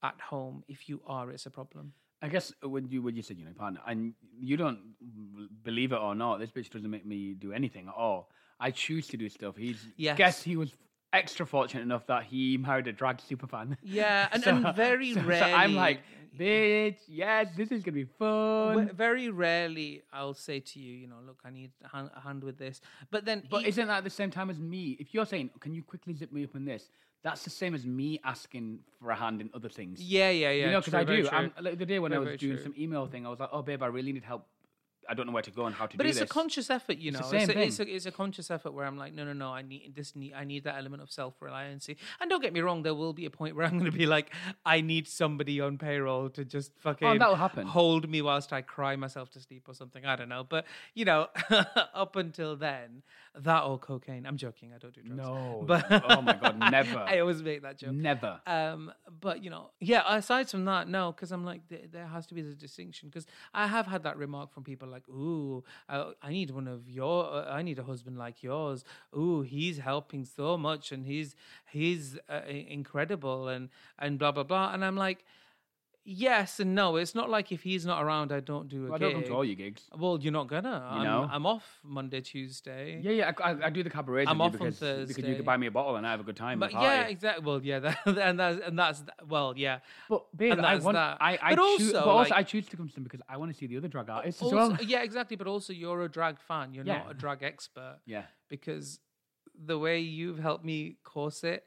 at 0.03 0.21
home. 0.21 0.63
If 0.69 0.89
you 0.89 1.01
are, 1.07 1.31
it's 1.31 1.47
a 1.47 1.51
problem. 1.51 1.93
I 2.23 2.29
guess 2.29 2.53
uh, 2.65 2.69
when 2.69 2.89
you 2.89 3.03
when 3.03 3.15
you 3.17 3.23
said 3.23 3.39
you 3.39 3.45
know 3.45 3.53
partner 3.53 3.81
and 3.87 4.15
you 4.41 4.57
don't 4.57 4.79
believe 5.63 5.93
it 5.93 5.99
or 5.99 6.15
not, 6.15 6.39
this 6.39 6.51
bitch 6.51 6.71
doesn't 6.71 6.91
make 6.91 7.05
me 7.07 7.35
do 7.35 7.53
anything 7.53 7.89
at 7.89 7.95
all. 7.95 8.31
I 8.59 8.71
choose 8.71 9.07
to 9.09 9.17
do 9.17 9.29
stuff. 9.29 9.57
He's 9.57 9.87
Yes. 9.97 10.17
guess 10.17 10.43
he 10.43 10.57
was 10.57 10.73
extra 11.13 11.47
fortunate 11.47 11.83
enough 11.83 12.07
that 12.07 12.25
he 12.25 12.57
married 12.59 12.87
a 12.89 12.93
drag 12.93 13.19
superfan. 13.19 13.77
Yeah, 13.83 14.29
and, 14.33 14.43
So- 14.43 14.51
and 14.57 14.75
very 14.77 15.15
so- 15.15 15.23
so. 15.23 15.31
I'm 15.31 15.75
like, 15.75 16.01
bitch, 16.39 16.97
yes, 17.09 17.49
this 17.57 17.73
is 17.73 17.83
gonna 17.83 17.95
be 17.95 18.05
fun. 18.05 18.91
Very 18.95 19.31
rarely 19.31 20.03
I'll 20.13 20.35
say 20.35 20.61
to 20.61 20.79
you, 20.81 20.93
you 20.95 21.07
know, 21.07 21.17
look, 21.27 21.41
I 21.45 21.51
need 21.51 21.71
a 21.85 21.89
hand, 21.89 22.11
a 22.15 22.21
hand 22.21 22.45
with 22.45 22.59
this. 22.59 22.81
But 23.11 23.25
then, 23.25 23.43
But 23.51 23.63
e- 23.65 23.69
isn't 23.69 23.87
that 23.87 24.05
the 24.05 24.11
same 24.11 24.31
time 24.31 24.51
as 24.51 24.59
me? 24.59 24.97
If 25.01 25.15
you're 25.15 25.27
saying, 25.27 25.51
"Can 25.61 25.75
you 25.75 25.83
quickly 25.83 26.13
zip 26.15 26.33
me 26.33 26.45
up 26.45 26.55
in 26.55 26.65
this?" 26.65 26.91
That's 27.23 27.43
the 27.43 27.51
same 27.51 27.75
as 27.75 27.85
me 27.87 28.21
asking 28.23 28.81
for 29.01 29.11
a 29.11 29.17
hand 29.17 29.41
in 29.41 29.51
other 29.55 29.69
things. 29.69 30.01
yeah, 30.01 30.31
yeah, 30.31 30.51
yeah. 30.51 30.67
you 30.67 30.71
know, 30.73 30.81
because 30.81 30.95
I 30.95 31.05
do. 31.05 31.29
I'm, 31.33 31.53
like 31.61 31.79
the 31.79 31.87
day 31.87 31.99
when 31.99 32.13
Very, 32.13 32.27
I 32.27 32.31
was 32.33 32.39
doing 32.41 32.57
true. 32.57 32.63
some 32.65 32.75
email 32.79 33.07
thing, 33.07 33.27
I 33.27 33.31
was 33.31 33.41
like, 33.41 33.49
"Oh, 33.53 33.63
babe, 33.63 33.83
I 33.83 33.87
really 33.87 34.13
need 34.13 34.23
help. 34.23 34.47
I 35.09 35.15
don't 35.15 35.27
know 35.27 35.33
where 35.33 35.43
to 35.43 35.51
go 35.51 35.67
and 35.67 35.75
how 35.75 35.87
to 35.87 35.97
but 35.97 36.05
do 36.05 36.09
it's 36.09 36.21
a 36.21 36.27
conscious 36.27 36.69
effort, 36.71 36.99
you 36.99 37.11
know. 37.13 37.19
the 37.19 37.37
It's, 37.37 37.47
same 37.47 37.59
a, 37.59 37.63
it's, 37.63 37.79
a, 37.81 37.85
thing. 37.85 37.95
it's 37.95 38.07
a 38.07 38.13
conscious 38.13 38.51
effort 38.51 38.73
where 38.73 38.85
I'm 38.87 38.97
like, 38.97 39.15
no, 39.15 39.25
no, 39.25 39.33
no. 39.33 39.51
I 39.53 39.63
need 39.63 39.95
this. 39.95 40.15
Need 40.17 40.35
I 40.35 40.45
need 40.45 40.65
that 40.65 40.77
element 40.77 41.03
of 41.03 41.11
self 41.11 41.35
reliance. 41.41 41.89
And 42.21 42.31
don't 42.31 42.43
get 42.43 42.53
me 42.53 42.61
wrong, 42.61 42.83
there 42.83 42.95
will 42.95 43.13
be 43.13 43.27
a 43.27 43.31
point 43.31 43.57
where 43.57 43.67
I'm 43.67 43.79
going 43.79 43.91
to 43.91 43.97
be 43.97 44.07
like, 44.07 44.33
I 44.65 44.81
need 44.81 45.07
somebody 45.09 45.61
on 45.61 45.79
payroll 45.79 46.31
to 46.31 46.45
just 46.45 46.73
fucking 46.81 47.07
Oh, 47.07 47.19
that'll 47.19 47.37
happen. 47.37 47.67
hold 47.67 48.09
me 48.09 48.23
whilst 48.23 48.53
I 48.53 48.63
cry 48.63 48.97
myself 48.97 49.31
to 49.33 49.41
sleep 49.41 49.65
or 49.69 49.75
something. 49.75 50.05
I 50.05 50.17
don't 50.17 50.29
know, 50.29 50.45
but 50.45 50.65
you 50.95 51.05
know, 51.05 51.29
up 51.95 52.17
until 52.17 52.57
then, 52.57 53.03
that 53.43 53.65
or 53.65 53.79
cocaine. 53.79 54.27
I'm 54.27 54.37
joking. 54.37 54.73
I 54.75 54.79
don't 54.79 54.95
do 54.95 55.03
drugs. 55.03 55.19
No, 55.19 55.65
but 55.67 55.85
oh 55.91 56.23
my 56.23 56.35
God, 56.35 56.59
never. 56.59 56.99
I 57.07 57.21
always 57.21 57.43
make 57.43 57.63
that 57.63 57.79
joke. 57.79 57.93
Never. 57.93 58.41
Um, 58.47 58.93
but 59.21 59.43
you 59.45 59.51
know, 59.51 59.71
yeah. 59.81 60.03
Aside 60.07 60.49
from 60.49 60.65
that, 60.65 60.89
no, 60.89 61.13
because 61.13 61.33
I'm 61.33 61.45
like, 61.45 61.63
there, 61.69 61.81
there 61.91 62.07
has 62.07 62.27
to 62.29 62.35
be 62.35 62.43
the 62.43 62.55
distinction. 62.55 63.09
Because 63.09 63.27
I 63.53 63.67
have 63.67 63.87
had 63.87 64.03
that 64.05 64.17
remark 64.17 64.53
from 64.53 64.65
people 64.65 64.89
like, 64.89 65.09
"Ooh, 65.09 65.65
I, 65.89 66.13
I 66.23 66.31
need 66.31 66.51
one 66.51 66.69
of 66.69 66.89
your. 66.89 67.27
Uh, 67.27 67.51
I 67.51 67.63
need 67.63 67.79
a 67.79 67.85
husband 67.85 68.17
like 68.17 68.43
yours. 68.43 68.85
Ooh, 69.17 69.43
he's 69.43 69.79
helping 69.79 70.25
so 70.25 70.57
much, 70.57 70.93
and 70.93 71.07
he's 71.07 71.37
he's 71.71 72.19
uh, 72.29 72.43
incredible, 72.49 73.49
and 73.49 73.69
and 73.99 74.19
blah 74.19 74.33
blah 74.33 74.45
blah." 74.45 74.73
And 74.73 74.85
I'm 74.85 74.97
like, 74.97 75.25
"Yes 76.09 76.61
and 76.61 76.75
no. 76.77 76.95
It's 76.97 77.17
not 77.17 77.29
like 77.29 77.51
if 77.51 77.63
he's 77.63 77.85
not 77.85 78.01
around, 78.03 78.31
I 78.33 78.39
don't 78.39 78.69
do 78.69 78.87
a 78.87 78.91
Well, 78.91 78.95
I 78.95 78.99
don't 78.99 79.13
come 79.15 79.25
to 79.25 79.35
all 79.35 79.45
your 79.45 79.57
gigs. 79.57 79.83
Well, 79.99 80.19
you're 80.21 80.33
not 80.33 80.47
gonna. 80.47 80.87
I'm, 80.89 81.03
know? 81.03 81.29
I'm 81.31 81.45
off 81.47 81.81
Monday, 81.83 82.21
Tuesday. 82.21 83.01
Yeah, 83.03 83.11
yeah, 83.11 83.33
I, 83.43 83.51
I, 83.53 83.67
I 83.67 83.71
do 83.71 83.83
the 83.83 83.91
cabarets 83.91 84.31
I'm 84.31 84.41
off 84.41 84.53
you 84.53 84.61
on 84.61 84.67
because, 84.67 84.79
because 84.79 85.09
you 85.09 85.15
Thursday. 85.25 85.35
could 85.37 85.45
buy 85.45 85.57
me 85.57 85.67
a 85.67 85.71
bottle 85.73 85.97
and 85.97 86.07
I 86.07 86.13
have 86.13 86.21
a 86.21 86.23
good 86.23 86.37
time. 86.37 86.61
But 86.61 86.73
yeah, 86.73 87.03
exactly. 87.09 87.45
Well, 87.45 87.61
yeah, 87.61 87.79
that, 87.81 87.99
and 88.07 88.39
that's 88.39 88.61
and 88.65 88.79
that's 88.79 89.03
well, 89.29 89.55
yeah. 89.57 89.81
But 90.09 90.25
babe, 90.37 90.61
I 90.61 90.77
want, 90.77 90.95
that. 90.95 91.19
I, 91.21 91.39
I 91.43 91.55
But 91.57 91.63
choose, 91.79 91.93
also, 91.95 92.05
but 92.05 92.09
also 92.11 92.31
like- 92.31 92.39
I 92.39 92.43
choose 92.45 92.67
to 92.69 92.77
come 92.77 92.89
to 92.89 92.95
them 92.95 93.03
because 93.05 93.21
I 93.29 93.37
want 93.37 93.51
to 93.53 93.59
see 93.59 93.67
the 93.67 93.77
other 93.77 93.89
drag 93.89 94.09
artists 94.09 94.41
as 94.41 94.53
well. 94.53 94.79
yeah, 94.83 95.03
exactly. 95.03 95.37
But 95.37 95.49
also, 95.49 95.73
you're 95.73 96.03
a 96.03 96.09
drag 96.09 96.39
fan. 96.39 96.73
You're 96.73 96.85
Yeah. 96.87 96.99
not 96.99 97.11
a 97.11 97.15
drag 97.15 97.43
expert 97.43 97.99
Yeah, 98.07 98.23
because 98.49 99.01
the 99.59 99.79
way 99.79 99.99
you've 100.01 100.39
helped 100.39 100.65
me 100.65 100.99
course 101.03 101.43
it, 101.43 101.67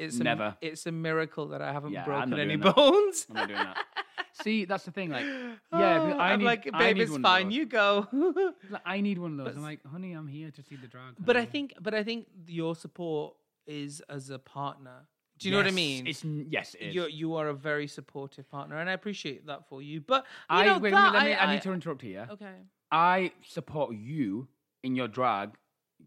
it's 0.00 0.18
a, 0.18 0.24
Never. 0.24 0.56
It's 0.60 0.86
a 0.86 0.92
miracle 0.92 1.48
that 1.48 1.60
I 1.60 1.72
haven't 1.72 1.92
Yeah, 1.92 2.04
broken 2.04 2.38
any 2.38 2.56
that. 2.56 2.74
bones. 2.74 3.26
I'm 3.28 3.36
not 3.36 3.48
doing 3.48 3.60
that. 3.60 3.76
See, 4.42 4.64
that's 4.64 4.84
the 4.84 4.90
thing. 4.90 5.10
Like, 5.10 5.24
yeah, 5.72 6.14
I 6.18 6.32
I'm 6.32 6.42
like, 6.42 6.64
babe, 6.64 6.98
it's 6.98 7.16
fine. 7.18 7.50
You 7.50 7.66
go. 7.66 8.06
I 8.86 9.02
need 9.02 9.18
one 9.18 9.32
of 9.32 9.36
those. 9.38 9.48
But 9.48 9.56
I'm 9.56 9.62
like, 9.62 9.84
honey, 9.84 10.12
I'm 10.12 10.26
here 10.26 10.50
to 10.50 10.62
see 10.62 10.76
the 10.76 10.86
drag. 10.86 11.14
but 11.18 11.36
I 11.36 11.44
think, 11.44 11.74
but 11.80 11.94
I 11.94 12.02
think 12.02 12.26
your 12.46 12.74
support 12.74 13.34
is 13.66 14.00
as 14.08 14.30
a 14.30 14.38
partner. 14.38 15.06
Do 15.38 15.48
you 15.48 15.52
know 15.52 15.60
what 15.60 15.68
I 15.68 15.70
mean? 15.70 16.06
It's 16.06 16.22
yes, 16.24 16.74
it 16.78 16.96
is. 16.96 17.14
you 17.14 17.34
are 17.36 17.48
a 17.48 17.54
very 17.54 17.86
supportive 17.86 18.50
partner, 18.50 18.78
and 18.78 18.90
I 18.90 18.92
appreciate 18.92 19.46
that 19.46 19.68
for 19.68 19.80
you. 19.80 20.00
But 20.00 20.24
you 20.50 20.56
I 20.56 20.66
know 20.66 20.78
wait, 20.78 20.90
that 20.90 21.12
me, 21.12 21.32
I, 21.32 21.44
I, 21.44 21.54
need 21.54 21.62
to 21.62 21.72
interrupt 21.72 22.02
here. 22.02 22.28
Okay. 22.30 22.56
I 22.90 23.32
support 23.46 23.94
you 23.94 24.48
in 24.82 24.96
your 24.96 25.08
drag 25.08 25.56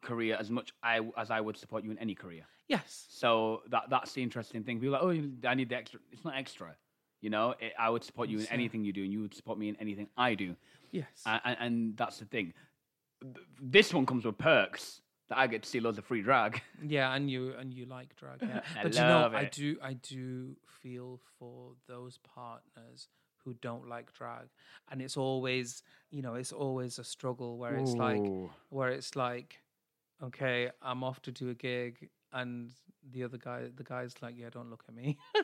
career 0.01 0.37
as 0.39 0.51
much 0.51 0.71
I, 0.83 0.99
as 1.17 1.31
I 1.31 1.41
would 1.41 1.57
support 1.57 1.83
you 1.83 1.91
in 1.91 1.97
any 1.97 2.13
career. 2.13 2.45
Yes. 2.67 3.05
So 3.09 3.61
that 3.69 3.83
that's 3.89 4.13
the 4.13 4.23
interesting 4.23 4.63
thing. 4.63 4.79
People 4.79 4.95
are 4.95 5.05
like, 5.05 5.23
oh, 5.43 5.47
I 5.47 5.53
need 5.53 5.69
the 5.69 5.75
extra. 5.75 5.99
It's 6.11 6.23
not 6.23 6.35
extra. 6.35 6.75
You 7.21 7.29
know, 7.29 7.55
it, 7.59 7.73
I 7.79 7.89
would 7.89 8.03
support 8.03 8.27
you 8.27 8.39
in 8.39 8.47
anything 8.47 8.83
you 8.83 8.91
do, 8.91 9.03
and 9.03 9.11
you 9.11 9.21
would 9.21 9.33
support 9.33 9.57
me 9.57 9.69
in 9.69 9.77
anything 9.77 10.09
I 10.17 10.35
do. 10.35 10.55
Yes. 10.91 11.07
And, 11.25 11.57
and, 11.59 11.97
that's 11.97 12.19
the 12.19 12.25
thing. 12.25 12.53
This 13.61 13.93
one 13.93 14.05
comes 14.05 14.25
with 14.25 14.37
perks 14.37 15.01
that 15.29 15.37
I 15.37 15.47
get 15.47 15.63
to 15.63 15.69
see 15.69 15.79
loads 15.79 15.97
of 15.97 16.05
free 16.05 16.21
drag. 16.21 16.61
Yeah, 16.85 17.13
and 17.13 17.31
you 17.31 17.53
and 17.57 17.73
you 17.73 17.85
like 17.85 18.13
drag, 18.17 18.41
yeah. 18.41 18.59
I 18.77 18.83
but 18.83 18.93
you 18.93 18.99
know, 18.99 19.21
love 19.21 19.33
I 19.33 19.45
do 19.45 19.77
I 19.81 19.93
do 19.93 20.57
feel 20.81 21.21
for 21.39 21.71
those 21.87 22.19
partners 22.35 23.07
who 23.45 23.53
don't 23.53 23.87
like 23.87 24.13
drag, 24.13 24.47
and 24.91 25.01
it's 25.01 25.15
always 25.15 25.81
you 26.11 26.21
know 26.21 26.35
it's 26.35 26.51
always 26.51 26.99
a 26.99 27.05
struggle 27.05 27.57
where 27.57 27.75
it's 27.75 27.93
like 27.93 28.21
where 28.69 28.89
it's 28.89 29.15
like, 29.15 29.61
okay, 30.21 30.71
I'm 30.81 31.05
off 31.05 31.21
to 31.21 31.31
do 31.31 31.49
a 31.49 31.53
gig, 31.53 32.09
and 32.33 32.71
the 33.11 33.23
other 33.23 33.37
guy 33.37 33.67
the 33.75 33.83
guy's 33.83 34.15
like, 34.21 34.35
yeah, 34.37 34.49
don't 34.49 34.69
look 34.69 34.83
at 34.87 34.95
me. 34.95 35.17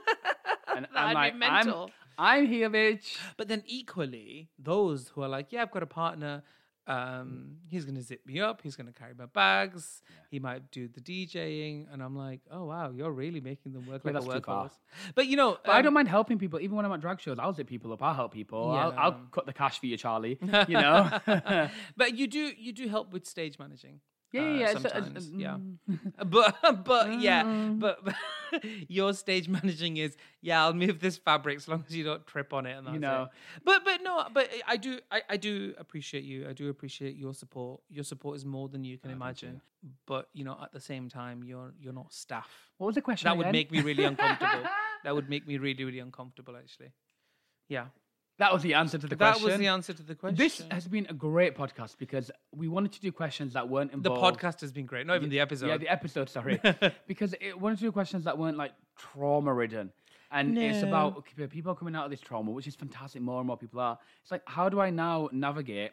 And 0.75 0.85
That'd 0.93 0.97
I'm 0.97 1.09
be 1.09 1.15
like, 1.15 1.33
I'm, 1.33 1.39
mental. 1.39 1.91
I'm 2.17 2.45
here, 2.47 2.69
bitch. 2.69 3.17
But 3.37 3.47
then 3.47 3.63
equally, 3.65 4.49
those 4.59 5.09
who 5.09 5.23
are 5.23 5.27
like, 5.27 5.51
yeah, 5.51 5.63
I've 5.63 5.71
got 5.71 5.83
a 5.83 5.87
partner. 5.87 6.43
Um, 6.87 7.57
he's 7.67 7.85
gonna 7.85 8.01
zip 8.01 8.25
me 8.25 8.39
up. 8.39 8.61
He's 8.63 8.75
gonna 8.75 8.91
carry 8.91 9.13
my 9.17 9.27
bags. 9.27 10.01
He 10.31 10.39
might 10.39 10.71
do 10.71 10.87
the 10.87 11.01
DJing, 11.01 11.85
and 11.91 12.01
I'm 12.01 12.15
like, 12.15 12.41
oh 12.51 12.65
wow, 12.65 12.89
you're 12.91 13.11
really 13.11 13.41
making 13.41 13.73
them 13.73 13.85
work 13.87 14.01
Yeah, 14.03 14.11
like 14.11 14.23
a 14.23 14.25
that's 14.25 14.35
too 14.37 14.41
far. 14.41 14.65
workhorse. 14.67 14.77
But 15.13 15.27
you 15.27 15.35
know, 15.37 15.57
But 15.63 15.71
I 15.73 15.77
um, 15.79 15.83
don't 15.85 15.93
mind 15.93 16.07
helping 16.07 16.39
people. 16.39 16.59
Even 16.59 16.75
when 16.77 16.85
I'm 16.85 16.91
at 16.91 17.01
drag 17.01 17.19
shows, 17.19 17.37
I'll 17.37 17.53
zip 17.53 17.67
people 17.67 17.93
up. 17.93 18.01
I'll 18.01 18.15
help 18.15 18.33
people. 18.33 18.71
I'll, 18.71 18.93
I'll 18.97 19.21
cut 19.31 19.45
the 19.45 19.53
cash 19.53 19.79
for 19.79 19.85
you, 19.85 19.97
Charlie. 19.97 20.39
You 20.67 20.75
know? 20.75 21.19
but 21.95 22.15
you 22.17 22.25
do 22.27 22.51
you 22.57 22.71
do 22.73 22.87
help 22.87 23.11
with 23.13 23.27
stage 23.27 23.59
managing. 23.59 23.99
Yeah, 24.31 24.41
uh, 24.41 24.45
yeah. 24.45 24.69
it's- 24.71 24.85
it's- 24.85 25.03
sometimes, 25.03 25.31
yeah. 25.31 25.57
mm. 25.57 26.13
But 26.29 26.83
but 26.85 27.19
yeah, 27.19 27.43
Mm. 27.43 27.79
but, 27.79 27.99
your 28.87 29.13
stage 29.13 29.47
managing 29.47 29.97
is 29.97 30.17
yeah. 30.41 30.63
I'll 30.63 30.73
move 30.73 30.99
this 30.99 31.17
fabric 31.17 31.57
as 31.57 31.67
long 31.67 31.83
as 31.87 31.95
you 31.95 32.03
don't 32.03 32.25
trip 32.25 32.51
on 32.53 32.65
it, 32.65 32.75
and 32.77 32.87
that's 32.87 32.93
You 32.95 32.99
know. 32.99 33.23
It. 33.23 33.61
But 33.63 33.85
but 33.85 34.01
no, 34.01 34.25
but 34.33 34.49
I 34.67 34.77
do 34.77 34.99
I, 35.11 35.21
I 35.29 35.37
do 35.37 35.73
appreciate 35.77 36.23
you. 36.23 36.47
I 36.49 36.53
do 36.53 36.69
appreciate 36.69 37.15
your 37.15 37.33
support. 37.33 37.81
Your 37.89 38.03
support 38.03 38.37
is 38.37 38.45
more 38.45 38.67
than 38.69 38.83
you 38.83 38.97
can 38.97 39.11
imagine. 39.11 39.61
But 40.07 40.29
you 40.33 40.43
know, 40.43 40.57
at 40.61 40.71
the 40.73 40.81
same 40.81 41.09
time, 41.09 41.43
you're 41.43 41.73
you're 41.79 41.93
not 41.93 42.11
staff. 42.13 42.49
What 42.77 42.87
was 42.87 42.95
the 42.95 43.01
question? 43.01 43.27
That 43.29 43.37
would 43.37 43.51
make 43.51 43.71
me 43.71 43.81
really 43.81 44.03
uncomfortable. 44.03 44.63
that 45.03 45.13
would 45.15 45.29
make 45.29 45.47
me 45.47 45.57
really 45.57 45.83
really 45.83 45.99
uncomfortable. 45.99 46.55
Actually, 46.57 46.91
yeah. 47.69 47.85
That 48.39 48.51
was 48.53 48.61
the 48.63 48.73
answer 48.73 48.97
to 48.97 49.05
the 49.07 49.15
that 49.15 49.35
question. 49.35 49.43
That 49.47 49.51
was 49.53 49.59
the 49.59 49.67
answer 49.67 49.93
to 49.93 50.01
the 50.03 50.15
question. 50.15 50.35
This 50.37 50.61
has 50.71 50.87
been 50.87 51.05
a 51.09 51.13
great 51.13 51.55
podcast 51.55 51.97
because 51.97 52.31
we 52.55 52.67
wanted 52.67 52.93
to 52.93 53.01
do 53.01 53.11
questions 53.11 53.53
that 53.53 53.67
weren't 53.69 53.91
involved. 53.93 54.17
the 54.17 54.39
podcast 54.39 54.61
has 54.61 54.71
been 54.71 54.85
great. 54.85 55.05
Not 55.05 55.17
even 55.17 55.29
the 55.29 55.39
episode. 55.41 55.67
Yeah, 55.67 55.77
the 55.77 55.89
episode. 55.89 56.29
Sorry, 56.29 56.59
because 57.07 57.35
it 57.41 57.59
wanted 57.59 57.77
to 57.79 57.83
do 57.83 57.91
questions 57.91 58.23
that 58.23 58.37
weren't 58.37 58.57
like 58.57 58.71
trauma 58.97 59.53
ridden, 59.53 59.91
and 60.31 60.57
it's 60.57 60.83
about 60.83 61.17
okay, 61.17 61.47
people 61.47 61.75
coming 61.75 61.95
out 61.95 62.05
of 62.05 62.11
this 62.11 62.21
trauma, 62.21 62.51
which 62.51 62.65
is 62.67 62.75
fantastic. 62.75 63.21
More 63.21 63.39
and 63.39 63.47
more 63.47 63.57
people 63.57 63.79
are. 63.81 63.97
It's 64.23 64.31
like, 64.31 64.43
how 64.47 64.69
do 64.69 64.79
I 64.79 64.89
now 64.89 65.29
navigate 65.33 65.91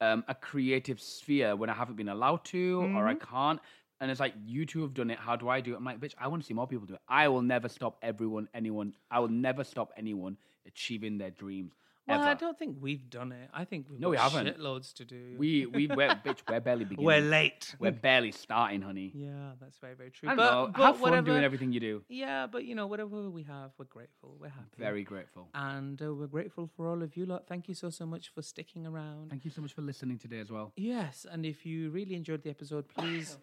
um, 0.00 0.24
a 0.28 0.34
creative 0.36 1.00
sphere 1.00 1.56
when 1.56 1.68
I 1.68 1.74
haven't 1.74 1.96
been 1.96 2.08
allowed 2.08 2.44
to 2.46 2.82
or 2.94 3.08
I 3.08 3.14
Mm-hmm. 3.14 3.34
can't? 3.34 3.60
And 4.00 4.12
it's 4.12 4.20
like 4.20 4.34
you 4.46 4.64
two 4.64 4.82
have 4.82 4.94
done 4.94 5.10
it. 5.10 5.18
How 5.18 5.34
do 5.34 5.48
I 5.48 5.60
do 5.60 5.74
it? 5.74 5.76
I'm 5.76 5.84
like, 5.84 5.98
bitch, 5.98 6.14
I 6.20 6.28
want 6.28 6.40
to 6.42 6.46
see 6.46 6.54
more 6.54 6.68
people 6.68 6.86
do 6.86 6.94
it. 6.94 7.00
I 7.08 7.26
will 7.26 7.42
never 7.42 7.68
stop 7.68 7.98
everyone, 8.00 8.48
anyone. 8.54 8.94
I 9.10 9.18
will 9.18 9.26
never 9.28 9.64
stop 9.64 9.90
anyone 9.96 10.36
achieving 10.68 11.18
their 11.18 11.30
dreams. 11.32 11.72
Well, 12.08 12.20
ever. 12.20 12.30
I 12.30 12.34
don't 12.34 12.58
think 12.58 12.76
we've 12.80 13.08
done 13.10 13.32
it. 13.32 13.48
I 13.52 13.64
think 13.64 13.86
we've 13.90 14.00
No, 14.00 14.08
we 14.10 14.16
got 14.16 14.32
haven't. 14.32 14.56
shitloads 14.58 14.92
to 14.94 15.04
do. 15.04 15.34
We 15.38 15.66
we 15.66 15.86
we're 15.86 16.08
bitch. 16.24 16.38
We're 16.48 16.60
barely 16.60 16.84
beginning. 16.84 17.06
we're 17.06 17.20
late. 17.20 17.74
We're 17.78 17.92
barely 17.92 18.32
starting, 18.32 18.82
honey. 18.82 19.12
yeah, 19.14 19.52
that's 19.60 19.78
very 19.78 19.94
very 19.94 20.10
true. 20.10 20.28
I 20.28 20.34
but, 20.34 20.50
know. 20.50 20.66
but 20.74 20.82
Have 20.82 20.94
fun 20.96 21.02
whatever, 21.02 21.30
doing 21.30 21.44
everything 21.44 21.72
you 21.72 21.80
do. 21.80 22.02
Yeah, 22.08 22.46
but 22.46 22.64
you 22.64 22.74
know 22.74 22.86
whatever 22.86 23.28
we 23.30 23.42
have, 23.44 23.72
we're 23.78 23.84
grateful. 23.86 24.36
We're 24.40 24.48
happy. 24.48 24.76
Very 24.78 25.04
grateful. 25.04 25.48
and 25.54 26.00
uh, 26.02 26.14
we're 26.14 26.26
grateful 26.26 26.68
for 26.76 26.88
all 26.88 27.02
of 27.02 27.16
you 27.16 27.26
lot. 27.26 27.46
Thank 27.46 27.68
you 27.68 27.74
so 27.74 27.90
so 27.90 28.06
much 28.06 28.28
for 28.34 28.42
sticking 28.42 28.86
around. 28.86 29.30
Thank 29.30 29.44
you 29.44 29.50
so 29.50 29.60
much 29.62 29.72
for 29.72 29.82
listening 29.82 30.18
today 30.18 30.40
as 30.40 30.50
well. 30.50 30.72
Yes, 30.76 31.26
and 31.30 31.44
if 31.46 31.64
you 31.66 31.90
really 31.90 32.14
enjoyed 32.14 32.42
the 32.42 32.50
episode, 32.50 32.88
please. 32.96 33.36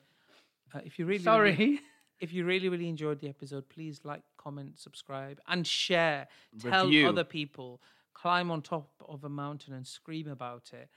Uh, 0.74 0.80
if 0.84 0.97
you 0.99 1.05
really 1.05 1.24
Sorry. 1.24 1.51
really- 1.55 1.80
if 2.20 2.34
you 2.34 2.45
really 2.45 2.70
really 2.70 2.88
enjoyed 2.89 3.20
the 3.20 3.28
episode, 3.30 3.68
please 3.70 3.99
like, 4.03 4.22
comment, 4.38 4.80
subscribe, 4.80 5.39
and 5.47 5.68
share. 5.68 6.28
Tell 6.59 6.89
other 7.05 7.24
people. 7.24 7.82
Climb 8.16 8.49
on 8.49 8.61
top 8.63 8.89
of 9.07 9.24
a 9.24 9.30
mountain 9.30 9.74
and 9.76 9.86
scream 9.86 10.28
about 10.28 10.72
it. 10.74 10.89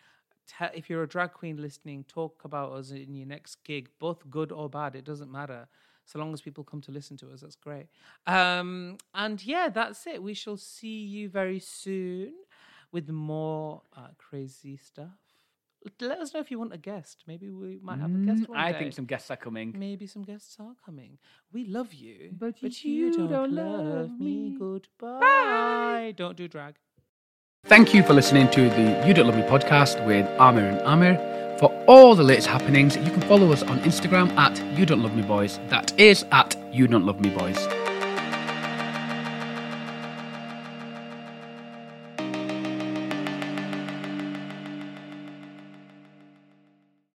Tell, 0.47 0.71
if 0.73 0.89
you're 0.89 1.03
a 1.03 1.09
drag 1.09 1.35
queen 1.35 1.59
listening, 1.61 2.05
talk 2.09 2.41
about 2.45 2.73
us 2.73 2.91
in 2.91 3.15
your 3.15 3.27
next 3.27 3.57
gig, 3.65 3.91
both 3.99 4.31
good 4.31 4.51
or 4.51 4.71
bad. 4.71 4.97
It 4.97 5.05
doesn't 5.05 5.31
matter. 5.31 5.69
So 6.07 6.19
long 6.19 6.33
as 6.33 6.41
people 6.41 6.65
come 6.65 6.81
to 6.83 6.91
listen 6.91 7.19
to 7.19 7.31
us, 7.33 7.43
that's 7.43 7.57
great. 7.57 7.89
Um, 8.27 8.97
and 9.15 9.45
yeah, 9.45 9.69
that's 9.69 10.07
it. 10.07 10.23
We 10.23 10.33
shall 10.33 10.57
see 10.57 11.01
you 11.05 11.29
very 11.29 11.59
soon 11.61 12.33
with 12.93 13.11
more 13.11 13.83
uh, 13.95 14.09
crazy 14.17 14.79
stuff. 14.79 15.19
Let 16.01 16.19
us 16.19 16.33
know 16.33 16.41
if 16.41 16.51
you 16.51 16.59
want 16.59 16.73
a 16.73 16.79
guest. 16.79 17.25
Maybe 17.27 17.51
we 17.51 17.79
might 17.83 17.99
have 18.01 18.11
a 18.15 18.19
guest 18.27 18.45
Mm, 18.45 18.49
one 18.49 18.59
I 18.59 18.73
day. 18.73 18.79
think 18.79 18.95
some 18.95 19.05
guests 19.05 19.31
are 19.31 19.37
coming. 19.37 19.75
Maybe 19.79 20.07
some 20.07 20.23
guests 20.23 20.57
are 20.59 20.75
coming. 20.85 21.19
We 21.53 21.67
love 21.67 21.93
you, 21.93 22.31
But 22.39 22.57
but 22.63 22.85
you 22.85 23.11
don't, 23.11 23.53
love 23.53 24.19
me. 24.19 24.55
Goodbye. 24.59 26.15
Don't 26.17 26.37
do 26.37 26.49
drag. 26.49 26.77
Thank 27.65 27.93
you 27.93 28.03
for 28.03 28.15
listening 28.15 28.49
to 28.53 28.71
the 28.71 29.05
You 29.07 29.13
Don't 29.13 29.27
Love 29.27 29.37
Me 29.37 29.43
podcast 29.43 30.05
with 30.07 30.27
Amir 30.41 30.65
and 30.65 30.81
Amir. 30.83 31.57
For 31.59 31.69
all 31.87 32.15
the 32.15 32.23
latest 32.23 32.47
happenings, 32.47 32.97
you 32.97 33.11
can 33.11 33.21
follow 33.23 33.53
us 33.53 33.63
on 33.63 33.81
Instagram 33.81 34.31
at 34.39 34.59
You 34.79 34.87
Don't 34.87 35.03
Love 35.03 35.15
Me 35.15 35.23
Boys. 35.23 35.59
That 35.69 35.99
is 36.01 36.25
at 36.31 36.57
You 36.73 36.87
Don't 36.87 37.05
Love 37.05 37.21
Me 37.21 37.31
Boys. 37.31 37.59